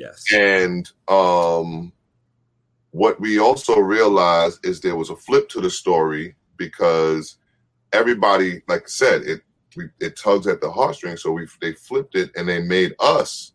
Yes. 0.00 0.24
And 0.32 0.90
um, 1.08 1.92
what 2.92 3.20
we 3.20 3.38
also 3.38 3.78
realized 3.78 4.64
is 4.64 4.80
there 4.80 4.96
was 4.96 5.10
a 5.10 5.16
flip 5.16 5.48
to 5.50 5.60
the 5.60 5.68
story 5.68 6.34
because 6.56 7.36
everybody, 7.92 8.62
like 8.66 8.84
I 8.84 8.88
said, 8.88 9.22
it 9.22 9.42
we, 9.76 9.88
it 10.00 10.16
tugs 10.16 10.46
at 10.46 10.60
the 10.60 10.70
heartstrings. 10.70 11.22
So 11.22 11.32
we 11.32 11.46
they 11.60 11.74
flipped 11.74 12.16
it 12.16 12.30
and 12.34 12.48
they 12.48 12.62
made 12.62 12.94
us 12.98 13.52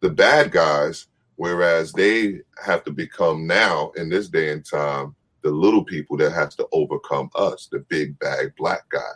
the 0.00 0.08
bad 0.08 0.50
guys, 0.50 1.06
whereas 1.36 1.92
they 1.92 2.40
have 2.64 2.82
to 2.84 2.90
become 2.90 3.46
now 3.46 3.92
in 3.96 4.08
this 4.08 4.28
day 4.28 4.52
and 4.52 4.64
time 4.64 5.14
the 5.42 5.50
little 5.50 5.84
people 5.84 6.16
that 6.16 6.32
has 6.32 6.54
to 6.56 6.66
overcome 6.72 7.28
us, 7.34 7.68
the 7.70 7.80
big 7.90 8.18
bad 8.18 8.54
black 8.56 8.88
guy. 8.88 9.12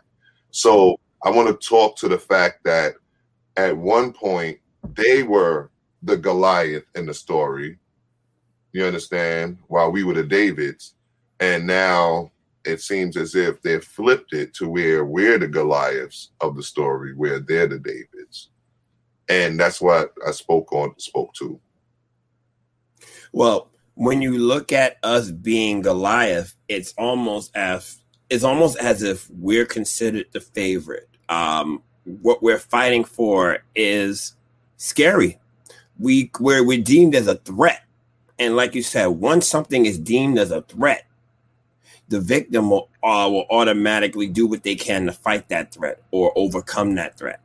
So 0.51 1.01
I 1.25 1.31
want 1.31 1.49
to 1.49 1.69
talk 1.69 1.97
to 1.97 2.09
the 2.09 2.19
fact 2.19 2.63
that 2.65 2.95
at 3.57 3.75
one 3.75 4.13
point 4.13 4.59
they 4.95 5.23
were 5.23 5.71
the 6.03 6.17
Goliath 6.17 6.85
in 6.95 7.07
the 7.07 7.15
story. 7.15 7.79
You 8.73 8.85
understand? 8.85 9.59
While 9.69 9.91
we 9.91 10.05
were 10.05 10.15
the 10.15 10.25
Davids. 10.25 10.95
And 11.41 11.67
now 11.67 12.31
it 12.65 12.81
seems 12.81 13.17
as 13.17 13.35
if 13.35 13.63
they 13.63 13.81
flipped 13.81 14.33
it 14.33 14.55
to 14.55 14.69
where 14.69 15.05
we're 15.05 15.39
the 15.39 15.49
Goliaths 15.49 16.31
of 16.41 16.57
the 16.57 16.63
story, 16.63 17.15
where 17.15 17.41
they're 17.41 17.67
the 17.67 17.79
Davids. 17.79 18.51
And 19.29 19.59
that's 19.59 19.81
what 19.81 20.13
I 20.27 20.31
spoke 20.33 20.73
on 20.73 20.99
spoke 20.99 21.35
to. 21.35 21.61
Well, 23.33 23.69
when 23.95 24.23
you 24.23 24.39
look 24.39 24.73
at 24.73 24.99
us 25.03 25.31
being 25.31 25.83
Goliath, 25.83 26.55
it's 26.69 26.95
almost 26.97 27.55
as 27.57 27.99
it's 28.31 28.45
almost 28.45 28.77
as 28.79 29.03
if 29.03 29.29
we're 29.31 29.67
considered 29.67 30.27
the 30.33 30.41
favorite. 30.41 31.09
Um, 31.29 31.83
what 32.05 32.43
we're 32.43 32.59
fighting 32.59 33.05
for 33.05 33.59
is 33.75 34.35
scary. 34.77 35.39
We 35.99 36.31
we're, 36.39 36.65
we're 36.65 36.83
deemed 36.83 37.15
as 37.15 37.27
a 37.27 37.37
threat, 37.37 37.85
and 38.39 38.57
like 38.57 38.75
you 38.75 38.83
said, 38.83 39.07
once 39.07 39.49
something 39.49 39.87
is 39.87 39.99
deemed 39.99 40.39
as 40.39 40.51
a 40.51 40.63
threat, 40.63 41.07
the 42.09 42.21
victim 42.21 42.71
will, 42.71 42.89
uh, 43.03 43.29
will 43.31 43.47
automatically 43.51 44.27
do 44.27 44.47
what 44.47 44.63
they 44.63 44.75
can 44.75 45.07
to 45.07 45.13
fight 45.13 45.49
that 45.49 45.73
threat 45.73 46.03
or 46.11 46.33
overcome 46.37 46.95
that 46.95 47.19
threat. 47.19 47.41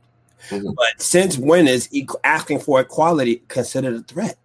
Mhm. 0.50 0.74
But 0.74 1.00
since 1.00 1.36
when 1.38 1.66
is 1.68 1.88
equ- 1.88 2.20
asking 2.22 2.60
for 2.60 2.80
equality 2.80 3.42
considered 3.48 3.94
a 3.94 4.02
threat? 4.02 4.38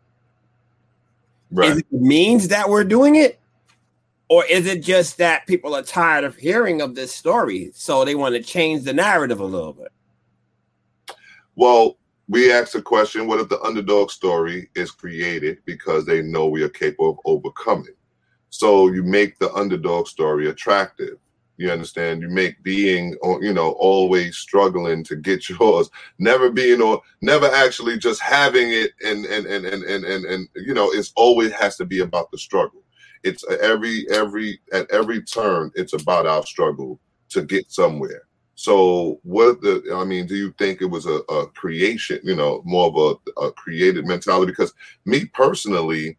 Is 1.52 1.78
it 1.80 1.92
means 1.92 2.48
that 2.50 2.70
we're 2.70 2.84
doing 2.84 3.16
it? 3.16 3.40
Or 4.30 4.46
is 4.46 4.68
it 4.68 4.84
just 4.84 5.18
that 5.18 5.48
people 5.48 5.76
are 5.76 5.82
tired 5.82 6.24
of 6.24 6.36
hearing 6.36 6.82
of 6.82 6.94
this 6.94 7.14
story? 7.14 7.72
So 7.74 8.06
they 8.06 8.14
want 8.14 8.36
to 8.36 8.44
change 8.44 8.84
the 8.84 8.94
narrative 8.94 9.40
a 9.40 9.46
little 9.46 9.74
bit. 9.74 9.92
Well, 11.56 11.98
we 12.30 12.52
ask 12.52 12.74
the 12.74 12.82
question: 12.82 13.28
What 13.28 13.40
if 13.40 13.50
the 13.50 13.60
underdog 13.62 14.12
story 14.12 14.70
is 14.76 14.92
created 14.92 15.58
because 15.66 16.06
they 16.06 16.22
know 16.22 16.48
we 16.48 16.62
are 16.64 16.70
capable 16.70 17.10
of 17.10 17.18
overcoming? 17.26 17.96
So 18.52 18.88
you 18.90 19.04
make 19.04 19.38
the 19.40 19.52
underdog 19.54 20.08
story 20.08 20.48
attractive. 20.48 21.18
You 21.58 21.72
understand? 21.72 22.22
You 22.22 22.30
make 22.30 22.64
being, 22.64 23.16
or 23.22 23.44
you 23.44 23.52
know, 23.52 23.72
always 23.72 24.38
struggling 24.38 25.04
to 25.06 25.16
get 25.16 25.50
yours, 25.60 25.90
never 26.20 26.52
being 26.52 26.82
or 26.82 27.02
never 27.22 27.48
actually 27.48 27.98
just 27.98 28.22
having 28.22 28.72
it, 28.72 28.92
and 29.04 29.26
and 29.26 29.48
and 29.48 29.66
and 29.66 29.84
and 29.84 30.06
and, 30.06 30.26
and 30.26 30.48
you 30.56 30.76
know, 30.76 30.92
it's 30.92 31.12
always 31.16 31.52
has 31.54 31.78
to 31.78 31.86
be 31.86 32.02
about 32.02 32.30
the 32.32 32.38
struggle. 32.38 32.84
It's 33.24 33.44
every 33.60 34.06
every 34.12 34.60
at 34.72 34.90
every 34.92 35.24
turn, 35.24 35.72
it's 35.74 35.94
about 35.94 36.28
our 36.28 36.46
struggle 36.46 37.00
to 37.30 37.42
get 37.42 37.72
somewhere. 37.72 38.29
So, 38.60 39.22
what 39.24 39.62
the 39.62 39.82
I 39.96 40.04
mean, 40.04 40.28
do 40.28 40.36
you 40.36 40.54
think 40.58 40.82
it 40.82 40.86
was 40.88 41.06
a, 41.06 41.22
a 41.30 41.48
creation, 41.48 42.20
you 42.26 42.36
know, 42.36 42.62
more 42.66 42.88
of 42.88 43.18
a, 43.38 43.42
a 43.42 43.54
created 43.54 44.06
mentality? 44.06 44.52
Because 44.52 44.74
me 45.06 45.28
personally, 45.28 46.18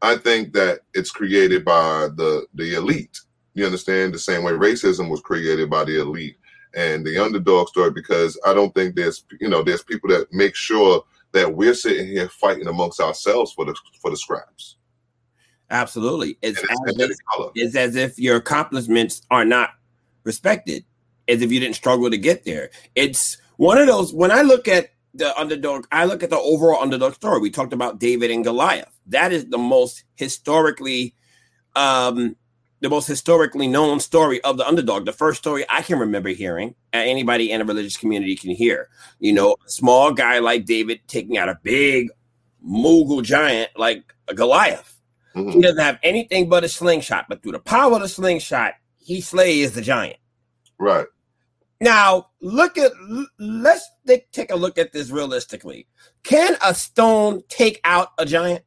I 0.00 0.16
think 0.16 0.54
that 0.54 0.80
it's 0.94 1.10
created 1.10 1.66
by 1.66 2.08
the 2.16 2.46
the 2.54 2.74
elite. 2.74 3.20
You 3.52 3.66
understand 3.66 4.14
the 4.14 4.18
same 4.18 4.44
way 4.44 4.52
racism 4.52 5.10
was 5.10 5.20
created 5.20 5.68
by 5.68 5.84
the 5.84 6.00
elite 6.00 6.38
and 6.74 7.04
the 7.04 7.22
underdog 7.22 7.68
story. 7.68 7.90
Because 7.90 8.40
I 8.46 8.54
don't 8.54 8.74
think 8.74 8.96
there's 8.96 9.26
you 9.38 9.50
know 9.50 9.62
there's 9.62 9.82
people 9.82 10.08
that 10.08 10.32
make 10.32 10.54
sure 10.54 11.04
that 11.32 11.54
we're 11.54 11.74
sitting 11.74 12.06
here 12.06 12.30
fighting 12.30 12.66
amongst 12.66 12.98
ourselves 12.98 13.52
for 13.52 13.66
the 13.66 13.76
for 14.00 14.10
the 14.10 14.16
scraps. 14.16 14.76
Absolutely, 15.68 16.38
it's 16.40 16.62
as, 16.62 17.10
it's 17.54 17.76
as 17.76 17.94
if 17.94 18.18
your 18.18 18.36
accomplishments 18.36 19.20
are 19.30 19.44
not 19.44 19.72
respected, 20.24 20.86
as 21.28 21.42
if 21.42 21.52
you 21.52 21.60
didn't 21.60 21.76
struggle 21.76 22.10
to 22.10 22.18
get 22.18 22.44
there. 22.44 22.70
It's 22.94 23.36
one 23.56 23.78
of 23.78 23.86
those. 23.86 24.12
When 24.12 24.30
I 24.30 24.42
look 24.42 24.66
at 24.68 24.90
the 25.14 25.38
underdog, 25.38 25.86
I 25.92 26.04
look 26.04 26.22
at 26.22 26.30
the 26.30 26.38
overall 26.38 26.80
underdog 26.80 27.14
story. 27.14 27.40
We 27.40 27.50
talked 27.50 27.72
about 27.72 27.98
David 27.98 28.30
and 28.30 28.44
Goliath. 28.44 28.98
That 29.06 29.32
is 29.32 29.46
the 29.46 29.58
most 29.58 30.04
historically, 30.16 31.14
um, 31.76 32.36
the 32.80 32.88
most 32.88 33.06
historically 33.06 33.66
known 33.66 34.00
story 34.00 34.40
of 34.42 34.56
the 34.56 34.66
underdog. 34.66 35.04
The 35.04 35.12
first 35.12 35.38
story 35.38 35.64
I 35.68 35.82
can 35.82 35.98
remember 35.98 36.30
hearing, 36.30 36.74
anybody 36.92 37.50
in 37.50 37.60
a 37.60 37.64
religious 37.64 37.96
community 37.96 38.36
can 38.36 38.50
hear. 38.50 38.88
You 39.18 39.32
know, 39.32 39.56
a 39.66 39.70
small 39.70 40.12
guy 40.12 40.38
like 40.38 40.64
David 40.64 41.00
taking 41.08 41.36
out 41.36 41.48
a 41.48 41.58
big 41.62 42.10
mogul 42.60 43.22
giant 43.22 43.70
like 43.76 44.14
Goliath. 44.34 45.00
Mm-hmm. 45.34 45.50
He 45.50 45.60
doesn't 45.60 45.82
have 45.82 45.98
anything 46.02 46.48
but 46.48 46.64
a 46.64 46.68
slingshot, 46.68 47.26
but 47.28 47.42
through 47.42 47.52
the 47.52 47.58
power 47.58 47.94
of 47.94 48.02
the 48.02 48.08
slingshot, 48.08 48.74
he 48.98 49.20
slays 49.20 49.72
the 49.72 49.82
giant. 49.82 50.18
Right. 50.78 51.06
Now, 51.80 52.30
look 52.40 52.76
at 52.76 52.92
let's 53.38 53.88
take 54.32 54.50
a 54.50 54.56
look 54.56 54.78
at 54.78 54.92
this 54.92 55.10
realistically. 55.10 55.86
Can 56.24 56.56
a 56.64 56.74
stone 56.74 57.42
take 57.48 57.80
out 57.84 58.08
a 58.18 58.26
giant? 58.26 58.64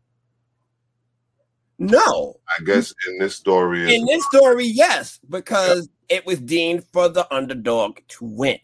No. 1.78 2.36
I 2.48 2.64
guess 2.64 2.94
in 3.10 3.18
this 3.18 3.36
story, 3.36 3.94
in 3.94 4.06
this 4.06 4.26
story, 4.28 4.66
yes, 4.66 5.20
because 5.30 5.90
yeah. 6.10 6.18
it 6.18 6.26
was 6.26 6.40
deemed 6.40 6.86
for 6.94 7.10
the 7.10 7.32
underdog 7.34 8.00
to 8.10 8.26
win. 8.26 8.60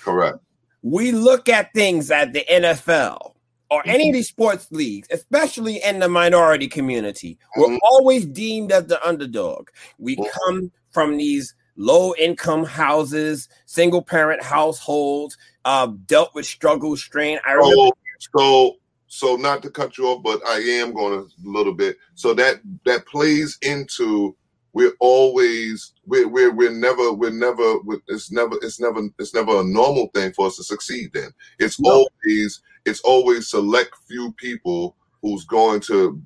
Correct. 0.00 0.38
We 0.82 1.12
look 1.12 1.48
at 1.48 1.72
things 1.72 2.10
at 2.10 2.32
the 2.32 2.44
NFL 2.50 3.34
or 3.70 3.82
any 3.86 4.04
of 4.04 4.06
mm-hmm. 4.06 4.12
these 4.14 4.28
sports 4.28 4.68
leagues, 4.70 5.08
especially 5.10 5.82
in 5.82 5.98
the 5.98 6.08
minority 6.08 6.68
community, 6.68 7.38
mm-hmm. 7.56 7.72
we're 7.72 7.78
always 7.82 8.26
deemed 8.26 8.72
as 8.72 8.86
the 8.86 9.04
underdog. 9.06 9.68
We 9.98 10.16
mm-hmm. 10.16 10.24
come 10.46 10.72
from 10.90 11.16
these 11.16 11.54
low 11.78 12.12
income 12.18 12.64
houses, 12.64 13.48
single 13.64 14.02
parent 14.02 14.42
households, 14.42 15.38
uh, 15.64 15.86
dealt 16.06 16.34
with 16.34 16.44
struggle, 16.44 16.96
strain. 16.96 17.38
I 17.46 17.52
remember. 17.52 17.94
So, 18.18 18.30
so, 18.30 18.76
so 19.06 19.36
not 19.36 19.62
to 19.62 19.70
cut 19.70 19.96
you 19.96 20.06
off, 20.08 20.22
but 20.22 20.46
I 20.46 20.58
am 20.58 20.92
going 20.92 21.20
a 21.20 21.48
little 21.48 21.72
bit. 21.72 21.96
So 22.14 22.34
that 22.34 22.60
that 22.84 23.06
plays 23.06 23.56
into 23.62 24.36
we're 24.72 24.92
always 25.00 25.92
we're 26.06 26.28
we're, 26.28 26.52
we're 26.52 26.70
never 26.70 27.12
we're 27.12 27.30
never 27.30 27.78
it's 28.08 28.30
never 28.30 28.56
it's 28.60 28.80
never 28.80 29.00
it's 29.18 29.34
never 29.34 29.60
a 29.60 29.64
normal 29.64 30.08
thing 30.14 30.32
for 30.32 30.46
us 30.46 30.56
to 30.56 30.64
succeed. 30.64 31.10
Then 31.14 31.30
it's 31.58 31.80
no. 31.80 31.90
always 31.90 32.60
it's 32.84 33.00
always 33.00 33.48
select 33.48 33.96
few 34.06 34.32
people 34.32 34.96
who's 35.22 35.44
going 35.44 35.80
to 35.80 36.20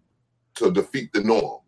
to 0.56 0.70
defeat 0.70 1.12
the 1.12 1.22
norm. 1.22 1.61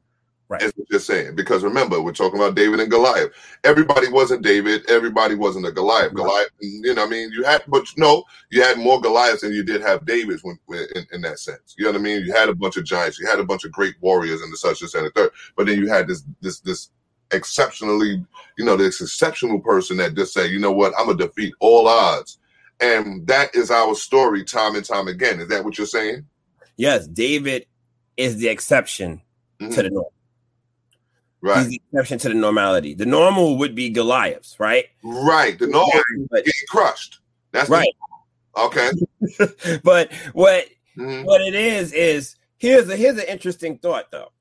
Right. 0.49 0.63
As 0.63 0.73
we're 0.77 0.85
just 0.91 1.07
saying. 1.07 1.37
Because 1.37 1.65
remember, 1.65 2.03
we're 2.03 2.13
talking 2.13 2.39
about 2.39 2.55
David 2.55 2.79
and 2.79 2.91
Goliath. 2.91 3.33
Everybody 3.65 4.09
wasn't 4.09 4.43
David. 4.43 4.89
Everybody 4.91 5.35
wasn't 5.35 5.67
a 5.67 5.73
Goliath. 5.73 6.13
Right. 6.13 6.17
Goliath, 6.17 6.51
you 6.61 6.95
know, 6.95 7.05
I 7.05 7.09
mean, 7.09 7.31
you 7.33 7.45
had, 7.45 7.63
but 7.67 7.85
no, 7.97 8.25
you 8.51 8.63
had 8.63 8.79
more 8.79 9.01
Goliaths 9.01 9.41
than 9.41 9.53
you 9.53 9.65
did 9.65 9.81
have 9.81 10.05
Davids 10.05 10.45
when, 10.45 10.59
in, 10.95 11.07
in, 11.13 11.23
that 11.23 11.39
sense. 11.39 11.75
You 11.79 11.85
know 11.85 11.93
what 11.93 12.01
I 12.01 12.03
mean? 12.03 12.25
You 12.25 12.35
had 12.35 12.51
a 12.51 12.55
bunch 12.55 12.77
of 12.77 12.85
giants. 12.85 13.19
You 13.19 13.27
had 13.27 13.41
a 13.41 13.45
bunch 13.45 13.65
of 13.65 13.73
great 13.73 13.95
warriors 14.01 14.43
and 14.43 14.53
the 14.53 14.57
such, 14.59 14.83
and 14.83 14.91
the 14.91 15.11
third. 15.15 15.31
But 15.57 15.67
then 15.67 15.79
you 15.79 15.89
had 15.89 16.07
this, 16.07 16.25
this, 16.43 16.61
this 16.61 16.91
exceptionally, 17.33 18.25
you 18.59 18.65
know, 18.65 18.77
this 18.77 19.01
exceptional 19.01 19.61
person 19.61 19.97
that 19.99 20.15
just 20.15 20.33
said, 20.33 20.51
you 20.51 20.59
know 20.59 20.73
what, 20.73 20.93
I'm 20.99 21.07
gonna 21.07 21.19
defeat 21.19 21.55
all 21.61 21.89
odds. 21.89 22.39
And 22.81 23.27
that 23.27 23.55
is 23.55 23.71
our 23.71 23.95
story 23.95 24.45
time 24.45 24.75
and 24.75 24.85
time 24.85 25.09
again. 25.09 25.41
Is 25.41 25.49
that 25.49 25.65
what 25.65 25.79
you're 25.79 25.87
saying? 25.87 26.27
Yes, 26.77 27.07
David 27.07 27.67
is 28.17 28.37
the 28.39 28.49
exception 28.49 29.23
mm-hmm. 29.61 29.73
to 29.73 29.83
the 29.83 29.91
norm. 29.91 30.07
Right. 31.45 31.59
He's 31.59 31.69
the 31.69 31.83
exception 31.93 32.19
to 32.21 32.29
the 32.31 32.35
normality. 32.35 32.95
The 32.95 33.05
normal 33.05 33.59
would 33.59 33.75
be 33.75 33.91
Goliaths, 33.91 34.59
right? 34.59 34.87
Right. 35.03 35.59
The 35.59 35.67
normal 35.67 35.93
but, 36.31 36.43
getting 36.43 36.53
crushed. 36.71 37.19
That's 37.53 37.69
right. 37.69 37.87
okay. 38.57 38.91
but 39.85 40.11
what 40.33 40.69
mm-hmm. 40.97 41.25
what 41.25 41.43
it 41.43 41.55
is 41.55 41.93
is 41.93 42.37
here's 42.57 42.89
a 42.89 42.97
here's 42.97 43.19
an 43.19 43.27
interesting 43.29 43.77
thought 43.77 44.11
though. 44.11 44.33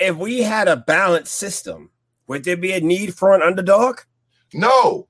If 0.00 0.16
we 0.16 0.42
had 0.42 0.66
a 0.66 0.76
balanced 0.76 1.32
system, 1.32 1.90
would 2.26 2.42
there 2.42 2.56
be 2.56 2.72
a 2.72 2.80
need 2.80 3.14
for 3.14 3.32
an 3.32 3.40
underdog? 3.42 4.00
No, 4.52 5.06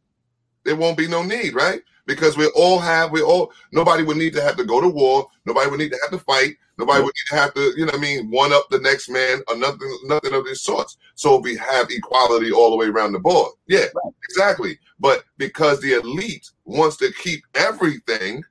there 0.64 0.76
won't 0.76 0.98
be 0.98 1.08
no 1.08 1.22
need, 1.22 1.54
right? 1.54 1.80
Because 2.06 2.36
we 2.36 2.46
all 2.54 2.78
have, 2.78 3.10
we 3.10 3.22
all, 3.22 3.52
nobody 3.72 4.02
would 4.02 4.16
need 4.16 4.32
to 4.34 4.42
have 4.42 4.56
to 4.56 4.64
go 4.64 4.80
to 4.80 4.88
war. 4.88 5.28
Nobody 5.44 5.68
would 5.68 5.80
need 5.80 5.90
to 5.90 5.98
have 6.02 6.12
to 6.12 6.24
fight. 6.24 6.56
Nobody 6.78 7.02
would 7.02 7.14
need 7.14 7.30
to 7.30 7.36
have 7.36 7.54
to, 7.54 7.72
you 7.76 7.86
know 7.86 7.92
what 7.92 7.98
I 7.98 8.00
mean, 8.00 8.30
one 8.30 8.52
up 8.52 8.68
the 8.70 8.78
next 8.78 9.08
man 9.08 9.40
or 9.48 9.56
nothing, 9.56 9.98
nothing 10.04 10.34
of 10.34 10.44
these 10.44 10.60
sorts. 10.60 10.98
So 11.14 11.38
we 11.38 11.56
have 11.56 11.90
equality 11.90 12.52
all 12.52 12.70
the 12.70 12.76
way 12.76 12.86
around 12.86 13.12
the 13.12 13.18
board. 13.18 13.52
Yeah, 13.66 13.80
right. 13.80 14.14
exactly. 14.24 14.78
But 15.00 15.24
because 15.38 15.80
the 15.80 15.94
elite 15.94 16.50
wants 16.64 16.96
to 16.98 17.12
keep 17.22 17.42
everything 17.54 18.44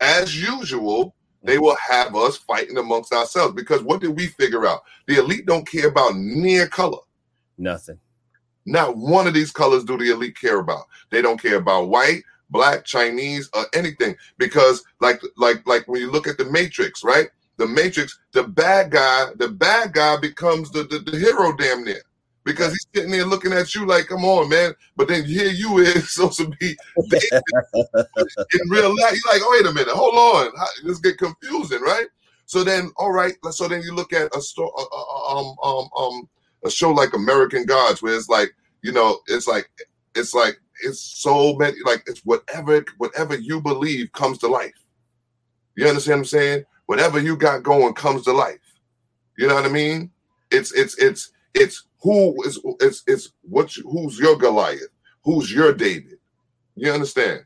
as 0.00 0.40
usual, 0.40 1.14
they 1.42 1.54
mm-hmm. 1.54 1.64
will 1.64 1.76
have 1.88 2.14
us 2.14 2.36
fighting 2.36 2.78
amongst 2.78 3.12
ourselves. 3.12 3.54
Because 3.54 3.82
what 3.82 4.00
did 4.00 4.16
we 4.16 4.26
figure 4.26 4.66
out? 4.66 4.82
The 5.06 5.18
elite 5.18 5.46
don't 5.46 5.66
care 5.66 5.88
about 5.88 6.16
near 6.16 6.68
color. 6.68 6.98
Nothing. 7.58 7.98
Not 8.66 8.96
one 8.96 9.26
of 9.26 9.34
these 9.34 9.50
colors 9.50 9.84
do 9.84 9.96
the 9.96 10.12
elite 10.12 10.38
care 10.38 10.60
about. 10.60 10.84
They 11.10 11.22
don't 11.22 11.40
care 11.40 11.56
about 11.56 11.88
white, 11.88 12.22
black, 12.50 12.84
Chinese, 12.84 13.48
or 13.54 13.66
anything. 13.74 14.16
Because 14.38 14.84
like 15.00 15.20
like 15.36 15.66
like 15.66 15.88
when 15.88 16.00
you 16.00 16.10
look 16.10 16.26
at 16.26 16.38
the 16.38 16.44
Matrix, 16.44 17.02
right? 17.04 17.28
the 17.60 17.68
Matrix, 17.68 18.18
the 18.32 18.42
bad 18.42 18.90
guy, 18.90 19.26
the 19.36 19.48
bad 19.48 19.92
guy 19.92 20.16
becomes 20.16 20.70
the, 20.70 20.82
the, 20.84 20.98
the 20.98 21.18
hero 21.18 21.54
damn 21.56 21.84
near. 21.84 22.02
Because 22.42 22.72
he's 22.72 22.86
sitting 22.94 23.10
there 23.10 23.26
looking 23.26 23.52
at 23.52 23.74
you 23.74 23.86
like, 23.86 24.06
come 24.06 24.24
on, 24.24 24.48
man. 24.48 24.72
But 24.96 25.08
then 25.08 25.26
here 25.26 25.50
you 25.50 25.78
is 25.78 26.10
supposed 26.14 26.38
to 26.38 26.48
be 26.58 26.74
in 26.96 28.70
real 28.70 28.96
life. 28.96 29.12
You're 29.12 29.34
like, 29.34 29.42
oh, 29.44 29.50
wait 29.52 29.70
a 29.70 29.74
minute, 29.74 29.94
hold 29.94 30.14
on. 30.14 30.50
This 30.84 31.00
get 31.00 31.18
confusing, 31.18 31.82
right? 31.82 32.06
So 32.46 32.64
then, 32.64 32.90
all 32.96 33.12
right. 33.12 33.34
So 33.50 33.68
then 33.68 33.82
you 33.82 33.94
look 33.94 34.14
at 34.14 34.34
a 34.34 34.40
store, 34.40 34.72
um, 35.28 35.54
um, 35.62 35.88
um, 35.96 36.28
a 36.64 36.70
show 36.70 36.92
like 36.92 37.12
American 37.12 37.66
Gods, 37.66 38.02
where 38.02 38.16
it's 38.16 38.30
like, 38.30 38.54
you 38.82 38.92
know, 38.92 39.20
it's 39.26 39.46
like, 39.46 39.68
it's 40.14 40.32
like, 40.32 40.58
it's 40.82 41.00
so 41.00 41.54
many, 41.56 41.76
like 41.84 42.02
it's 42.06 42.20
whatever, 42.20 42.84
whatever 42.98 43.36
you 43.36 43.60
believe 43.60 44.12
comes 44.12 44.38
to 44.38 44.48
life. 44.48 44.74
You 45.76 45.86
understand 45.86 46.18
what 46.18 46.20
I'm 46.20 46.24
saying? 46.26 46.64
whatever 46.90 47.20
you 47.20 47.36
got 47.36 47.62
going 47.62 47.94
comes 47.94 48.24
to 48.24 48.32
life. 48.32 48.58
You 49.38 49.46
know 49.46 49.54
what 49.54 49.64
I 49.64 49.68
mean? 49.68 50.10
It's 50.50 50.72
it's 50.72 50.98
it's 50.98 51.30
it's 51.54 51.84
who 52.02 52.34
is 52.42 52.58
it's 52.80 53.04
it's 53.06 53.30
what 53.42 53.76
you, 53.76 53.88
who's 53.88 54.18
your 54.18 54.36
Goliath, 54.36 54.88
who's 55.22 55.54
your 55.54 55.72
David. 55.72 56.18
You 56.74 56.90
understand? 56.90 57.44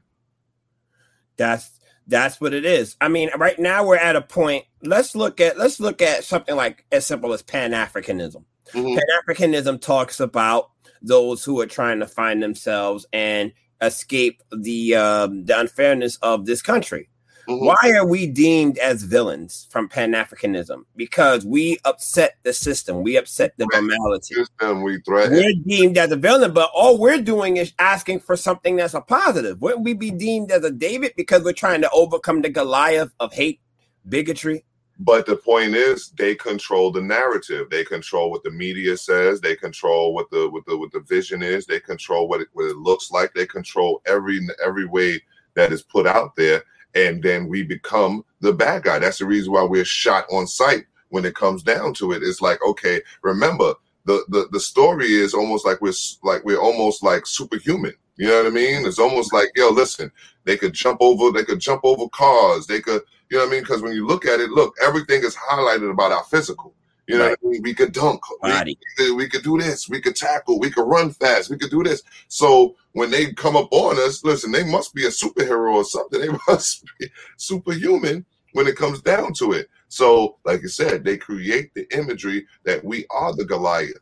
That's 1.36 1.78
that's 2.06 2.40
what 2.40 2.54
it 2.54 2.64
is. 2.64 2.96
I 3.02 3.08
mean, 3.08 3.28
right 3.36 3.58
now 3.58 3.86
we're 3.86 3.96
at 3.96 4.16
a 4.16 4.22
point. 4.22 4.64
Let's 4.82 5.14
look 5.14 5.42
at 5.42 5.58
let's 5.58 5.78
look 5.78 6.00
at 6.00 6.24
something 6.24 6.56
like 6.56 6.86
as 6.90 7.04
simple 7.04 7.34
as 7.34 7.42
Pan 7.42 7.72
Africanism. 7.72 8.44
Mm-hmm. 8.72 8.94
Pan 8.94 9.06
Africanism 9.28 9.78
talks 9.78 10.20
about 10.20 10.70
those 11.04 11.44
who 11.44 11.60
are 11.60 11.66
trying 11.66 12.00
to 12.00 12.06
find 12.06 12.42
themselves 12.42 13.06
and 13.12 13.52
escape 13.80 14.42
the 14.50 14.94
um, 14.94 15.44
the 15.44 15.58
unfairness 15.58 16.16
of 16.16 16.46
this 16.46 16.62
country. 16.62 17.08
Mm-hmm. 17.48 17.66
Why 17.66 17.98
are 17.98 18.06
we 18.06 18.26
deemed 18.26 18.78
as 18.78 19.02
villains 19.02 19.68
from 19.70 19.86
Pan 19.86 20.12
Africanism? 20.12 20.84
Because 20.96 21.44
we 21.44 21.78
upset 21.84 22.36
the 22.42 22.54
system, 22.54 23.02
we 23.02 23.18
upset 23.18 23.52
the 23.58 23.66
normality. 23.70 24.34
System, 24.34 24.82
we 24.82 25.00
threaten. 25.00 25.34
We're 25.34 25.52
deemed 25.66 25.98
as 25.98 26.10
a 26.10 26.16
villain, 26.16 26.54
but 26.54 26.70
all 26.74 26.98
we're 26.98 27.20
doing 27.20 27.58
is 27.58 27.74
asking 27.78 28.20
for 28.20 28.34
something 28.34 28.76
that's 28.76 28.94
a 28.94 29.02
positive. 29.02 29.60
Wouldn't 29.60 29.84
we 29.84 29.92
be 29.92 30.10
deemed 30.10 30.52
as 30.52 30.64
a 30.64 30.70
David 30.70 31.12
because 31.18 31.42
we're 31.44 31.52
trying 31.52 31.82
to 31.82 31.90
overcome 31.90 32.40
the 32.40 32.48
Goliath 32.48 33.12
of 33.20 33.34
hate, 33.34 33.60
bigotry? 34.08 34.64
But 35.00 35.26
the 35.26 35.36
point 35.36 35.74
is, 35.74 36.10
they 36.10 36.34
control 36.36 36.92
the 36.92 37.02
narrative. 37.02 37.68
They 37.70 37.84
control 37.84 38.30
what 38.30 38.44
the 38.44 38.50
media 38.52 38.96
says. 38.96 39.40
They 39.40 39.56
control 39.56 40.14
what 40.14 40.30
the 40.30 40.48
what 40.50 40.66
the 40.66 40.76
what 40.78 40.92
the 40.92 41.00
vision 41.00 41.42
is. 41.42 41.66
They 41.66 41.80
control 41.80 42.28
what 42.28 42.42
it 42.42 42.48
what 42.52 42.66
it 42.66 42.76
looks 42.76 43.10
like. 43.10 43.34
They 43.34 43.46
control 43.46 44.02
every 44.06 44.40
every 44.64 44.86
way 44.86 45.22
that 45.54 45.72
is 45.72 45.82
put 45.82 46.06
out 46.06 46.36
there 46.36 46.62
and 46.94 47.22
then 47.22 47.48
we 47.48 47.62
become 47.62 48.24
the 48.40 48.52
bad 48.52 48.84
guy. 48.84 48.98
That's 48.98 49.18
the 49.18 49.26
reason 49.26 49.52
why 49.52 49.64
we're 49.64 49.84
shot 49.84 50.26
on 50.30 50.46
sight 50.46 50.86
when 51.10 51.24
it 51.24 51.34
comes 51.34 51.62
down 51.62 51.94
to 51.94 52.12
it. 52.12 52.22
It's 52.22 52.40
like, 52.40 52.58
okay, 52.68 53.02
remember 53.22 53.74
the 54.06 54.24
the, 54.28 54.48
the 54.52 54.60
story 54.60 55.12
is 55.14 55.34
almost 55.34 55.66
like 55.66 55.80
we're 55.80 55.92
like 56.22 56.44
we're 56.44 56.60
almost 56.60 57.02
like 57.02 57.26
superhuman. 57.26 57.94
You 58.16 58.28
know 58.28 58.38
what 58.44 58.46
I 58.46 58.50
mean? 58.50 58.86
It's 58.86 58.98
almost 59.00 59.32
like, 59.32 59.48
yo, 59.56 59.70
listen, 59.70 60.12
they 60.44 60.56
could 60.56 60.74
jump 60.74 60.98
over, 61.00 61.32
they 61.32 61.44
could 61.44 61.60
jump 61.60 61.80
over 61.84 62.08
cars, 62.10 62.66
they 62.66 62.80
could, 62.80 63.02
you 63.30 63.38
know 63.38 63.44
what 63.44 63.48
I 63.48 63.52
mean? 63.52 63.62
Because 63.62 63.82
when 63.82 63.92
you 63.92 64.06
look 64.06 64.26
at 64.26 64.40
it, 64.40 64.50
look, 64.50 64.74
everything 64.82 65.22
is 65.22 65.36
highlighted 65.36 65.90
about 65.90 66.12
our 66.12 66.24
physical. 66.24 66.74
You 67.06 67.18
know 67.18 67.28
right. 67.28 67.38
I 67.42 67.46
mean? 67.46 67.62
We 67.62 67.74
could 67.74 67.92
dunk. 67.92 68.22
We, 68.42 69.12
we, 69.12 69.28
could 69.28 69.42
do 69.42 69.58
this. 69.58 69.88
We 69.88 70.00
could 70.00 70.16
tackle. 70.16 70.58
We 70.58 70.70
could 70.70 70.88
run 70.88 71.10
fast. 71.10 71.50
We 71.50 71.58
could 71.58 71.70
do 71.70 71.82
this. 71.82 72.02
So 72.28 72.76
when 72.92 73.10
they 73.10 73.32
come 73.32 73.56
up 73.56 73.68
on 73.72 73.98
us, 73.98 74.24
listen, 74.24 74.52
they 74.52 74.64
must 74.64 74.94
be 74.94 75.04
a 75.04 75.10
superhero 75.10 75.74
or 75.74 75.84
something. 75.84 76.20
They 76.24 76.38
must 76.48 76.84
be 76.98 77.08
superhuman 77.36 78.24
when 78.52 78.66
it 78.66 78.76
comes 78.76 79.02
down 79.02 79.34
to 79.34 79.52
it. 79.52 79.68
So, 79.88 80.38
like 80.44 80.62
you 80.62 80.68
said, 80.68 81.04
they 81.04 81.18
create 81.18 81.74
the 81.74 81.86
imagery 81.96 82.46
that 82.64 82.82
we 82.84 83.04
are 83.10 83.34
the 83.34 83.44
Goliath. 83.44 83.98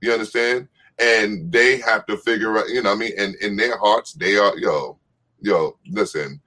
You 0.00 0.12
understand? 0.12 0.68
And 0.98 1.52
they 1.52 1.78
have 1.78 2.06
to 2.06 2.16
figure 2.16 2.56
out, 2.56 2.68
you 2.68 2.82
know, 2.82 2.90
what 2.90 2.96
I 2.96 3.00
mean, 3.00 3.12
and 3.18 3.34
in 3.36 3.56
their 3.56 3.76
hearts, 3.76 4.12
they 4.14 4.38
are, 4.38 4.56
yo, 4.56 4.98
yo, 5.40 5.76
listen, 5.88 6.40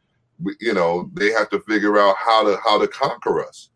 you 0.60 0.74
know, 0.74 1.10
they 1.14 1.32
have 1.32 1.50
to 1.50 1.60
figure 1.62 1.98
out 2.00 2.16
how 2.18 2.44
to 2.44 2.58
how 2.64 2.80
to 2.80 2.88
conquer 2.88 3.46
us. 3.46 3.70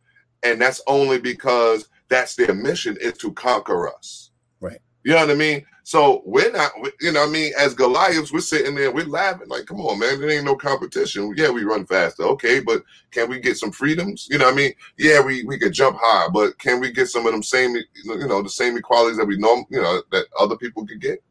And 0.44 0.62
that's 0.62 0.82
only 0.88 1.20
because 1.20 1.88
that's 2.10 2.36
their 2.36 2.54
mission 2.54 2.98
is 3.00 3.18
to 3.20 3.32
conquer 3.34 3.88
us. 3.94 4.32
Right. 4.60 4.80
You 5.04 5.14
know 5.14 5.20
what 5.20 5.32
I 5.32 5.36
mean? 5.36 5.66
So 5.86 6.22
we're 6.26 6.52
not, 6.52 6.72
you 7.02 7.12
know, 7.12 7.26
I 7.26 7.30
mean, 7.30 7.52
as 7.60 7.74
Goliaths, 7.74 8.32
we're 8.32 8.40
sitting 8.40 8.74
there, 8.74 8.90
we're 8.90 9.06
laughing, 9.06 9.50
like, 9.50 9.66
come 9.66 9.82
on, 9.82 10.00
man, 10.00 10.20
there 10.20 10.30
ain't 10.30 10.46
no 10.46 10.56
competition. 10.56 11.34
Yeah, 11.36 11.50
we 11.50 11.66
run 11.66 11.86
faster, 11.86 12.24
okay, 12.24 12.62
but 12.62 12.84
can 13.12 13.30
we 13.30 13.42
get 13.42 13.58
some 13.58 13.72
freedoms? 13.72 14.28
You 14.32 14.38
know, 14.38 14.46
what 14.46 14.54
I 14.54 14.58
mean, 14.58 14.74
yeah, 14.98 15.22
we 15.22 15.44
we 15.44 15.60
could 15.60 15.74
jump 15.74 15.98
high, 16.00 16.30
but 16.34 16.58
can 16.58 16.80
we 16.80 16.92
get 16.92 17.10
some 17.10 17.26
of 17.26 17.34
them 17.34 17.44
same, 17.44 17.76
you 17.76 18.28
know, 18.28 18.42
the 18.42 18.50
same 18.50 18.78
equalities 18.78 19.18
that 19.18 19.26
we 19.26 19.38
know, 19.38 19.66
you 19.70 19.82
know, 19.82 20.02
that 20.12 20.26
other 20.40 20.56
people 20.56 20.86
could 20.88 21.02
get? 21.02 21.22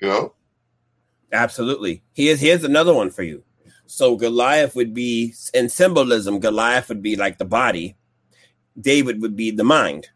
You 0.00 0.08
know, 0.08 0.34
absolutely. 1.32 2.02
Here's 2.14 2.40
here's 2.40 2.64
another 2.64 2.92
one 2.92 3.10
for 3.10 3.22
you. 3.22 3.44
So 3.90 4.16
Goliath 4.16 4.76
would 4.76 4.92
be 4.92 5.34
in 5.54 5.70
symbolism. 5.70 6.40
Goliath 6.40 6.90
would 6.90 7.02
be 7.02 7.16
like 7.16 7.38
the 7.38 7.46
body, 7.46 7.96
David 8.78 9.22
would 9.22 9.34
be 9.34 9.50
the 9.50 9.64
mind. 9.64 10.10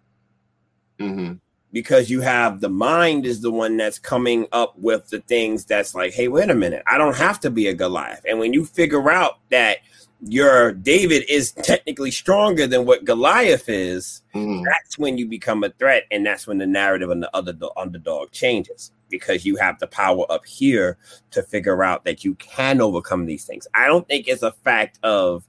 Mm-hmm. 1.00 1.34
Because 1.72 2.10
you 2.10 2.20
have 2.20 2.60
the 2.60 2.68
mind 2.68 3.24
is 3.24 3.40
the 3.40 3.50
one 3.50 3.78
that's 3.78 3.98
coming 3.98 4.46
up 4.52 4.78
with 4.78 5.08
the 5.08 5.20
things 5.20 5.64
that's 5.64 5.94
like, 5.94 6.12
hey, 6.12 6.28
wait 6.28 6.50
a 6.50 6.54
minute, 6.54 6.82
I 6.86 6.98
don't 6.98 7.16
have 7.16 7.40
to 7.40 7.50
be 7.50 7.66
a 7.68 7.74
Goliath. 7.74 8.24
And 8.28 8.38
when 8.38 8.52
you 8.52 8.66
figure 8.66 9.10
out 9.10 9.38
that 9.48 9.78
your 10.24 10.72
David 10.72 11.24
is 11.28 11.52
technically 11.52 12.10
stronger 12.10 12.66
than 12.66 12.86
what 12.86 13.04
Goliath 13.04 13.68
is, 13.68 14.22
mm-hmm. 14.34 14.62
that's 14.64 14.98
when 14.98 15.18
you 15.18 15.26
become 15.26 15.64
a 15.64 15.70
threat, 15.70 16.04
and 16.10 16.24
that's 16.24 16.46
when 16.46 16.58
the 16.58 16.66
narrative 16.66 17.10
on 17.10 17.20
the 17.20 17.36
other 17.36 17.52
the 17.52 17.70
underdog 17.76 18.30
changes 18.30 18.92
because 19.10 19.44
you 19.44 19.56
have 19.56 19.78
the 19.78 19.86
power 19.86 20.24
up 20.30 20.46
here 20.46 20.96
to 21.32 21.42
figure 21.42 21.82
out 21.82 22.04
that 22.04 22.24
you 22.24 22.34
can 22.36 22.80
overcome 22.80 23.26
these 23.26 23.44
things. 23.44 23.66
I 23.74 23.86
don't 23.86 24.06
think 24.06 24.28
it's 24.28 24.42
a 24.42 24.52
fact 24.52 24.98
of 25.02 25.46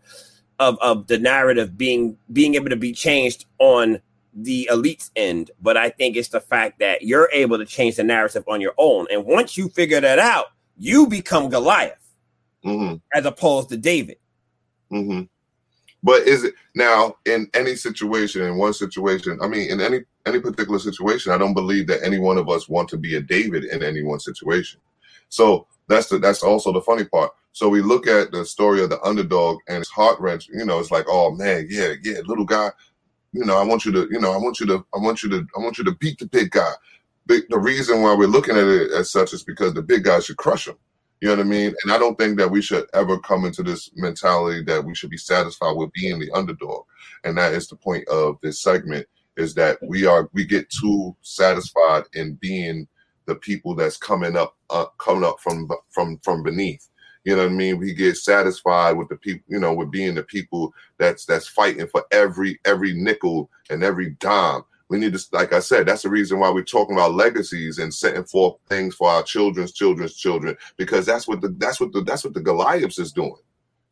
of 0.59 0.77
of 0.81 1.07
the 1.07 1.19
narrative 1.19 1.77
being 1.77 2.17
being 2.31 2.55
able 2.55 2.69
to 2.69 2.75
be 2.75 2.93
changed 2.93 3.45
on 3.59 4.01
the 4.35 4.67
elite's 4.71 5.11
end, 5.15 5.51
but 5.61 5.77
I 5.77 5.91
think 5.91 6.15
it's 6.15 6.29
the 6.29 6.41
fact 6.41 6.79
that 6.79 7.03
you're 7.03 7.29
able 7.31 7.59
to 7.59 7.65
change 7.65 7.97
the 7.97 8.03
narrative 8.03 8.43
on 8.47 8.59
your 8.59 8.73
own. 8.79 9.05
And 9.11 9.25
once 9.25 9.55
you 9.55 9.69
figure 9.69 10.01
that 10.01 10.17
out, 10.17 10.47
you 10.77 11.05
become 11.05 11.49
Goliath 11.49 12.03
mm-hmm. 12.65 12.95
as 13.13 13.25
opposed 13.25 13.69
to 13.69 13.77
David. 13.77 14.17
Mm-hmm. 14.93 15.23
But 16.03 16.23
is 16.23 16.43
it 16.43 16.53
now 16.75 17.15
in 17.25 17.49
any 17.53 17.75
situation, 17.75 18.43
in 18.43 18.57
one 18.57 18.73
situation? 18.73 19.39
I 19.41 19.47
mean, 19.47 19.71
in 19.71 19.79
any 19.79 20.01
any 20.25 20.39
particular 20.39 20.79
situation, 20.79 21.31
I 21.31 21.37
don't 21.37 21.53
believe 21.53 21.87
that 21.87 22.03
any 22.03 22.19
one 22.19 22.37
of 22.37 22.49
us 22.49 22.69
want 22.69 22.89
to 22.89 22.97
be 22.97 23.15
a 23.15 23.21
David 23.21 23.65
in 23.65 23.83
any 23.83 24.03
one 24.03 24.19
situation. 24.19 24.79
So 25.29 25.67
that's 25.87 26.09
the 26.09 26.19
that's 26.19 26.43
also 26.43 26.71
the 26.71 26.81
funny 26.81 27.05
part. 27.05 27.31
So 27.53 27.69
we 27.69 27.81
look 27.81 28.07
at 28.07 28.31
the 28.31 28.45
story 28.45 28.83
of 28.83 28.89
the 28.89 29.01
underdog 29.01 29.59
and 29.67 29.77
it's 29.77 29.89
heart 29.89 30.19
wrenching. 30.19 30.59
You 30.59 30.65
know, 30.65 30.79
it's 30.79 30.91
like, 30.91 31.05
oh 31.07 31.31
man, 31.31 31.67
yeah, 31.69 31.93
yeah, 32.03 32.19
little 32.25 32.45
guy. 32.45 32.69
You 33.31 33.45
know, 33.45 33.57
I 33.57 33.63
want 33.63 33.85
you 33.85 33.91
to, 33.93 34.07
you 34.11 34.19
know, 34.19 34.31
I 34.31 34.37
want 34.37 34.59
you 34.59 34.65
to, 34.67 34.85
I 34.93 34.99
want 34.99 35.23
you 35.23 35.29
to, 35.29 35.47
I 35.57 35.59
want 35.59 35.77
you 35.77 35.83
to 35.85 35.95
beat 35.95 36.19
the 36.19 36.27
big 36.27 36.51
guy. 36.51 36.71
The 37.25 37.59
reason 37.59 38.01
why 38.01 38.13
we're 38.13 38.27
looking 38.27 38.57
at 38.57 38.67
it 38.67 38.91
as 38.91 39.09
such 39.09 39.33
is 39.33 39.43
because 39.43 39.73
the 39.73 39.81
big 39.81 40.03
guy 40.03 40.19
should 40.19 40.37
crush 40.37 40.67
him. 40.67 40.75
You 41.23 41.29
know 41.29 41.37
what 41.37 41.45
I 41.45 41.49
mean? 41.49 41.73
And 41.83 41.93
I 41.93 41.97
don't 41.97 42.17
think 42.17 42.37
that 42.37 42.51
we 42.51 42.61
should 42.61 42.85
ever 42.93 43.17
come 43.17 43.45
into 43.45 43.63
this 43.63 43.89
mentality 43.95 44.61
that 44.63 44.83
we 44.83 44.93
should 44.93 45.09
be 45.09 45.15
satisfied 45.15 45.77
with 45.77 45.93
being 45.93 46.19
the 46.19 46.29
underdog. 46.31 46.83
And 47.23 47.37
that 47.37 47.53
is 47.53 47.69
the 47.69 47.77
point 47.77 48.05
of 48.09 48.37
this 48.41 48.59
segment 48.59 49.07
is 49.37 49.53
that 49.53 49.77
we 49.81 50.05
are 50.05 50.29
we 50.33 50.43
get 50.43 50.69
too 50.69 51.15
satisfied 51.21 52.03
in 52.13 52.33
being 52.41 52.89
the 53.25 53.35
people 53.35 53.73
that's 53.73 53.95
coming 53.95 54.35
up 54.35 54.57
uh, 54.69 54.87
coming 54.97 55.23
up 55.23 55.39
from 55.39 55.69
from 55.91 56.19
from 56.23 56.43
beneath 56.43 56.89
you 57.23 57.37
know 57.37 57.43
what 57.43 57.51
I 57.51 57.55
mean? 57.55 57.77
We 57.77 57.93
get 57.93 58.17
satisfied 58.17 58.97
with 58.97 59.07
the 59.07 59.15
people, 59.15 59.45
you 59.47 59.59
know, 59.59 59.73
with 59.73 59.91
being 59.91 60.15
the 60.15 60.23
people 60.23 60.73
that's 60.97 61.25
that's 61.25 61.47
fighting 61.47 61.87
for 61.87 62.03
every 62.11 62.59
every 62.65 62.93
nickel 62.93 63.49
and 63.69 63.81
every 63.81 64.11
dime. 64.19 64.63
We 64.93 64.99
need 64.99 65.13
to, 65.13 65.25
like 65.31 65.53
I 65.53 65.59
said, 65.59 65.87
that's 65.87 66.03
the 66.03 66.09
reason 66.09 66.39
why 66.39 66.51
we're 66.51 66.63
talking 66.63 66.95
about 66.95 67.15
legacies 67.15 67.79
and 67.79 67.93
setting 67.93 68.23
forth 68.23 68.57
things 68.69 68.93
for 68.93 69.09
our 69.09 69.23
children's 69.23 69.71
children's 69.71 70.15
children, 70.15 70.55
because 70.77 71.05
that's 71.05 71.27
what 71.27 71.41
the 71.41 71.49
that's 71.57 71.79
what 71.79 71.91
the 71.91 72.01
that's 72.01 72.23
what 72.23 72.35
the 72.35 72.41
Goliaths 72.41 72.99
is 72.99 73.11
doing. 73.11 73.35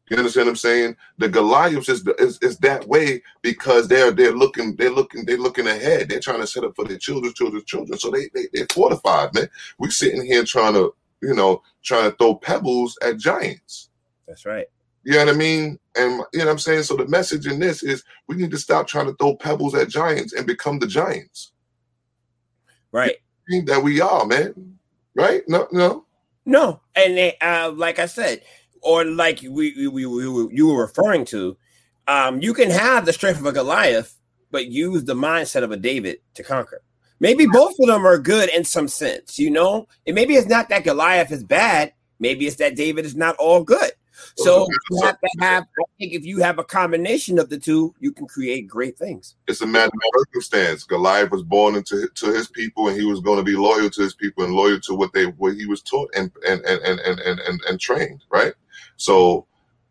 You 0.09 0.17
understand 0.17 0.45
what 0.45 0.51
I'm 0.51 0.57
saying? 0.57 0.97
The 1.17 1.29
Goliaths 1.29 1.89
is, 1.89 2.07
is 2.19 2.37
is 2.43 2.57
that 2.59 2.87
way 2.87 3.23
because 3.41 3.87
they're 3.87 4.11
they're 4.11 4.35
looking 4.35 4.75
they're 4.75 4.91
looking 4.91 5.25
they're 5.25 5.37
looking 5.37 5.67
ahead. 5.67 6.07
They're 6.07 6.19
trying 6.19 6.41
to 6.41 6.47
set 6.47 6.63
up 6.63 6.75
for 6.75 6.85
their 6.85 6.97
children's 6.97 7.33
children's 7.33 7.65
children. 7.65 7.97
So 7.97 8.11
they 8.11 8.29
they 8.33 8.47
they're 8.53 8.67
fortified, 8.71 9.33
man. 9.33 9.49
We're 9.79 9.89
sitting 9.89 10.23
here 10.23 10.43
trying 10.43 10.75
to 10.75 10.93
you 11.21 11.33
know, 11.33 11.61
trying 11.83 12.09
to 12.09 12.17
throw 12.17 12.35
pebbles 12.35 12.97
at 13.01 13.17
giants. 13.17 13.89
That's 14.27 14.45
right. 14.45 14.67
You 15.03 15.13
know 15.13 15.25
what 15.25 15.35
I 15.35 15.37
mean? 15.37 15.79
And 15.95 16.21
you 16.31 16.39
know 16.39 16.45
what 16.45 16.51
I'm 16.51 16.59
saying? 16.59 16.83
So 16.83 16.95
the 16.95 17.07
message 17.07 17.47
in 17.47 17.59
this 17.59 17.83
is 17.83 18.03
we 18.27 18.35
need 18.35 18.51
to 18.51 18.57
stop 18.57 18.87
trying 18.87 19.07
to 19.07 19.13
throw 19.13 19.35
pebbles 19.35 19.75
at 19.75 19.89
giants 19.89 20.33
and 20.33 20.45
become 20.45 20.79
the 20.79 20.87
giants. 20.87 21.51
Right. 22.91 23.17
That 23.65 23.83
we 23.83 23.99
are, 23.99 24.25
man. 24.25 24.77
Right? 25.15 25.41
No, 25.47 25.67
no. 25.71 26.05
No. 26.45 26.81
And 26.95 27.17
they, 27.17 27.37
uh, 27.39 27.71
like 27.71 27.99
I 27.99 28.05
said, 28.05 28.41
or 28.81 29.03
like 29.05 29.41
we, 29.41 29.49
we, 29.49 29.87
we, 29.87 30.05
we 30.05 30.55
you 30.55 30.67
were 30.67 30.81
referring 30.81 31.25
to, 31.25 31.57
um, 32.07 32.41
you 32.41 32.53
can 32.53 32.69
have 32.69 33.05
the 33.05 33.13
strength 33.13 33.39
of 33.39 33.45
a 33.45 33.51
Goliath, 33.51 34.17
but 34.51 34.67
use 34.67 35.03
the 35.03 35.15
mindset 35.15 35.63
of 35.63 35.71
a 35.71 35.77
David 35.77 36.19
to 36.35 36.43
conquer. 36.43 36.81
Maybe 37.19 37.45
both 37.45 37.75
of 37.79 37.87
them 37.87 38.05
are 38.05 38.17
good 38.17 38.49
in 38.49 38.63
some 38.63 38.87
sense, 38.87 39.37
you 39.37 39.51
know? 39.51 39.87
And 40.07 40.15
maybe 40.15 40.35
it's 40.35 40.47
not 40.47 40.69
that 40.69 40.83
Goliath 40.83 41.31
is 41.31 41.43
bad. 41.43 41.93
Maybe 42.19 42.47
it's 42.47 42.55
that 42.57 42.75
David 42.75 43.05
is 43.05 43.15
not 43.15 43.35
all 43.35 43.63
good. 43.63 43.91
So 44.35 44.67
you 44.89 45.01
have 45.03 45.19
to 45.19 45.29
have, 45.39 45.63
I 45.63 45.83
think 45.99 46.13
if 46.13 46.25
you 46.25 46.39
have 46.39 46.59
a 46.59 46.63
combination 46.63 47.39
of 47.39 47.49
the 47.49 47.57
two, 47.57 47.93
you 47.99 48.11
can 48.11 48.27
create 48.27 48.67
great 48.67 48.97
things. 48.97 49.35
It's 49.47 49.61
a 49.61 49.67
matter 49.67 49.87
of 49.87 50.19
circumstance. 50.19 50.83
Goliath 50.83 51.31
was 51.31 51.43
born 51.43 51.75
into 51.75 52.07
to 52.07 52.25
his 52.27 52.47
people 52.47 52.87
and 52.87 52.97
he 52.97 53.05
was 53.05 53.21
going 53.21 53.37
to 53.37 53.43
be 53.43 53.55
loyal 53.55 53.89
to 53.89 54.01
his 54.01 54.15
people 54.15 54.43
and 54.43 54.53
loyal 54.53 54.79
to 54.81 54.95
what 54.95 55.13
they 55.13 55.25
what 55.25 55.55
he 55.55 55.65
was 55.65 55.81
taught 55.81 56.09
and 56.15 56.31
and 56.47 56.61
and 56.61 56.81
and 56.81 56.99
and 56.99 57.19
and, 57.19 57.39
and, 57.39 57.61
and 57.67 57.79
trained, 57.79 58.23
right? 58.29 58.53
So 58.97 59.47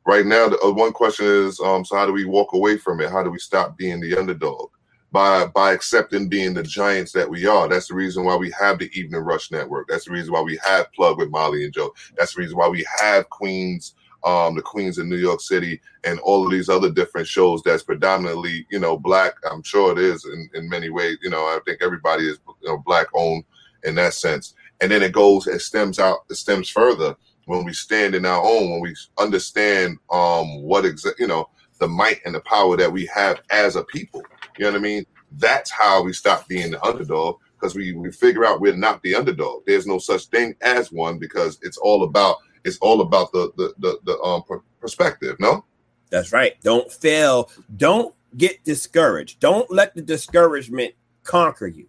right 0.06 0.26
now 0.26 0.48
the 0.48 0.60
uh, 0.62 0.70
one 0.72 0.92
question 0.92 1.26
is 1.26 1.60
um 1.60 1.84
so 1.84 1.96
how 1.96 2.06
do 2.06 2.12
we 2.12 2.24
walk 2.24 2.52
away 2.52 2.76
from 2.78 3.00
it? 3.00 3.10
How 3.10 3.22
do 3.22 3.30
we 3.30 3.38
stop 3.38 3.76
being 3.76 4.00
the 4.00 4.16
underdog? 4.16 4.70
by 5.12 5.46
by 5.46 5.72
accepting 5.72 6.28
being 6.28 6.54
the 6.54 6.62
giants 6.62 7.12
that 7.12 7.28
we 7.28 7.46
are. 7.46 7.68
That's 7.68 7.88
the 7.88 7.94
reason 7.94 8.24
why 8.24 8.36
we 8.36 8.52
have 8.58 8.78
the 8.78 8.90
Evening 8.98 9.20
Rush 9.22 9.50
Network. 9.50 9.88
That's 9.88 10.04
the 10.04 10.12
reason 10.12 10.32
why 10.32 10.40
we 10.40 10.58
have 10.64 10.92
Plug 10.92 11.18
with 11.18 11.30
Molly 11.30 11.64
and 11.64 11.72
Joe. 11.72 11.92
That's 12.16 12.34
the 12.34 12.42
reason 12.42 12.56
why 12.56 12.68
we 12.68 12.86
have 13.00 13.28
Queens, 13.30 13.94
um, 14.24 14.56
the 14.56 14.62
Queens 14.62 14.98
in 14.98 15.08
New 15.08 15.16
York 15.18 15.40
City, 15.40 15.80
and 16.04 16.20
all 16.20 16.44
of 16.44 16.52
these 16.52 16.68
other 16.68 16.90
different 16.90 17.28
shows 17.28 17.62
that's 17.64 17.82
predominantly, 17.84 18.66
you 18.70 18.78
know, 18.80 18.98
black. 18.98 19.34
I'm 19.50 19.62
sure 19.62 19.92
it 19.92 19.98
is 19.98 20.24
in, 20.26 20.50
in 20.54 20.68
many 20.68 20.90
ways. 20.90 21.18
You 21.22 21.30
know, 21.30 21.40
I 21.42 21.60
think 21.66 21.82
everybody 21.82 22.28
is 22.28 22.38
you 22.62 22.68
know, 22.68 22.78
black 22.78 23.06
owned 23.14 23.44
in 23.84 23.96
that 23.96 24.14
sense. 24.14 24.54
And 24.80 24.90
then 24.90 25.02
it 25.02 25.12
goes, 25.12 25.46
it 25.46 25.60
stems 25.60 25.98
out, 25.98 26.20
it 26.30 26.36
stems 26.36 26.70
further 26.70 27.16
when 27.46 27.64
we 27.64 27.72
stand 27.72 28.14
in 28.14 28.26
our 28.26 28.42
own, 28.42 28.70
when 28.70 28.80
we 28.82 28.94
understand 29.18 29.98
um 30.10 30.62
what 30.62 30.84
exa- 30.84 31.18
you 31.18 31.26
know 31.26 31.48
the 31.80 31.88
might 31.88 32.20
and 32.24 32.34
the 32.34 32.40
power 32.42 32.76
that 32.76 32.92
we 32.92 33.06
have 33.14 33.40
as 33.50 33.76
a 33.76 33.84
people. 33.84 34.22
You 34.58 34.66
know 34.66 34.72
what 34.72 34.78
I 34.78 34.82
mean? 34.82 35.06
That's 35.32 35.70
how 35.70 36.02
we 36.04 36.12
stop 36.12 36.48
being 36.48 36.72
the 36.72 36.84
underdog 36.84 37.36
because 37.58 37.74
we 37.74 37.92
we 37.94 38.12
figure 38.12 38.44
out 38.44 38.60
we're 38.60 38.76
not 38.76 39.02
the 39.02 39.14
underdog. 39.16 39.62
There's 39.66 39.86
no 39.86 39.98
such 39.98 40.26
thing 40.26 40.56
as 40.62 40.92
one 40.92 41.18
because 41.18 41.58
it's 41.62 41.78
all 41.78 42.04
about 42.04 42.38
it's 42.64 42.78
all 42.78 43.00
about 43.00 43.32
the 43.32 43.52
the 43.56 43.74
the, 43.78 43.98
the 44.04 44.20
um 44.20 44.42
per- 44.42 44.62
perspective. 44.80 45.36
No, 45.40 45.64
That's 46.10 46.32
right. 46.32 46.60
Don't 46.62 46.90
fail. 46.90 47.50
Don't 47.76 48.14
get 48.36 48.64
discouraged. 48.64 49.40
Don't 49.40 49.70
let 49.70 49.94
the 49.94 50.02
discouragement 50.02 50.94
conquer 51.24 51.66
you. 51.66 51.86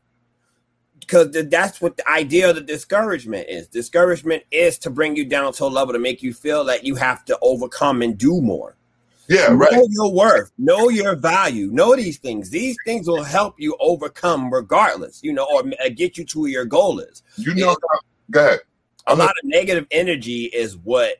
Because 0.99 1.31
that's 1.49 1.81
what 1.81 1.97
the 1.97 2.09
idea 2.09 2.49
of 2.49 2.55
the 2.55 2.61
discouragement 2.61 3.47
is. 3.49 3.67
Discouragement 3.67 4.43
is 4.51 4.77
to 4.79 4.89
bring 4.89 5.15
you 5.15 5.25
down 5.25 5.51
to 5.53 5.65
a 5.65 5.67
level 5.67 5.93
to 5.93 5.99
make 5.99 6.23
you 6.23 6.33
feel 6.33 6.63
that 6.65 6.85
you 6.85 6.95
have 6.95 7.25
to 7.25 7.37
overcome 7.41 8.01
and 8.01 8.17
do 8.17 8.39
more. 8.39 8.77
yeah, 9.27 9.47
right. 9.51 9.73
Know 9.73 9.87
your 9.89 10.13
worth, 10.13 10.51
know 10.57 10.89
your 10.89 11.15
value, 11.15 11.69
know 11.71 11.95
these 11.95 12.17
things. 12.17 12.49
These 12.49 12.77
things 12.85 13.07
will 13.07 13.23
help 13.23 13.55
you 13.57 13.75
overcome 13.79 14.53
regardless, 14.53 15.21
you 15.23 15.33
know, 15.33 15.45
or 15.51 15.63
uh, 15.83 15.89
get 15.93 16.17
you 16.17 16.23
to 16.25 16.41
where 16.41 16.49
your 16.49 16.65
goal 16.65 16.99
is. 16.99 17.23
you 17.35 17.55
know. 17.55 17.75
Go 18.29 18.45
ahead. 18.45 18.59
A 19.07 19.15
lot 19.15 19.29
of 19.29 19.43
negative 19.43 19.87
energy 19.91 20.45
is 20.45 20.77
what 20.77 21.17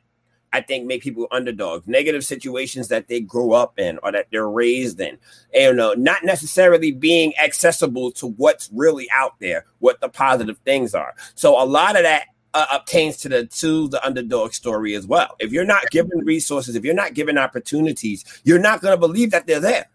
I 0.52 0.60
think 0.60 0.86
make 0.86 1.02
people 1.02 1.26
underdogs. 1.30 1.86
Negative 1.86 2.24
situations 2.24 2.88
that 2.88 3.08
they 3.08 3.20
grow 3.20 3.52
up 3.52 3.78
in 3.78 3.98
or 4.02 4.12
that 4.12 4.26
they're 4.30 4.48
raised 4.48 5.00
in. 5.00 5.18
And, 5.54 5.64
you 5.64 5.74
know, 5.74 5.94
not 5.94 6.24
necessarily 6.24 6.92
being 6.92 7.32
accessible 7.42 8.12
to 8.12 8.26
what's 8.26 8.68
really 8.72 9.08
out 9.12 9.34
there, 9.40 9.64
what 9.78 10.00
the 10.00 10.08
positive 10.08 10.58
things 10.58 10.94
are. 10.94 11.14
So 11.34 11.60
a 11.60 11.64
lot 11.64 11.96
of 11.96 12.02
that 12.02 12.26
uh, 12.54 12.66
obtains 12.70 13.16
to 13.18 13.30
the 13.30 13.46
to 13.46 13.88
the 13.88 14.04
underdog 14.04 14.52
story 14.52 14.94
as 14.94 15.06
well. 15.06 15.36
If 15.38 15.52
you're 15.52 15.64
not 15.64 15.90
given 15.90 16.18
resources, 16.18 16.76
if 16.76 16.84
you're 16.84 16.92
not 16.92 17.14
given 17.14 17.38
opportunities, 17.38 18.24
you're 18.44 18.58
not 18.58 18.82
going 18.82 18.92
to 18.92 19.00
believe 19.00 19.30
that 19.30 19.46
they're 19.46 19.60
there. 19.60 19.86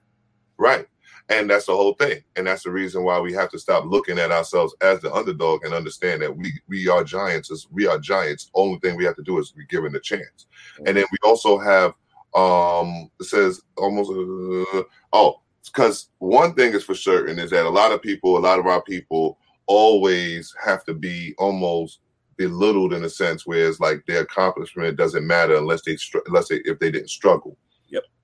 Right. 0.57 0.87
And 1.29 1.49
that's 1.49 1.65
the 1.65 1.75
whole 1.75 1.93
thing. 1.93 2.23
And 2.35 2.47
that's 2.47 2.63
the 2.63 2.71
reason 2.71 3.03
why 3.03 3.19
we 3.19 3.33
have 3.33 3.49
to 3.51 3.59
stop 3.59 3.85
looking 3.85 4.17
at 4.17 4.31
ourselves 4.31 4.73
as 4.81 5.01
the 5.01 5.13
underdog 5.13 5.65
and 5.65 5.73
understand 5.73 6.21
that 6.21 6.35
we 6.35 6.53
we 6.67 6.87
are 6.87 7.03
giants. 7.03 7.67
We 7.71 7.85
are 7.85 7.99
giants. 7.99 8.49
Only 8.53 8.79
thing 8.79 8.95
we 8.95 9.05
have 9.05 9.17
to 9.17 9.23
do 9.23 9.37
is 9.39 9.51
be 9.51 9.65
given 9.65 9.91
the 9.91 9.99
chance. 9.99 10.47
And 10.85 10.95
then 10.95 11.05
we 11.11 11.17
also 11.23 11.57
have 11.57 11.93
um 12.33 13.09
it 13.19 13.25
says 13.25 13.61
almost 13.77 14.11
uh, 14.11 14.83
oh 15.13 15.41
because 15.65 16.09
one 16.19 16.53
thing 16.53 16.73
is 16.73 16.83
for 16.83 16.95
certain 16.95 17.39
is 17.39 17.51
that 17.51 17.65
a 17.65 17.69
lot 17.69 17.91
of 17.91 18.01
people, 18.01 18.37
a 18.37 18.39
lot 18.39 18.59
of 18.59 18.65
our 18.65 18.81
people 18.81 19.37
always 19.67 20.53
have 20.63 20.83
to 20.85 20.93
be 20.93 21.35
almost 21.37 21.99
belittled 22.37 22.93
in 22.93 23.03
a 23.03 23.09
sense 23.09 23.45
where 23.45 23.67
it's 23.67 23.79
like 23.79 24.05
their 24.05 24.21
accomplishment 24.21 24.97
doesn't 24.97 25.25
matter 25.25 25.55
unless 25.55 25.81
they 25.81 25.97
unless 26.27 26.47
they 26.47 26.57
if 26.65 26.79
they 26.79 26.91
didn't 26.91 27.09
struggle. 27.09 27.57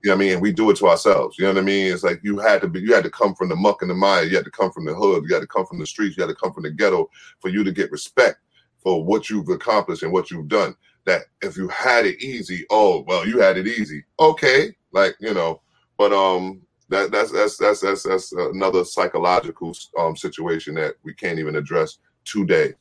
You 0.04 0.10
know 0.10 0.16
what 0.16 0.24
I 0.26 0.28
mean? 0.28 0.40
We 0.40 0.52
do 0.52 0.68
it 0.68 0.76
to 0.76 0.88
ourselves. 0.88 1.38
You 1.38 1.46
know 1.46 1.54
what 1.54 1.62
I 1.62 1.64
mean? 1.64 1.90
It's 1.90 2.02
like 2.02 2.20
you 2.22 2.38
had 2.38 2.60
to 2.60 2.68
be, 2.68 2.78
you 2.78 2.92
had 2.92 3.04
to 3.04 3.10
come 3.10 3.34
from 3.34 3.48
the 3.48 3.56
muck 3.56 3.80
and 3.80 3.90
the 3.90 3.94
mire. 3.94 4.24
You 4.24 4.36
had 4.36 4.44
to 4.44 4.50
come 4.50 4.70
from 4.70 4.84
the 4.84 4.94
hood. 4.94 5.24
You 5.26 5.32
had 5.32 5.40
to 5.40 5.46
come 5.46 5.64
from 5.64 5.78
the 5.78 5.86
streets. 5.86 6.14
You 6.14 6.24
had 6.24 6.28
to 6.28 6.34
come 6.34 6.52
from 6.52 6.64
the 6.64 6.70
ghetto 6.70 7.08
for 7.40 7.48
you 7.48 7.64
to 7.64 7.72
get 7.72 7.90
respect 7.90 8.36
for 8.82 9.02
what 9.02 9.30
you've 9.30 9.48
accomplished 9.48 10.02
and 10.02 10.12
what 10.12 10.30
you've 10.30 10.48
done. 10.48 10.76
That 11.06 11.22
if 11.40 11.56
you 11.56 11.68
had 11.68 12.04
it 12.04 12.22
easy, 12.22 12.66
oh 12.68 13.02
well, 13.08 13.26
you 13.26 13.40
had 13.40 13.56
it 13.56 13.66
easy. 13.66 14.04
Okay, 14.20 14.74
like 14.92 15.16
you 15.20 15.32
know, 15.32 15.62
but 15.96 16.12
um, 16.12 16.60
that 16.90 17.10
that's 17.10 17.32
that's 17.32 17.56
that's 17.56 17.80
that's 17.80 18.02
that's 18.02 18.32
another 18.32 18.84
psychological 18.84 19.74
um 19.98 20.16
situation 20.16 20.74
that 20.74 20.96
we 21.02 21.14
can't 21.14 21.38
even 21.38 21.56
address 21.56 21.96
today. 22.26 22.74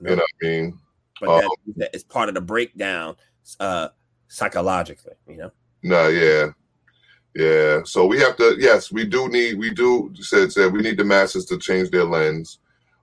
You 0.00 0.08
know 0.08 0.14
what 0.14 0.24
I 0.42 0.46
mean? 0.46 0.78
But 1.20 1.28
Um, 1.28 1.50
that, 1.66 1.76
that 1.76 1.94
is 1.94 2.04
part 2.04 2.30
of 2.30 2.34
the 2.34 2.40
breakdown 2.40 3.16
uh, 3.58 3.88
psychologically, 4.28 5.12
you 5.28 5.36
know. 5.36 5.50
No, 5.82 6.08
yeah, 6.08 6.52
yeah. 7.34 7.80
So 7.84 8.06
we 8.06 8.18
have 8.20 8.36
to. 8.36 8.56
Yes, 8.58 8.90
we 8.90 9.04
do 9.04 9.28
need. 9.28 9.58
We 9.58 9.70
do 9.70 10.12
said 10.20 10.52
said 10.52 10.72
we 10.72 10.80
need 10.80 10.98
the 10.98 11.04
masses 11.04 11.44
to 11.46 11.58
change 11.58 11.90
their 11.90 12.04
lens. 12.04 12.58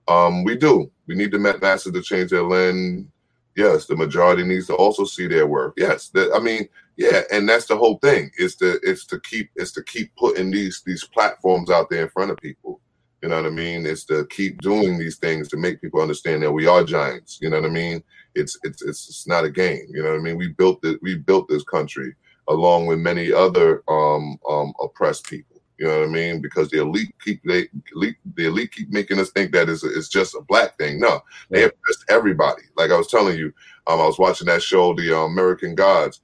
Um, 0.07 0.43
we 0.43 0.55
do. 0.55 0.91
We 1.07 1.15
need 1.15 1.31
the 1.31 1.39
ma- 1.39 1.57
masses 1.61 1.93
to 1.93 2.01
change 2.01 2.31
their 2.31 2.43
lens. 2.43 3.07
Yes, 3.55 3.85
the 3.87 3.95
majority 3.95 4.43
needs 4.43 4.67
to 4.67 4.75
also 4.75 5.03
see 5.03 5.27
their 5.27 5.47
work. 5.47 5.73
Yes, 5.77 6.09
that, 6.09 6.31
I 6.35 6.39
mean, 6.39 6.69
yeah, 6.95 7.21
and 7.31 7.49
that's 7.49 7.65
the 7.65 7.77
whole 7.77 7.97
thing. 7.99 8.29
Is 8.37 8.55
to 8.57 8.79
it's 8.83 9.05
to 9.07 9.19
keep 9.21 9.49
it's 9.55 9.71
to 9.73 9.83
keep 9.83 10.15
putting 10.15 10.51
these 10.51 10.83
these 10.85 11.05
platforms 11.05 11.69
out 11.69 11.89
there 11.89 12.03
in 12.03 12.09
front 12.09 12.31
of 12.31 12.37
people. 12.37 12.81
You 13.23 13.29
know 13.29 13.37
what 13.37 13.47
I 13.47 13.49
mean? 13.49 13.85
It's 13.85 14.05
to 14.05 14.27
keep 14.27 14.61
doing 14.61 14.99
these 14.99 15.17
things 15.17 15.47
to 15.49 15.57
make 15.57 15.81
people 15.81 16.01
understand 16.01 16.43
that 16.43 16.51
we 16.51 16.67
are 16.67 16.83
giants. 16.83 17.39
You 17.41 17.49
know 17.49 17.59
what 17.59 17.69
I 17.69 17.73
mean? 17.73 18.03
It's 18.35 18.59
it's 18.63 18.81
it's, 18.83 19.09
it's 19.09 19.27
not 19.27 19.45
a 19.45 19.49
game. 19.49 19.87
You 19.89 20.03
know 20.03 20.11
what 20.11 20.19
I 20.19 20.21
mean? 20.23 20.37
We 20.37 20.49
built 20.49 20.83
it. 20.85 20.99
We 21.01 21.15
built 21.15 21.47
this 21.47 21.63
country 21.63 22.13
along 22.49 22.87
with 22.87 22.99
many 22.99 23.31
other 23.31 23.83
um, 23.89 24.39
um, 24.49 24.73
oppressed 24.81 25.27
people. 25.27 25.61
You 25.79 25.87
know 25.87 25.99
what 26.01 26.09
I 26.09 26.11
mean? 26.11 26.41
Because 26.41 26.69
the 26.69 26.81
elite 26.81 27.13
keep 27.23 27.41
they 27.43 27.67
elite, 27.95 28.17
the 28.35 28.47
elite 28.47 28.71
keep 28.73 28.89
making 28.91 29.19
us 29.19 29.31
think 29.31 29.51
that 29.53 29.69
it's, 29.69 29.83
it's 29.83 30.09
just 30.09 30.35
a 30.35 30.41
black 30.49 30.77
thing. 30.77 30.99
No, 30.99 31.21
they 31.51 31.65
oppressed 31.65 32.05
everybody. 32.09 32.63
Like 32.77 32.91
I 32.91 32.97
was 32.97 33.07
telling 33.09 33.37
you, 33.37 33.47
um, 33.87 34.01
I 34.01 34.05
was 34.05 34.19
watching 34.19 34.47
that 34.47 34.63
show, 34.63 34.93
The 34.95 35.17
uh, 35.17 35.21
American 35.25 35.75
Gods. 35.75 36.21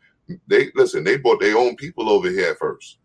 They 0.48 0.72
listen. 0.76 1.04
They 1.04 1.18
brought 1.18 1.42
their 1.42 1.58
own 1.58 1.76
people 1.76 2.10
over 2.10 2.30
here 2.30 2.52
at 2.52 2.60
1st 2.60 2.98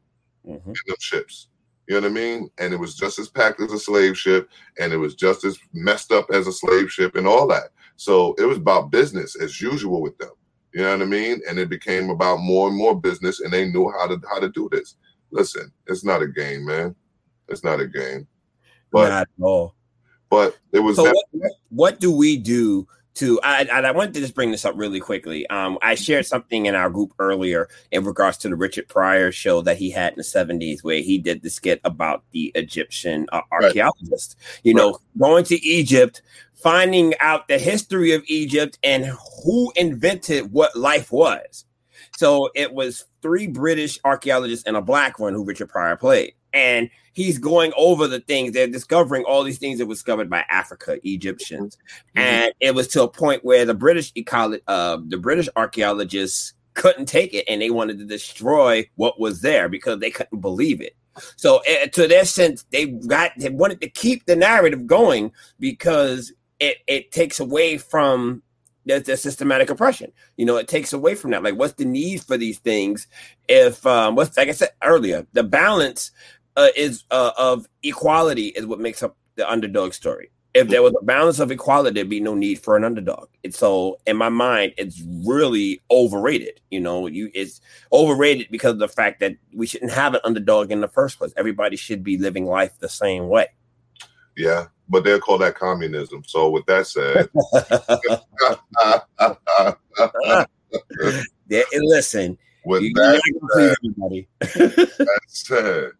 Mhm. 0.48 0.66
in 0.68 0.74
them 0.86 0.96
ships. 1.00 1.48
You 1.88 1.96
know 1.96 2.02
what 2.02 2.10
I 2.12 2.14
mean? 2.14 2.50
And 2.58 2.72
it 2.74 2.78
was 2.80 2.96
just 2.96 3.18
as 3.18 3.28
packed 3.28 3.60
as 3.62 3.72
a 3.72 3.78
slave 3.78 4.18
ship, 4.18 4.50
and 4.80 4.92
it 4.92 4.98
was 4.98 5.14
just 5.16 5.44
as 5.44 5.58
messed 5.74 6.12
up 6.12 6.26
as 6.32 6.46
a 6.48 6.52
slave 6.52 6.90
ship, 6.92 7.16
and 7.16 7.26
all 7.26 7.46
that. 7.48 7.70
So 7.96 8.34
it 8.38 8.44
was 8.44 8.58
about 8.58 8.90
business 8.92 9.36
as 9.36 9.60
usual 9.60 10.02
with 10.02 10.18
them. 10.18 10.30
You 10.74 10.82
know 10.82 10.92
what 10.92 11.02
I 11.02 11.06
mean? 11.06 11.40
And 11.48 11.58
it 11.58 11.68
became 11.70 12.10
about 12.10 12.38
more 12.40 12.68
and 12.68 12.76
more 12.76 12.98
business, 13.00 13.40
and 13.40 13.52
they 13.52 13.68
knew 13.70 13.90
how 13.90 14.06
to 14.06 14.20
how 14.30 14.38
to 14.40 14.48
do 14.50 14.68
this. 14.70 14.96
Listen, 15.30 15.72
it's 15.86 16.04
not 16.04 16.22
a 16.22 16.28
game, 16.28 16.64
man. 16.66 16.94
It's 17.48 17.64
not 17.64 17.80
a 17.80 17.86
game. 17.86 18.26
But 18.90 19.08
Not 19.10 19.22
at 19.22 19.28
all. 19.40 19.74
but 20.30 20.56
it 20.72 20.80
was 20.80 20.96
So 20.96 21.04
that- 21.04 21.24
what, 21.32 21.52
what 21.70 22.00
do 22.00 22.10
we 22.14 22.36
do 22.36 22.86
to 23.14 23.40
I, 23.42 23.66
I 23.72 23.80
I 23.80 23.90
wanted 23.90 24.14
to 24.14 24.20
just 24.20 24.34
bring 24.34 24.50
this 24.52 24.64
up 24.64 24.74
really 24.76 25.00
quickly. 25.00 25.46
Um, 25.48 25.76
I 25.82 25.94
shared 25.96 26.24
something 26.26 26.66
in 26.66 26.74
our 26.74 26.88
group 26.88 27.12
earlier 27.18 27.68
in 27.90 28.04
regards 28.04 28.38
to 28.38 28.48
the 28.48 28.54
Richard 28.56 28.86
Pryor 28.88 29.32
show 29.32 29.60
that 29.62 29.76
he 29.76 29.90
had 29.90 30.12
in 30.12 30.18
the 30.18 30.22
70s 30.22 30.84
where 30.84 31.00
he 31.00 31.18
did 31.18 31.42
the 31.42 31.50
skit 31.50 31.80
about 31.84 32.22
the 32.32 32.52
Egyptian 32.54 33.26
uh, 33.32 33.40
Right. 33.50 33.64
archaeologist. 33.64 34.36
You 34.62 34.74
know, 34.74 34.98
going 35.18 35.44
to 35.46 35.56
Egypt, 35.66 36.22
finding 36.62 37.14
out 37.20 37.48
the 37.48 37.58
history 37.58 38.12
of 38.12 38.22
Egypt 38.26 38.78
and 38.82 39.06
who 39.44 39.72
invented 39.76 40.52
what 40.52 40.76
life 40.76 41.12
was. 41.12 41.64
So 42.16 42.50
it 42.54 42.72
was 42.72 43.04
three 43.22 43.46
British 43.46 43.98
archaeologists 44.04 44.66
and 44.66 44.76
a 44.76 44.82
black 44.82 45.18
one 45.18 45.34
who 45.34 45.44
Richard 45.44 45.68
Pryor 45.68 45.96
played. 45.96 46.32
And 46.52 46.90
he's 47.12 47.38
going 47.38 47.72
over 47.76 48.08
the 48.08 48.20
things 48.20 48.52
they're 48.52 48.66
discovering 48.66 49.24
all 49.24 49.44
these 49.44 49.58
things 49.58 49.78
that 49.78 49.86
were 49.86 49.94
discovered 49.94 50.30
by 50.30 50.44
Africa, 50.48 50.98
Egyptians. 51.04 51.76
Mhm. 52.16 52.20
And 52.20 52.52
it 52.60 52.74
was 52.74 52.88
to 52.88 53.02
a 53.02 53.08
point 53.08 53.44
where 53.44 53.64
the 53.64 53.74
British 53.74 54.12
ecolo- 54.14 54.60
uh, 54.66 54.98
the 55.06 55.18
British 55.18 55.48
archaeologists 55.56 56.54
couldn't 56.74 57.06
take 57.06 57.34
it 57.34 57.44
and 57.48 57.60
they 57.60 57.70
wanted 57.70 57.98
to 57.98 58.04
destroy 58.04 58.88
what 58.94 59.20
was 59.20 59.40
there 59.42 59.68
because 59.68 59.98
they 59.98 60.10
couldn't 60.10 60.40
believe 60.40 60.80
it. 60.80 60.94
So 61.36 61.58
eh, 61.66 61.86
to 61.88 62.06
their 62.06 62.24
sense, 62.24 62.64
they 62.70 62.86
got 62.86 63.32
they 63.36 63.50
wanted 63.50 63.80
to 63.80 63.90
keep 63.90 64.26
the 64.26 64.36
narrative 64.36 64.86
going 64.86 65.32
because 65.58 66.32
it 66.60 66.78
it 66.86 67.12
takes 67.12 67.40
away 67.40 67.78
from 67.78 68.42
the, 68.88 69.00
the 69.00 69.16
systematic 69.16 69.70
oppression. 69.70 70.12
You 70.36 70.46
know, 70.46 70.56
it 70.56 70.66
takes 70.66 70.92
away 70.92 71.14
from 71.14 71.30
that. 71.30 71.42
Like, 71.42 71.56
what's 71.56 71.74
the 71.74 71.84
need 71.84 72.22
for 72.22 72.36
these 72.36 72.58
things? 72.58 73.06
If 73.48 73.86
um, 73.86 74.16
what's 74.16 74.36
like 74.36 74.48
I 74.48 74.52
said 74.52 74.70
earlier, 74.82 75.26
the 75.32 75.44
balance 75.44 76.10
uh, 76.56 76.68
is 76.76 77.04
uh, 77.10 77.32
of 77.38 77.66
equality 77.82 78.48
is 78.48 78.66
what 78.66 78.80
makes 78.80 79.02
up 79.02 79.16
the 79.36 79.48
underdog 79.48 79.92
story. 79.92 80.30
If 80.54 80.68
there 80.68 80.82
was 80.82 80.94
a 81.00 81.04
balance 81.04 81.38
of 81.38 81.52
equality, 81.52 81.94
there'd 81.94 82.08
be 82.08 82.18
no 82.20 82.34
need 82.34 82.58
for 82.58 82.76
an 82.76 82.82
underdog. 82.82 83.28
And 83.44 83.54
so 83.54 83.98
in 84.06 84.16
my 84.16 84.30
mind, 84.30 84.72
it's 84.76 85.00
really 85.24 85.80
overrated. 85.90 86.60
You 86.70 86.80
know, 86.80 87.06
you 87.06 87.30
it's 87.34 87.60
overrated 87.92 88.48
because 88.50 88.72
of 88.72 88.78
the 88.78 88.88
fact 88.88 89.20
that 89.20 89.36
we 89.54 89.66
shouldn't 89.66 89.92
have 89.92 90.14
an 90.14 90.20
underdog 90.24 90.72
in 90.72 90.80
the 90.80 90.88
first 90.88 91.18
place. 91.18 91.32
Everybody 91.36 91.76
should 91.76 92.02
be 92.02 92.16
living 92.18 92.46
life 92.46 92.72
the 92.80 92.88
same 92.88 93.28
way. 93.28 93.48
Yeah, 94.38 94.66
but 94.88 95.04
they'll 95.04 95.18
call 95.18 95.36
that 95.38 95.56
communism. 95.56 96.22
So 96.24 96.48
with 96.48 96.64
that 96.66 96.86
said, 96.86 97.28
listen, 101.74 102.38
with 102.64 102.82
you, 102.82 102.94
that 102.94 103.20
you're 103.26 103.40
not 103.40 103.40
gonna 103.40 103.52
please 103.52 103.76
everybody. 103.84 104.28
that 104.40 105.20
said, 105.26 105.90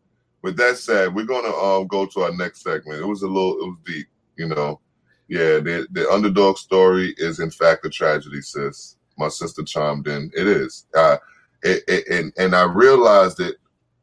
with 0.43 0.57
that 0.57 0.79
said, 0.79 1.13
we're 1.15 1.25
gonna 1.25 1.53
um 1.53 1.89
go 1.89 2.07
to 2.07 2.21
our 2.21 2.33
next 2.33 2.63
segment. 2.63 3.01
It 3.01 3.07
was 3.07 3.23
a 3.23 3.27
little, 3.27 3.61
it 3.61 3.67
was 3.67 3.79
deep, 3.85 4.07
you 4.37 4.47
know. 4.47 4.81
Yeah, 5.27 5.59
the 5.59 5.89
the 5.91 6.09
underdog 6.11 6.57
story 6.57 7.15
is 7.19 7.41
in 7.41 7.51
fact 7.51 7.85
a 7.85 7.91
tragedy, 7.91 8.41
sis. 8.41 8.95
My 9.19 9.29
sister 9.29 9.65
chimed 9.65 10.07
in. 10.07 10.31
It 10.35 10.47
is. 10.47 10.87
Uh, 10.95 11.17
it, 11.65 11.83
it, 11.89 12.07
and 12.09 12.33
and 12.39 12.55
I 12.55 12.63
realized 12.63 13.41
it 13.41 13.57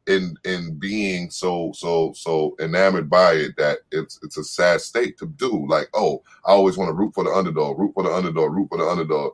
in 0.06 0.36
in 0.44 0.78
being 0.78 1.30
so 1.30 1.72
so 1.74 2.12
so 2.14 2.56
enamored 2.60 3.10
by 3.10 3.32
it 3.32 3.56
that 3.56 3.78
it's 3.90 4.18
it's 4.22 4.36
a 4.36 4.44
sad 4.44 4.80
state 4.80 5.18
to 5.18 5.26
do. 5.26 5.66
Like, 5.68 5.88
oh, 5.94 6.22
I 6.44 6.52
always 6.52 6.76
want 6.76 6.88
to 6.88 6.94
root 6.94 7.14
for 7.14 7.24
the 7.24 7.30
underdog, 7.30 7.78
root 7.78 7.92
for 7.94 8.02
the 8.04 8.10
underdog, 8.12 8.52
root 8.52 8.68
for 8.68 8.78
the 8.78 8.84
underdog. 8.84 9.32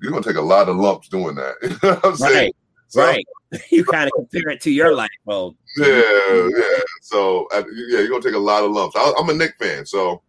you're 0.00 0.10
gonna 0.12 0.24
take 0.24 0.36
a 0.36 0.40
lot 0.42 0.68
of 0.68 0.76
lumps 0.76 1.08
doing 1.08 1.34
that. 1.36 1.54
You 1.62 1.88
know 1.88 1.94
what 1.96 2.04
I'm 2.06 2.16
saying? 2.16 2.34
Right. 2.34 2.56
So, 2.88 3.00
right. 3.02 3.24
You 3.70 3.84
kind 3.84 4.06
of 4.06 4.12
compare 4.16 4.50
it 4.50 4.60
to 4.62 4.70
your 4.70 4.94
life. 4.94 5.10
Well, 5.24 5.54
Yeah, 5.76 5.86
yeah. 6.56 6.80
So 7.02 7.46
yeah, 7.52 7.62
you're 8.00 8.08
gonna 8.08 8.22
take 8.22 8.34
a 8.34 8.38
lot 8.38 8.64
of 8.64 8.72
lumps. 8.72 8.96
I, 8.96 9.12
I'm 9.18 9.28
a 9.28 9.34
Knick 9.34 9.54
fan, 9.60 9.86
so 9.86 10.22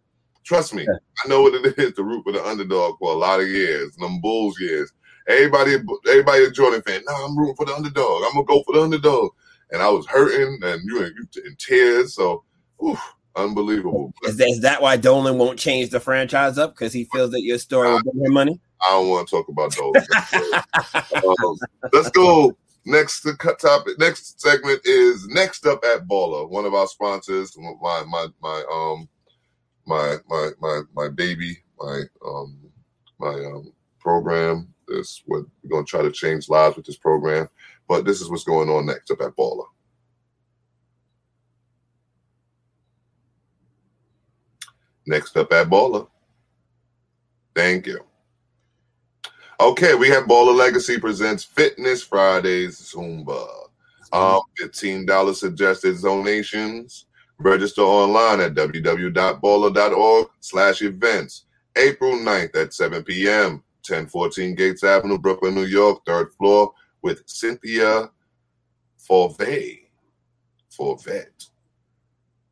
trust 0.44 0.74
me, 0.74 0.86
I 0.88 1.28
know 1.28 1.42
what 1.42 1.54
it 1.54 1.78
is 1.78 1.94
to 1.94 2.04
root 2.04 2.22
for 2.22 2.32
the 2.32 2.44
underdog 2.44 2.96
for 2.98 3.12
a 3.12 3.16
lot 3.16 3.40
of 3.40 3.48
years, 3.48 3.96
them 3.96 4.20
Bulls 4.20 4.60
years. 4.60 4.92
Everybody, 5.28 5.76
everybody 6.08 6.44
a 6.44 6.50
Jordan 6.52 6.82
fan. 6.82 7.02
No, 7.04 7.12
I'm 7.12 7.36
rooting 7.36 7.56
for 7.56 7.66
the 7.66 7.74
underdog. 7.74 8.22
I'm 8.24 8.32
gonna 8.34 8.44
go 8.44 8.62
for 8.62 8.74
the 8.74 8.82
underdog. 8.82 9.32
And 9.72 9.82
I 9.82 9.88
was 9.88 10.06
hurting, 10.06 10.60
and 10.62 10.82
you 10.84 11.00
were 11.00 11.06
in 11.06 11.56
tears. 11.58 12.14
So, 12.14 12.44
oof, 12.84 13.00
unbelievable. 13.34 14.12
is 14.24 14.36
that, 14.36 14.48
is 14.48 14.60
that 14.60 14.80
why 14.80 14.96
Dolan 14.96 15.38
won't 15.38 15.58
change 15.58 15.90
the 15.90 16.00
franchise 16.00 16.58
up 16.58 16.74
because 16.74 16.92
he 16.92 17.04
feels 17.04 17.30
that 17.32 17.42
your 17.42 17.58
story 17.58 17.90
will 17.90 18.02
bring 18.02 18.24
him 18.24 18.32
money? 18.32 18.60
I 18.82 18.90
don't 18.90 19.08
want 19.08 19.28
to 19.28 19.36
talk 19.36 19.48
about 19.48 19.72
Dolan. 19.72 20.06
um, 21.16 21.58
let's 21.92 22.10
go 22.10 22.56
next 22.84 23.22
to 23.22 23.36
cut 23.36 23.58
topic. 23.58 23.98
Next 23.98 24.40
segment 24.40 24.80
is 24.84 25.26
next 25.28 25.66
up 25.66 25.84
at 25.84 26.06
Baller, 26.06 26.48
one 26.48 26.64
of 26.64 26.74
our 26.74 26.86
sponsors. 26.86 27.54
My 27.58 28.04
my 28.04 28.26
my 28.40 28.64
um 28.72 29.08
my 29.86 30.16
my 30.28 30.50
my 30.60 30.80
my 30.94 31.08
baby, 31.08 31.58
my 31.78 32.02
um 32.24 32.58
my 33.18 33.34
um 33.34 33.72
program. 33.98 34.72
This 34.88 35.22
what 35.26 35.44
we're 35.62 35.70
gonna 35.70 35.84
try 35.84 36.02
to 36.02 36.12
change 36.12 36.48
lives 36.48 36.76
with 36.76 36.86
this 36.86 36.96
program. 36.96 37.48
But 37.88 38.04
this 38.04 38.20
is 38.20 38.28
what's 38.28 38.44
going 38.44 38.68
on 38.68 38.86
next 38.86 39.10
up 39.10 39.20
at 39.20 39.36
Baller. 39.36 39.66
Next 45.06 45.36
up 45.36 45.52
at 45.52 45.68
Baller. 45.68 46.08
Thank 47.54 47.86
you. 47.86 48.00
Okay, 49.60 49.94
we 49.94 50.08
have 50.08 50.24
Baller 50.24 50.54
Legacy 50.54 50.98
presents 50.98 51.44
Fitness 51.44 52.02
Fridays 52.02 52.78
Zumba. 52.78 53.48
Um, 54.12 54.40
$15 54.60 55.34
suggested 55.34 56.00
donations. 56.02 57.06
Register 57.38 57.82
online 57.82 58.40
at 58.40 58.54
www.baller.org 58.54 60.26
slash 60.40 60.82
events. 60.82 61.44
April 61.76 62.14
9th 62.14 62.56
at 62.56 62.74
7 62.74 63.02
p.m. 63.04 63.62
1014 63.88 64.54
Gates 64.54 64.82
Avenue, 64.82 65.18
Brooklyn, 65.18 65.54
New 65.54 65.64
York, 65.64 66.04
third 66.04 66.32
floor 66.34 66.72
with 67.06 67.22
Cynthia 67.26 68.10
Forvet. 68.98 69.78
Forvet. 70.70 71.44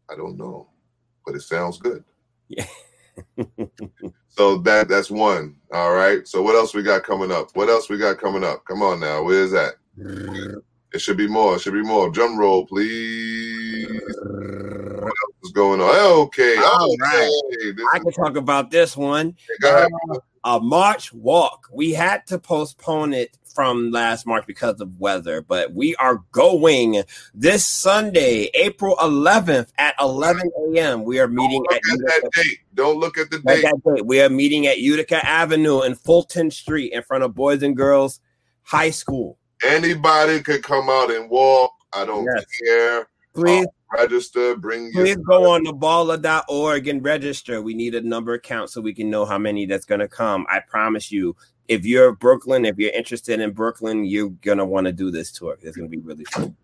I 0.09 0.14
don't 0.14 0.36
know, 0.38 0.68
but 1.26 1.34
it 1.34 1.42
sounds 1.42 1.78
good. 1.78 2.05
Yeah. 2.48 2.66
So 4.36 4.59
that 4.59 4.88
that's 4.88 5.12
one. 5.12 5.55
All 5.72 5.92
right. 5.92 6.26
So 6.26 6.42
what 6.42 6.57
else 6.57 6.74
we 6.74 6.82
got 6.82 7.05
coming 7.05 7.30
up? 7.30 7.50
What 7.55 7.68
else 7.68 7.88
we 7.88 7.98
got 7.98 8.18
coming 8.18 8.42
up? 8.42 8.64
Come 8.64 8.82
on 8.82 8.98
now. 8.98 9.22
Where 9.22 9.44
is 9.44 9.52
that? 9.52 9.74
It 10.92 11.00
should 11.00 11.16
be 11.16 11.28
more. 11.28 11.55
It 11.55 11.61
should 11.61 11.72
be 11.72 11.82
more. 11.82 12.11
Drum 12.11 12.36
roll, 12.36 12.66
please. 12.66 13.86
What 13.86 15.05
else 15.05 15.36
is 15.44 15.52
going 15.52 15.80
on? 15.80 16.22
Okay. 16.22 16.57
All 16.57 16.92
okay. 16.94 16.96
right. 17.00 17.30
This 17.76 17.86
I 17.94 17.98
can 18.00 18.11
talk 18.11 18.36
about 18.36 18.72
this 18.72 18.96
one. 18.96 19.36
ahead. 19.62 19.88
Uh, 20.11 20.18
a 20.42 20.61
March 20.61 21.12
walk. 21.12 21.68
We 21.72 21.92
had 21.92 22.26
to 22.26 22.38
postpone 22.40 23.14
it 23.14 23.38
from 23.55 23.90
last 23.92 24.26
March 24.26 24.44
because 24.46 24.80
of 24.80 24.98
weather, 25.00 25.40
but 25.40 25.72
we 25.72 25.94
are 25.96 26.22
going 26.32 27.02
this 27.32 27.64
Sunday, 27.64 28.50
April 28.55 28.96
11th 28.96 29.68
at 29.78 29.94
11 30.00 30.50
a.m. 30.74 31.05
We 31.05 31.20
are 31.20 31.28
meeting 31.28 31.64
at 31.70 31.76
at 31.76 31.82
that 32.00 32.30
date. 32.34 32.59
Don't 32.74 32.98
look 32.98 33.16
at 33.16 33.30
the 33.30 33.38
date. 33.38 33.62
that 33.62 33.80
date. 33.94 34.05
We 34.07 34.20
are 34.20 34.28
meeting 34.28 34.66
at 34.66 34.78
Utica 34.80 35.24
Avenue 35.24 35.80
and 35.80 35.98
Fulton 35.98 36.50
Street 36.50 36.92
in 36.92 37.02
front 37.02 37.22
of 37.22 37.34
Boys 37.34 37.62
and 37.62 37.76
Girls 37.76 38.20
High 38.62 38.90
School. 38.90 39.38
Anybody 39.64 40.40
could 40.40 40.62
come 40.62 40.90
out 40.90 41.11
and 41.11 41.30
walk. 41.30 41.72
I 41.92 42.05
don't 42.05 42.24
Yes. 42.24 42.44
care. 42.66 43.09
Please, 43.34 43.66
uh, 43.66 43.96
Register. 43.96 44.57
Bring 44.57 44.90
your 44.92 45.05
please 45.05 45.16
go 45.16 45.50
on 45.50 45.62
the 45.62 45.72
baller.org 45.72 46.88
and 46.88 47.05
register. 47.05 47.62
We 47.62 47.74
need 47.74 47.94
a 47.94 48.00
number 48.00 48.36
count 48.38 48.70
so 48.70 48.80
we 48.80 48.92
can 48.92 49.09
know 49.09 49.24
how 49.24 49.38
many 49.38 49.66
that's 49.66 49.84
going 49.84 50.00
to 50.00 50.09
come. 50.09 50.46
I 50.50 50.61
promise 50.61 51.12
you, 51.12 51.36
if 51.69 51.85
you're 51.85 52.12
Brooklyn, 52.12 52.65
if 52.65 52.79
you're 52.79 52.93
interested 52.93 53.41
in 53.41 53.53
Brooklyn, 53.53 54.05
you're 54.05 54.31
going 54.31 54.59
to 54.59 54.65
want 54.65 54.87
to 54.87 54.93
do 54.93 55.11
this 55.11 55.33
tour. 55.33 55.57
It's 55.61 55.77
going 55.77 55.91
to 55.91 55.97
be 55.97 56.03
really 56.03 56.25
fun. 56.25 56.57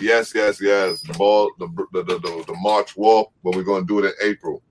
Yes, 0.00 0.32
yes, 0.34 0.60
yes. 0.60 1.00
The 1.02 1.12
ball, 1.14 1.50
the 1.58 1.68
the 1.92 2.02
the, 2.02 2.18
the, 2.18 2.44
the 2.46 2.56
March 2.60 2.96
walk, 2.96 3.32
but 3.42 3.54
we're 3.54 3.62
gonna 3.62 3.86
do 3.86 4.00
it 4.00 4.06
in 4.06 4.12
April. 4.28 4.62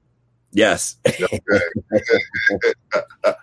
Yes. 0.52 0.98
Okay. 1.08 1.40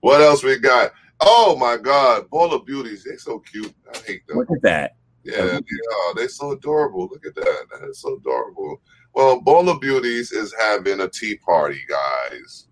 what 0.00 0.20
else 0.20 0.42
we 0.42 0.58
got? 0.58 0.92
Oh 1.20 1.56
my 1.56 1.76
God, 1.76 2.30
Baller 2.30 2.64
Beauties. 2.64 3.04
They're 3.04 3.18
so 3.18 3.40
cute. 3.40 3.74
I 3.92 3.98
hate 3.98 4.26
them. 4.26 4.38
Look 4.38 4.50
at 4.50 4.62
that. 4.62 4.96
Yeah, 5.24 5.42
they 5.42 5.56
are. 5.56 6.14
They're 6.14 6.28
so 6.28 6.52
adorable. 6.52 7.08
Look 7.10 7.26
at 7.26 7.34
that. 7.34 7.66
That 7.72 7.88
is 7.88 8.00
so 8.00 8.16
adorable. 8.16 8.80
Well, 9.12 9.42
Baller 9.42 9.80
Beauties 9.80 10.32
is 10.32 10.54
having 10.58 11.00
a 11.00 11.08
tea 11.08 11.36
party, 11.36 11.80
guys. 11.88 12.68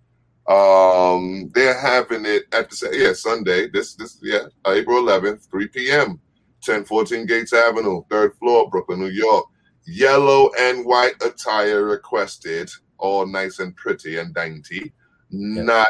Um, 0.48 1.50
they're 1.54 1.78
having 1.78 2.24
it 2.24 2.44
at 2.52 2.70
the 2.70 2.90
yeah 2.92 3.12
Sunday. 3.12 3.68
This 3.68 3.94
this 3.94 4.18
yeah 4.22 4.46
April 4.66 5.02
11th, 5.02 5.50
3 5.50 5.68
p.m. 5.68 6.20
1014 6.64 7.26
Gates 7.26 7.52
Avenue, 7.52 8.02
third 8.10 8.34
floor, 8.36 8.68
Brooklyn, 8.68 9.00
New 9.00 9.08
York. 9.08 9.46
Yellow 9.86 10.50
and 10.58 10.84
white 10.84 11.14
attire 11.24 11.84
requested, 11.84 12.68
all 12.98 13.26
nice 13.26 13.58
and 13.58 13.74
pretty 13.76 14.18
and 14.18 14.34
dainty. 14.34 14.92
Not 15.30 15.88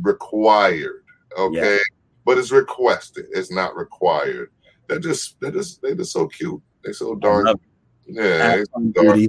required. 0.00 1.04
Okay, 1.38 1.78
but 2.24 2.38
it's 2.38 2.50
requested. 2.50 3.26
It's 3.32 3.52
not 3.52 3.76
required. 3.76 4.50
They're 4.88 4.98
just 4.98 5.38
they're 5.40 5.50
just 5.52 5.82
they're 5.82 5.94
just 5.94 6.12
so 6.12 6.26
cute. 6.28 6.60
They're 6.82 6.94
so 6.94 7.14
darn 7.16 7.46
yeah. 8.06 8.62
so 8.74 8.80
darn-. 8.92 9.28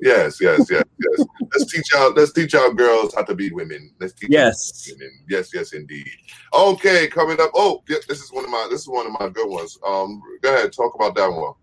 Yes, 0.00 0.40
yes, 0.40 0.66
yes, 0.70 0.82
yes. 0.98 1.26
let's 1.52 1.72
teach 1.72 1.94
our 1.94 2.10
let's 2.10 2.32
teach 2.32 2.54
our 2.54 2.72
girls 2.72 3.14
how 3.14 3.22
to 3.22 3.34
be 3.34 3.50
women. 3.50 3.90
Let's 4.00 4.12
teach 4.12 4.30
Yes. 4.30 4.90
women. 4.92 5.10
Yes, 5.28 5.50
yes, 5.54 5.72
indeed. 5.72 6.10
Okay, 6.52 7.06
coming 7.08 7.40
up. 7.40 7.50
Oh, 7.54 7.82
yeah, 7.88 7.98
this 8.08 8.20
is 8.20 8.32
one 8.32 8.44
of 8.44 8.50
my 8.50 8.66
this 8.70 8.82
is 8.82 8.88
one 8.88 9.06
of 9.06 9.12
my 9.18 9.28
good 9.28 9.48
ones. 9.48 9.78
Um, 9.86 10.20
go 10.42 10.52
ahead, 10.54 10.72
talk 10.72 10.94
about 10.94 11.14
that 11.14 11.30
one. 11.30 11.54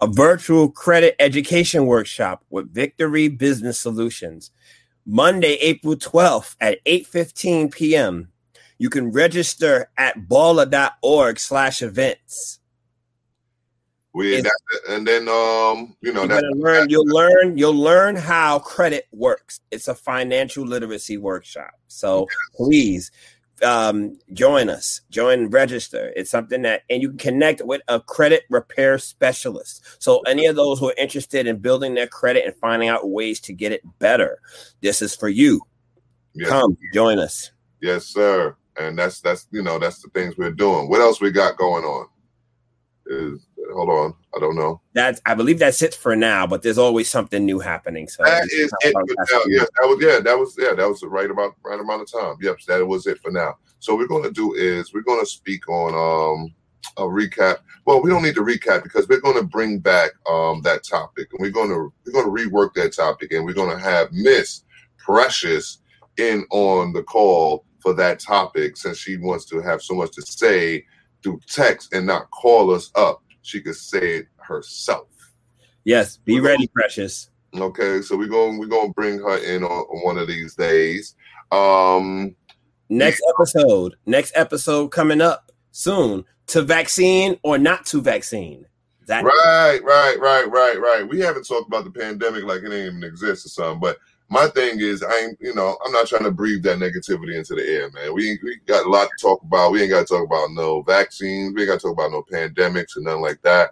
A 0.00 0.06
virtual 0.06 0.70
credit 0.70 1.14
education 1.20 1.86
workshop 1.86 2.44
with 2.50 2.72
Victory 2.74 3.28
Business 3.28 3.78
Solutions. 3.78 4.50
Monday, 5.06 5.54
April 5.60 5.96
12th 5.96 6.56
at 6.60 6.84
8:15 6.84 7.72
p.m. 7.72 8.28
You 8.78 8.90
can 8.90 9.12
register 9.12 9.90
at 9.96 10.28
baller.org 10.28 11.38
slash 11.38 11.82
events. 11.82 12.58
We 14.14 14.40
that, 14.40 14.52
and 14.88 15.04
then 15.04 15.22
um, 15.28 15.96
you 16.00 16.12
know 16.12 16.20
You're 16.20 16.40
that 16.40 16.54
learn, 16.56 16.88
you'll 16.88 17.06
learn, 17.06 17.58
you'll 17.58 17.74
learn 17.74 18.14
how 18.14 18.60
credit 18.60 19.08
works. 19.10 19.60
It's 19.72 19.88
a 19.88 19.94
financial 19.94 20.64
literacy 20.64 21.18
workshop. 21.18 21.72
So 21.88 22.28
please 22.54 23.10
um, 23.64 24.18
join 24.32 24.68
us, 24.68 25.00
join, 25.10 25.48
register. 25.48 26.12
It's 26.14 26.30
something 26.30 26.62
that, 26.62 26.82
and 26.88 27.02
you 27.02 27.08
can 27.10 27.18
connect 27.18 27.62
with 27.64 27.82
a 27.88 28.00
credit 28.00 28.44
repair 28.50 28.98
specialist. 28.98 29.82
So 29.98 30.20
any 30.20 30.46
of 30.46 30.54
those 30.54 30.78
who 30.78 30.90
are 30.90 30.94
interested 30.96 31.48
in 31.48 31.58
building 31.58 31.94
their 31.94 32.06
credit 32.06 32.44
and 32.44 32.54
finding 32.56 32.88
out 32.88 33.10
ways 33.10 33.40
to 33.40 33.52
get 33.52 33.72
it 33.72 33.82
better, 33.98 34.38
this 34.80 35.02
is 35.02 35.16
for 35.16 35.28
you. 35.28 35.60
yes, 36.34 36.48
Come 36.48 36.76
join 36.92 37.18
us. 37.18 37.50
yes, 37.80 38.06
sir. 38.06 38.56
And 38.78 38.98
that's 38.98 39.20
that's 39.20 39.46
you 39.52 39.62
know 39.62 39.78
that's 39.78 40.02
the 40.02 40.08
things 40.10 40.36
we're 40.36 40.50
doing. 40.50 40.88
What 40.88 41.00
else 41.00 41.20
we 41.20 41.30
got 41.30 41.56
going 41.56 41.84
on? 41.84 42.08
Is 43.06 43.46
hold 43.72 43.88
on, 43.88 44.14
I 44.36 44.40
don't 44.40 44.56
know. 44.56 44.80
That's 44.92 45.20
I 45.26 45.34
believe 45.34 45.58
that's 45.58 45.82
it 45.82 45.94
for 45.94 46.16
now, 46.16 46.46
but 46.46 46.62
there's 46.62 46.78
always 46.78 47.08
something 47.08 47.44
new 47.44 47.58
happening. 47.58 48.08
So 48.08 48.24
That 48.24 48.44
is 48.44 48.72
it 48.80 48.92
for 48.92 49.02
now. 49.06 49.42
Yes, 49.46 49.68
that 49.80 49.88
was 49.88 49.98
yeah, 50.00 50.20
that 50.20 50.38
was 50.38 50.56
yeah, 50.58 50.74
that 50.74 50.88
was 50.88 51.00
the 51.00 51.08
right 51.08 51.30
about 51.30 51.54
right 51.64 51.80
amount 51.80 52.02
of 52.02 52.12
time. 52.12 52.36
Yep, 52.40 52.58
that 52.68 52.86
was 52.86 53.06
it 53.06 53.18
for 53.20 53.30
now. 53.30 53.56
So 53.78 53.96
we're 53.96 54.06
gonna 54.06 54.30
do 54.30 54.54
is 54.54 54.92
we're 54.92 55.02
gonna 55.02 55.26
speak 55.26 55.68
on 55.68 55.94
um 55.94 56.54
a 56.96 57.02
recap. 57.02 57.58
Well, 57.86 58.02
we 58.02 58.10
don't 58.10 58.22
need 58.22 58.34
to 58.34 58.44
recap 58.44 58.82
because 58.82 59.08
we're 59.08 59.20
gonna 59.20 59.42
bring 59.42 59.78
back 59.78 60.12
um 60.28 60.62
that 60.62 60.84
topic 60.84 61.28
and 61.32 61.40
we're 61.40 61.50
gonna 61.50 61.88
we're 62.04 62.12
gonna 62.12 62.28
rework 62.28 62.74
that 62.74 62.94
topic 62.94 63.32
and 63.32 63.44
we're 63.44 63.54
gonna 63.54 63.78
have 63.78 64.12
Miss 64.12 64.62
Precious 64.98 65.78
in 66.16 66.46
on 66.50 66.92
the 66.92 67.02
call 67.02 67.64
for 67.80 67.92
that 67.94 68.20
topic 68.20 68.76
since 68.76 68.98
she 68.98 69.16
wants 69.16 69.44
to 69.46 69.60
have 69.60 69.82
so 69.82 69.94
much 69.94 70.12
to 70.12 70.22
say 70.22 70.84
through 71.22 71.40
text 71.48 71.92
and 71.92 72.06
not 72.06 72.30
call 72.30 72.72
us 72.72 72.90
up. 72.94 73.22
She 73.44 73.60
could 73.60 73.76
say 73.76 74.16
it 74.16 74.26
herself. 74.36 75.06
Yes, 75.84 76.16
be 76.16 76.40
ready, 76.40 76.66
precious. 76.68 77.30
Okay, 77.54 78.00
so 78.00 78.16
we're 78.16 78.26
going 78.26 78.58
we're 78.58 78.66
gonna 78.66 78.92
bring 78.92 79.18
her 79.18 79.36
in 79.36 79.62
on, 79.62 79.70
on 79.70 80.04
one 80.04 80.18
of 80.18 80.26
these 80.26 80.54
days. 80.54 81.14
Um 81.52 82.34
Next 82.88 83.22
episode, 83.36 83.96
next 84.06 84.32
episode 84.34 84.88
coming 84.88 85.20
up 85.20 85.52
soon. 85.72 86.24
To 86.48 86.62
vaccine 86.62 87.38
or 87.42 87.58
not 87.58 87.86
to 87.86 88.00
vaccine. 88.00 88.66
That 89.06 89.24
right, 89.24 89.80
right, 89.82 90.18
right, 90.18 90.50
right, 90.50 90.80
right. 90.80 91.08
We 91.08 91.20
haven't 91.20 91.46
talked 91.46 91.68
about 91.68 91.84
the 91.84 91.90
pandemic 91.90 92.44
like 92.44 92.58
it 92.58 92.70
didn't 92.70 92.86
even 92.86 93.04
exist 93.04 93.44
or 93.44 93.50
something, 93.50 93.80
but 93.80 93.98
my 94.28 94.48
thing 94.48 94.80
is, 94.80 95.02
I 95.02 95.16
ain't, 95.20 95.38
you 95.40 95.54
know, 95.54 95.76
I'm 95.84 95.92
not 95.92 96.06
trying 96.06 96.24
to 96.24 96.30
breathe 96.30 96.62
that 96.64 96.78
negativity 96.78 97.36
into 97.36 97.54
the 97.54 97.66
air, 97.66 97.90
man. 97.90 98.14
We 98.14 98.38
we 98.42 98.58
got 98.66 98.86
a 98.86 98.88
lot 98.88 99.08
to 99.08 99.14
talk 99.20 99.42
about. 99.42 99.72
We 99.72 99.82
ain't 99.82 99.90
got 99.90 100.06
to 100.06 100.14
talk 100.14 100.24
about 100.24 100.50
no 100.52 100.82
vaccines. 100.82 101.54
We 101.54 101.62
ain't 101.62 101.70
got 101.70 101.80
to 101.80 101.88
talk 101.88 101.92
about 101.92 102.10
no 102.10 102.22
pandemics 102.22 102.96
and 102.96 103.04
nothing 103.04 103.22
like 103.22 103.42
that. 103.42 103.70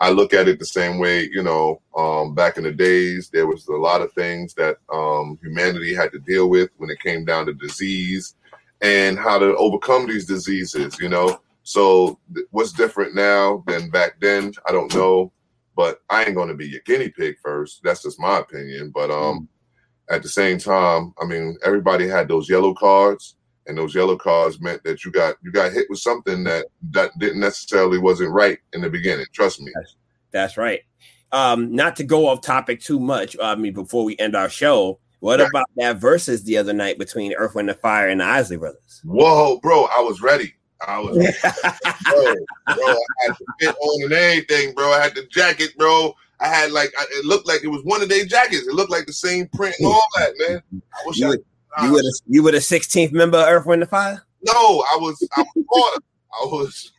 I 0.00 0.10
look 0.10 0.32
at 0.32 0.48
it 0.48 0.58
the 0.58 0.66
same 0.66 0.98
way, 0.98 1.28
you 1.30 1.42
know, 1.42 1.82
um, 1.94 2.34
back 2.34 2.56
in 2.56 2.64
the 2.64 2.72
days, 2.72 3.28
there 3.28 3.46
was 3.46 3.68
a 3.68 3.72
lot 3.72 4.00
of 4.00 4.10
things 4.14 4.54
that 4.54 4.78
um, 4.90 5.38
humanity 5.42 5.94
had 5.94 6.10
to 6.12 6.18
deal 6.18 6.48
with 6.48 6.70
when 6.78 6.88
it 6.88 7.00
came 7.00 7.26
down 7.26 7.44
to 7.46 7.52
disease 7.52 8.34
and 8.80 9.18
how 9.18 9.38
to 9.38 9.54
overcome 9.56 10.06
these 10.06 10.24
diseases, 10.24 10.98
you 10.98 11.10
know. 11.10 11.40
So, 11.64 12.18
th- 12.34 12.46
what's 12.50 12.72
different 12.72 13.14
now 13.14 13.62
than 13.66 13.90
back 13.90 14.18
then? 14.20 14.54
I 14.66 14.72
don't 14.72 14.92
know, 14.94 15.32
but 15.76 16.00
I 16.08 16.24
ain't 16.24 16.34
going 16.34 16.48
to 16.48 16.54
be 16.54 16.68
your 16.68 16.80
guinea 16.86 17.10
pig 17.10 17.36
first. 17.42 17.82
That's 17.84 18.02
just 18.02 18.18
my 18.18 18.38
opinion. 18.38 18.92
But 18.94 19.10
um, 19.10 19.50
at 20.10 20.22
the 20.22 20.28
same 20.28 20.58
time, 20.58 21.14
I 21.20 21.24
mean, 21.24 21.56
everybody 21.64 22.06
had 22.08 22.28
those 22.28 22.48
yellow 22.48 22.74
cards, 22.74 23.36
and 23.66 23.78
those 23.78 23.94
yellow 23.94 24.16
cards 24.16 24.60
meant 24.60 24.82
that 24.84 25.04
you 25.04 25.12
got 25.12 25.36
you 25.42 25.52
got 25.52 25.72
hit 25.72 25.86
with 25.88 26.00
something 26.00 26.44
that 26.44 26.66
that 26.90 27.16
didn't 27.18 27.40
necessarily 27.40 27.98
wasn't 27.98 28.32
right 28.32 28.58
in 28.72 28.80
the 28.80 28.90
beginning. 28.90 29.26
Trust 29.32 29.60
me. 29.60 29.70
That's, 29.74 29.96
that's 30.32 30.56
right. 30.56 30.80
Um, 31.32 31.74
not 31.74 31.96
to 31.96 32.04
go 32.04 32.26
off 32.26 32.40
topic 32.40 32.80
too 32.80 32.98
much. 32.98 33.36
I 33.40 33.54
mean, 33.54 33.72
before 33.72 34.04
we 34.04 34.18
end 34.18 34.34
our 34.34 34.48
show, 34.48 34.98
what 35.20 35.38
Right. 35.38 35.48
about 35.48 35.66
that 35.76 35.98
versus 35.98 36.42
the 36.42 36.56
other 36.56 36.72
night 36.72 36.98
between 36.98 37.32
Earth, 37.34 37.54
Wind, 37.54 37.70
and 37.70 37.78
Fire 37.78 38.08
and 38.08 38.20
the 38.20 38.24
Isley 38.24 38.56
Brothers? 38.56 39.00
Whoa, 39.04 39.60
bro, 39.60 39.84
I 39.84 40.00
was 40.00 40.20
ready. 40.20 40.54
I 40.86 40.98
was 40.98 41.14
bro, 42.04 42.34
bro, 42.74 42.86
I 42.88 43.26
had 43.26 43.36
the 43.38 43.46
fit 43.60 43.76
on 43.76 44.02
and 44.04 44.12
everything, 44.12 44.74
bro. 44.74 44.90
I 44.90 45.00
had 45.02 45.14
the 45.14 45.26
jacket, 45.26 45.76
bro. 45.76 46.14
I 46.40 46.48
had 46.48 46.72
like 46.72 46.90
I, 46.98 47.04
it 47.10 47.24
looked 47.24 47.46
like 47.46 47.62
it 47.64 47.68
was 47.68 47.82
one 47.84 48.02
of 48.02 48.08
their 48.08 48.24
jackets. 48.24 48.66
It 48.66 48.74
looked 48.74 48.90
like 48.90 49.06
the 49.06 49.12
same 49.12 49.46
print 49.48 49.74
and 49.78 49.88
all 49.88 50.02
that, 50.16 50.32
man. 50.38 50.62
I 50.92 50.96
wish 51.06 51.18
You 51.18 51.26
I, 51.26 51.28
would- 51.30 51.44
you 51.84 51.92
were 51.92 51.98
the, 52.02 52.20
you 52.26 52.42
were 52.42 52.50
the 52.52 52.58
16th 52.58 53.12
member 53.12 53.38
of 53.38 53.46
Earth, 53.48 53.64
Wind, 53.66 53.82
and 53.82 53.90
Fire. 53.90 54.22
no, 54.42 54.52
I 54.52 54.96
was 55.00 55.26
I 55.36 55.44
was. 55.68 56.00
I 56.42 56.44
was 56.46 56.92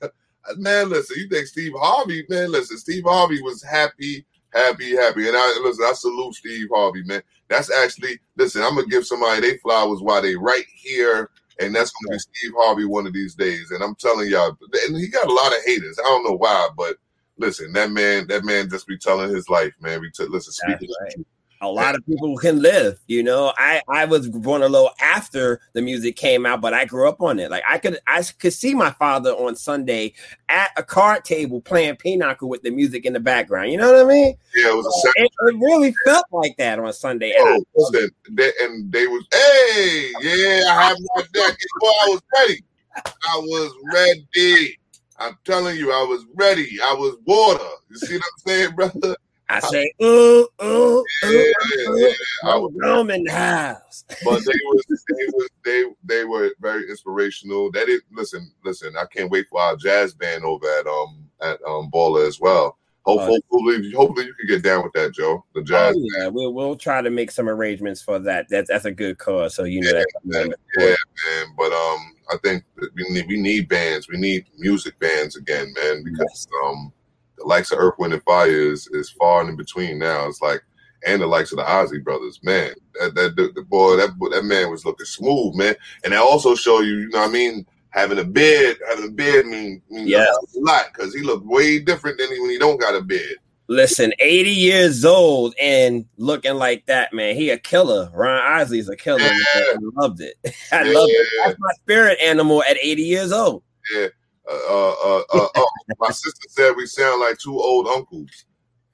man. 0.57 0.89
Listen, 0.89 1.17
you 1.19 1.27
think 1.29 1.47
Steve 1.47 1.71
Harvey, 1.75 2.25
man? 2.29 2.51
Listen, 2.51 2.77
Steve 2.77 3.03
Harvey 3.05 3.41
was 3.41 3.61
happy, 3.63 4.25
happy, 4.53 4.95
happy, 4.95 5.27
and 5.27 5.35
I 5.37 5.59
listen. 5.63 5.85
I 5.87 5.93
salute 5.93 6.35
Steve 6.35 6.67
Harvey, 6.73 7.03
man. 7.03 7.21
That's 7.49 7.71
actually 7.71 8.19
listen. 8.37 8.61
I'm 8.61 8.75
gonna 8.75 8.87
give 8.87 9.05
somebody 9.05 9.41
they 9.41 9.57
flowers 9.57 10.01
while 10.01 10.21
they 10.21 10.35
right 10.35 10.65
here, 10.75 11.29
and 11.59 11.73
that's 11.75 11.91
gonna 11.91 12.15
be 12.15 12.19
Steve 12.19 12.51
Harvey 12.57 12.85
one 12.85 13.07
of 13.07 13.13
these 13.13 13.35
days. 13.35 13.71
And 13.71 13.83
I'm 13.83 13.95
telling 13.95 14.29
y'all, 14.29 14.57
and 14.87 14.97
he 14.97 15.07
got 15.07 15.27
a 15.29 15.33
lot 15.33 15.47
of 15.55 15.63
haters. 15.65 15.97
I 15.99 16.03
don't 16.03 16.23
know 16.25 16.37
why, 16.37 16.69
but 16.77 16.97
listen, 17.37 17.71
that 17.73 17.91
man, 17.91 18.27
that 18.27 18.43
man 18.45 18.69
just 18.69 18.87
be 18.87 18.97
telling 18.97 19.33
his 19.33 19.49
life, 19.49 19.73
man. 19.81 20.01
We 20.01 20.11
t- 20.11 20.25
listen, 20.25 20.53
speaking 20.53 20.77
That's 20.81 20.91
of 20.91 20.97
right. 21.01 21.13
truth. 21.15 21.25
a 21.63 21.67
lot 21.67 21.93
of 21.95 22.03
people 22.07 22.35
can 22.37 22.59
live 22.59 22.99
you 23.05 23.21
know 23.21 23.53
i 23.55 23.79
i 23.87 24.03
was 24.03 24.27
born 24.27 24.63
a 24.63 24.67
little 24.67 24.89
after 24.99 25.59
the 25.73 25.81
music 25.81 26.15
came 26.15 26.43
out 26.43 26.59
but 26.59 26.73
i 26.73 26.85
grew 26.85 27.07
up 27.07 27.21
on 27.21 27.37
it 27.37 27.51
like 27.51 27.61
i 27.69 27.77
could 27.77 27.99
i 28.07 28.19
could 28.39 28.51
see 28.51 28.73
my 28.73 28.89
father 28.89 29.29
on 29.33 29.55
sunday 29.55 30.11
at 30.49 30.71
a 30.75 30.81
card 30.81 31.23
table 31.23 31.61
playing 31.61 31.95
pinochle 31.97 32.49
with 32.49 32.63
the 32.63 32.71
music 32.71 33.05
in 33.05 33.13
the 33.13 33.19
background 33.19 33.71
you 33.71 33.77
know 33.77 33.91
what 33.91 34.01
i 34.01 34.03
mean 34.03 34.35
yeah, 34.55 34.71
it 34.71 34.75
was 34.75 34.87
a 34.87 35.07
second. 35.07 35.25
it, 35.25 35.31
it 35.53 35.59
really 35.59 35.93
felt 36.03 36.25
like 36.31 36.57
that 36.57 36.79
on 36.79 36.91
sunday 36.93 37.31
and 37.37 37.47
Oh, 37.47 37.63
listen, 37.75 38.09
they, 38.31 38.51
and 38.61 38.91
they 38.91 39.05
was, 39.05 39.23
hey, 39.31 40.11
yeah, 40.21 40.63
I 40.67 40.83
have 40.87 40.97
my 41.15 41.21
jacket. 41.35 41.57
Boy, 41.79 41.87
I 41.87 42.07
was 42.09 42.21
ready. 42.39 42.63
I 42.95 43.37
was 43.37 43.71
ready. 43.93 44.77
I'm 45.21 45.37
telling 45.45 45.77
you, 45.77 45.91
I 45.91 46.03
was 46.03 46.25
ready. 46.35 46.67
I 46.83 46.93
was 46.93 47.17
water. 47.25 47.63
You 47.89 47.97
see 47.97 48.15
what 48.15 48.23
I'm 48.25 48.47
saying, 48.47 48.75
brother? 48.75 49.15
I 49.49 49.59
say 49.59 49.91
ooh 50.01 50.47
ooh 50.63 51.05
Yeah, 51.23 51.29
ooh, 51.29 51.53
yeah. 51.97 52.07
I 52.43 52.55
I'm 52.55 52.61
was, 52.61 52.73
home 52.81 53.09
in 53.11 53.23
the 53.23 53.31
house 53.31 54.05
but 54.23 54.39
they 54.45 54.51
was, 54.65 54.85
they 54.87 55.25
was, 55.33 55.49
they, 55.65 55.83
they 56.03 56.23
were 56.23 56.51
very 56.59 56.89
inspirational. 56.89 57.71
They 57.71 57.85
didn't 57.85 58.03
listen. 58.11 58.51
Listen, 58.63 58.95
I 58.97 59.05
can't 59.05 59.31
wait 59.31 59.47
for 59.49 59.59
our 59.61 59.75
jazz 59.75 60.13
band 60.13 60.43
over 60.43 60.67
at 60.79 60.87
um 60.87 61.25
at 61.41 61.59
um 61.67 61.89
Baller 61.91 62.27
as 62.27 62.39
well. 62.39 62.77
Hope, 63.03 63.21
Oh. 63.21 63.39
hopefully, 63.51 63.91
hopefully 63.93 64.27
you 64.27 64.33
can 64.35 64.47
get 64.47 64.63
down 64.63 64.83
with 64.83 64.93
that, 64.93 65.13
Joe. 65.13 65.43
The 65.55 65.63
jazz. 65.63 65.95
oh, 65.95 66.09
yeah 66.19 66.27
we'll, 66.27 66.53
we'll 66.53 66.75
try 66.75 67.01
to 67.01 67.09
make 67.09 67.31
some 67.31 67.49
arrangements 67.49 68.01
for 68.01 68.19
that 68.19 68.45
that's 68.49 68.69
that's 68.69 68.85
a 68.85 68.91
good 68.91 69.17
cause 69.17 69.55
so 69.55 69.63
you 69.63 69.81
know 69.81 69.91
Yeah, 69.91 69.99
that 69.99 70.07
man, 70.23 70.53
yeah, 70.77 70.85
man. 70.85 71.47
But 71.57 71.71
um, 71.71 72.13
I 72.31 72.37
think 72.37 72.63
that 72.77 72.89
we 72.95 73.03
need 73.09 73.27
we 73.27 73.39
need 73.39 73.69
bands. 73.69 74.07
We 74.09 74.17
need 74.17 74.45
music 74.57 74.97
bands 74.99 75.35
again, 75.35 75.73
man, 75.81 76.03
because 76.03 76.47
um, 76.65 76.93
the 77.37 77.45
likes 77.45 77.71
of 77.71 77.79
Earth, 77.79 77.95
Wind, 77.99 78.13
and 78.13 78.23
Fire 78.23 78.47
is 78.47 78.87
is 78.87 79.09
far 79.11 79.41
and 79.41 79.49
in 79.49 79.55
between 79.55 79.99
now. 79.99 80.27
It's 80.27 80.41
like 80.41 80.63
and 81.05 81.21
the 81.21 81.27
likes 81.27 81.51
of 81.51 81.57
the 81.57 81.67
Isley 81.69 81.99
brothers, 81.99 82.39
man. 82.43 82.73
That 82.99 83.15
that 83.15 83.35
the, 83.35 83.51
the 83.55 83.63
boy 83.63 83.97
that 83.97 84.11
that 84.31 84.45
man 84.45 84.69
was 84.69 84.85
looking 84.85 85.05
smooth, 85.05 85.55
man. 85.55 85.75
And 86.03 86.13
that 86.13 86.21
also 86.21 86.55
show 86.55 86.81
you, 86.81 86.97
you 86.99 87.09
know, 87.09 87.19
what 87.21 87.29
I 87.29 87.33
mean, 87.33 87.65
having 87.89 88.19
a 88.19 88.23
beard, 88.23 88.77
having 88.89 89.07
a 89.07 89.11
beard 89.11 89.45
mean, 89.47 89.81
mean 89.89 90.07
Yeah. 90.07 90.25
a 90.25 90.59
lot 90.59 90.85
because 90.93 91.13
he 91.13 91.21
looked 91.21 91.45
way 91.45 91.79
different 91.79 92.17
than 92.17 92.31
he, 92.31 92.39
when 92.39 92.49
he 92.51 92.57
don't 92.57 92.79
got 92.79 92.95
a 92.95 93.01
beard. 93.01 93.37
Listen, 93.71 94.11
80 94.19 94.49
years 94.49 95.05
old 95.05 95.55
and 95.57 96.05
looking 96.17 96.55
like 96.55 96.87
that, 96.87 97.13
man. 97.13 97.37
He 97.37 97.51
a 97.51 97.57
killer. 97.57 98.11
Ron 98.13 98.41
Isley's 98.59 98.89
a 98.89 98.97
killer. 98.97 99.19
man. 99.19 99.39
I 99.55 99.75
loved 99.95 100.19
it. 100.19 100.35
I 100.73 100.83
love 100.83 101.07
it. 101.09 101.27
That's 101.45 101.57
my 101.57 101.71
spirit 101.75 102.17
animal 102.21 102.61
at 102.63 102.75
80 102.81 103.01
years 103.01 103.31
old. 103.31 103.63
Yeah. 103.95 104.07
Uh, 104.45 104.51
uh, 104.51 104.93
uh, 105.05 105.23
uh, 105.33 105.47
oh, 105.55 105.67
my 105.99 106.09
sister 106.09 106.47
said 106.49 106.73
we 106.75 106.85
sound 106.85 107.21
like 107.21 107.37
two 107.37 107.57
old 107.57 107.87
uncles. 107.87 108.43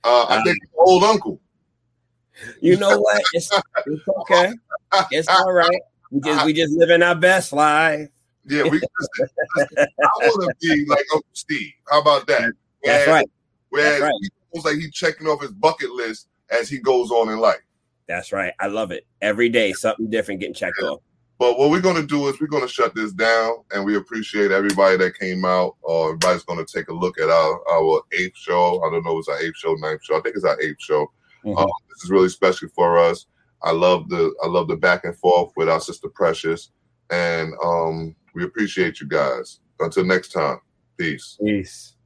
Uh, 0.04 0.28
I 0.30 0.44
think 0.44 0.60
old 0.78 1.04
uncle. 1.04 1.42
You 2.62 2.78
know 2.78 3.00
what? 3.00 3.24
It's, 3.34 3.50
it's 3.88 4.08
okay. 4.20 4.54
It's 5.10 5.28
all 5.28 5.54
right. 5.54 5.82
We 6.12 6.20
just 6.22 6.46
we 6.46 6.54
just 6.54 6.74
living 6.74 7.02
our 7.02 7.16
best 7.16 7.52
life. 7.52 8.10
Yeah, 8.46 8.62
we. 8.70 8.80
I 8.80 9.88
want 10.20 10.56
to 10.56 10.56
be 10.62 10.86
like 10.88 11.04
Uncle 11.12 11.30
Steve. 11.34 11.74
How 11.90 12.02
about 12.02 12.28
that? 12.28 12.54
That's 12.84 13.08
right. 13.08 13.28
Whereas 13.70 14.00
That's 14.00 14.02
right. 14.04 14.32
Feels 14.58 14.74
like 14.74 14.82
he's 14.82 14.94
checking 14.94 15.28
off 15.28 15.42
his 15.42 15.52
bucket 15.52 15.92
list 15.92 16.28
as 16.50 16.70
he 16.70 16.80
goes 16.80 17.12
on 17.12 17.30
in 17.30 17.40
life. 17.40 17.62
That's 18.08 18.32
right. 18.32 18.54
I 18.60 18.68
love 18.68 18.92
it. 18.92 19.06
Every 19.22 19.50
day, 19.50 19.74
something 19.74 20.10
different 20.10 20.40
getting 20.40 20.56
checked 20.56 20.82
off. 20.82 21.02
But 21.40 21.60
what 21.60 21.70
we're 21.70 21.82
going 21.82 22.02
to 22.02 22.08
do 22.08 22.28
is 22.30 22.42
we're 22.42 22.48
going 22.48 22.66
to 22.66 22.74
shut 22.74 22.96
this 22.96 23.12
down, 23.12 23.58
and 23.72 23.86
we 23.86 23.96
appreciate 23.96 24.52
everybody 24.52 24.98
that 24.98 25.20
came 25.20 25.46
out. 25.46 25.76
Uh, 25.88 26.06
everybody's 26.06 26.44
going 26.44 26.66
to 26.66 26.74
take 26.74 26.88
a 26.88 26.94
look 26.94 27.20
at 27.20 27.30
our 27.30 27.70
our 27.70 28.02
eighth 28.14 28.38
show. 28.38 28.82
I 28.84 28.90
don't 28.90 29.06
know, 29.06 29.18
if 29.18 29.20
it's 29.20 29.28
our 29.28 29.40
eighth 29.40 29.58
show, 29.58 29.74
ninth 29.76 30.04
show. 30.04 30.18
I 30.18 30.22
think 30.22 30.36
it's 30.36 30.46
our 30.46 30.60
eighth 30.62 30.82
show. 30.82 31.12
Mhm. 31.46 31.60
Um, 31.60 31.70
this 31.90 32.06
is 32.06 32.10
really 32.10 32.30
special 32.30 32.70
for 32.74 32.98
us. 32.98 33.28
I 33.62 33.72
love 33.72 34.10
the 34.10 34.34
I 34.44 34.48
love 34.48 34.68
the 34.68 34.78
back 34.78 35.04
and 35.04 35.16
forth 35.16 35.52
with 35.56 35.70
our 35.70 35.80
sister 35.80 36.10
Precious, 36.10 36.72
and 37.12 37.54
um, 37.64 38.16
we 38.34 38.44
appreciate 38.44 39.00
you 39.00 39.08
guys. 39.08 39.60
Until 39.80 40.06
next 40.06 40.32
time, 40.32 40.60
peace. 40.98 41.38
Peace. 41.40 41.97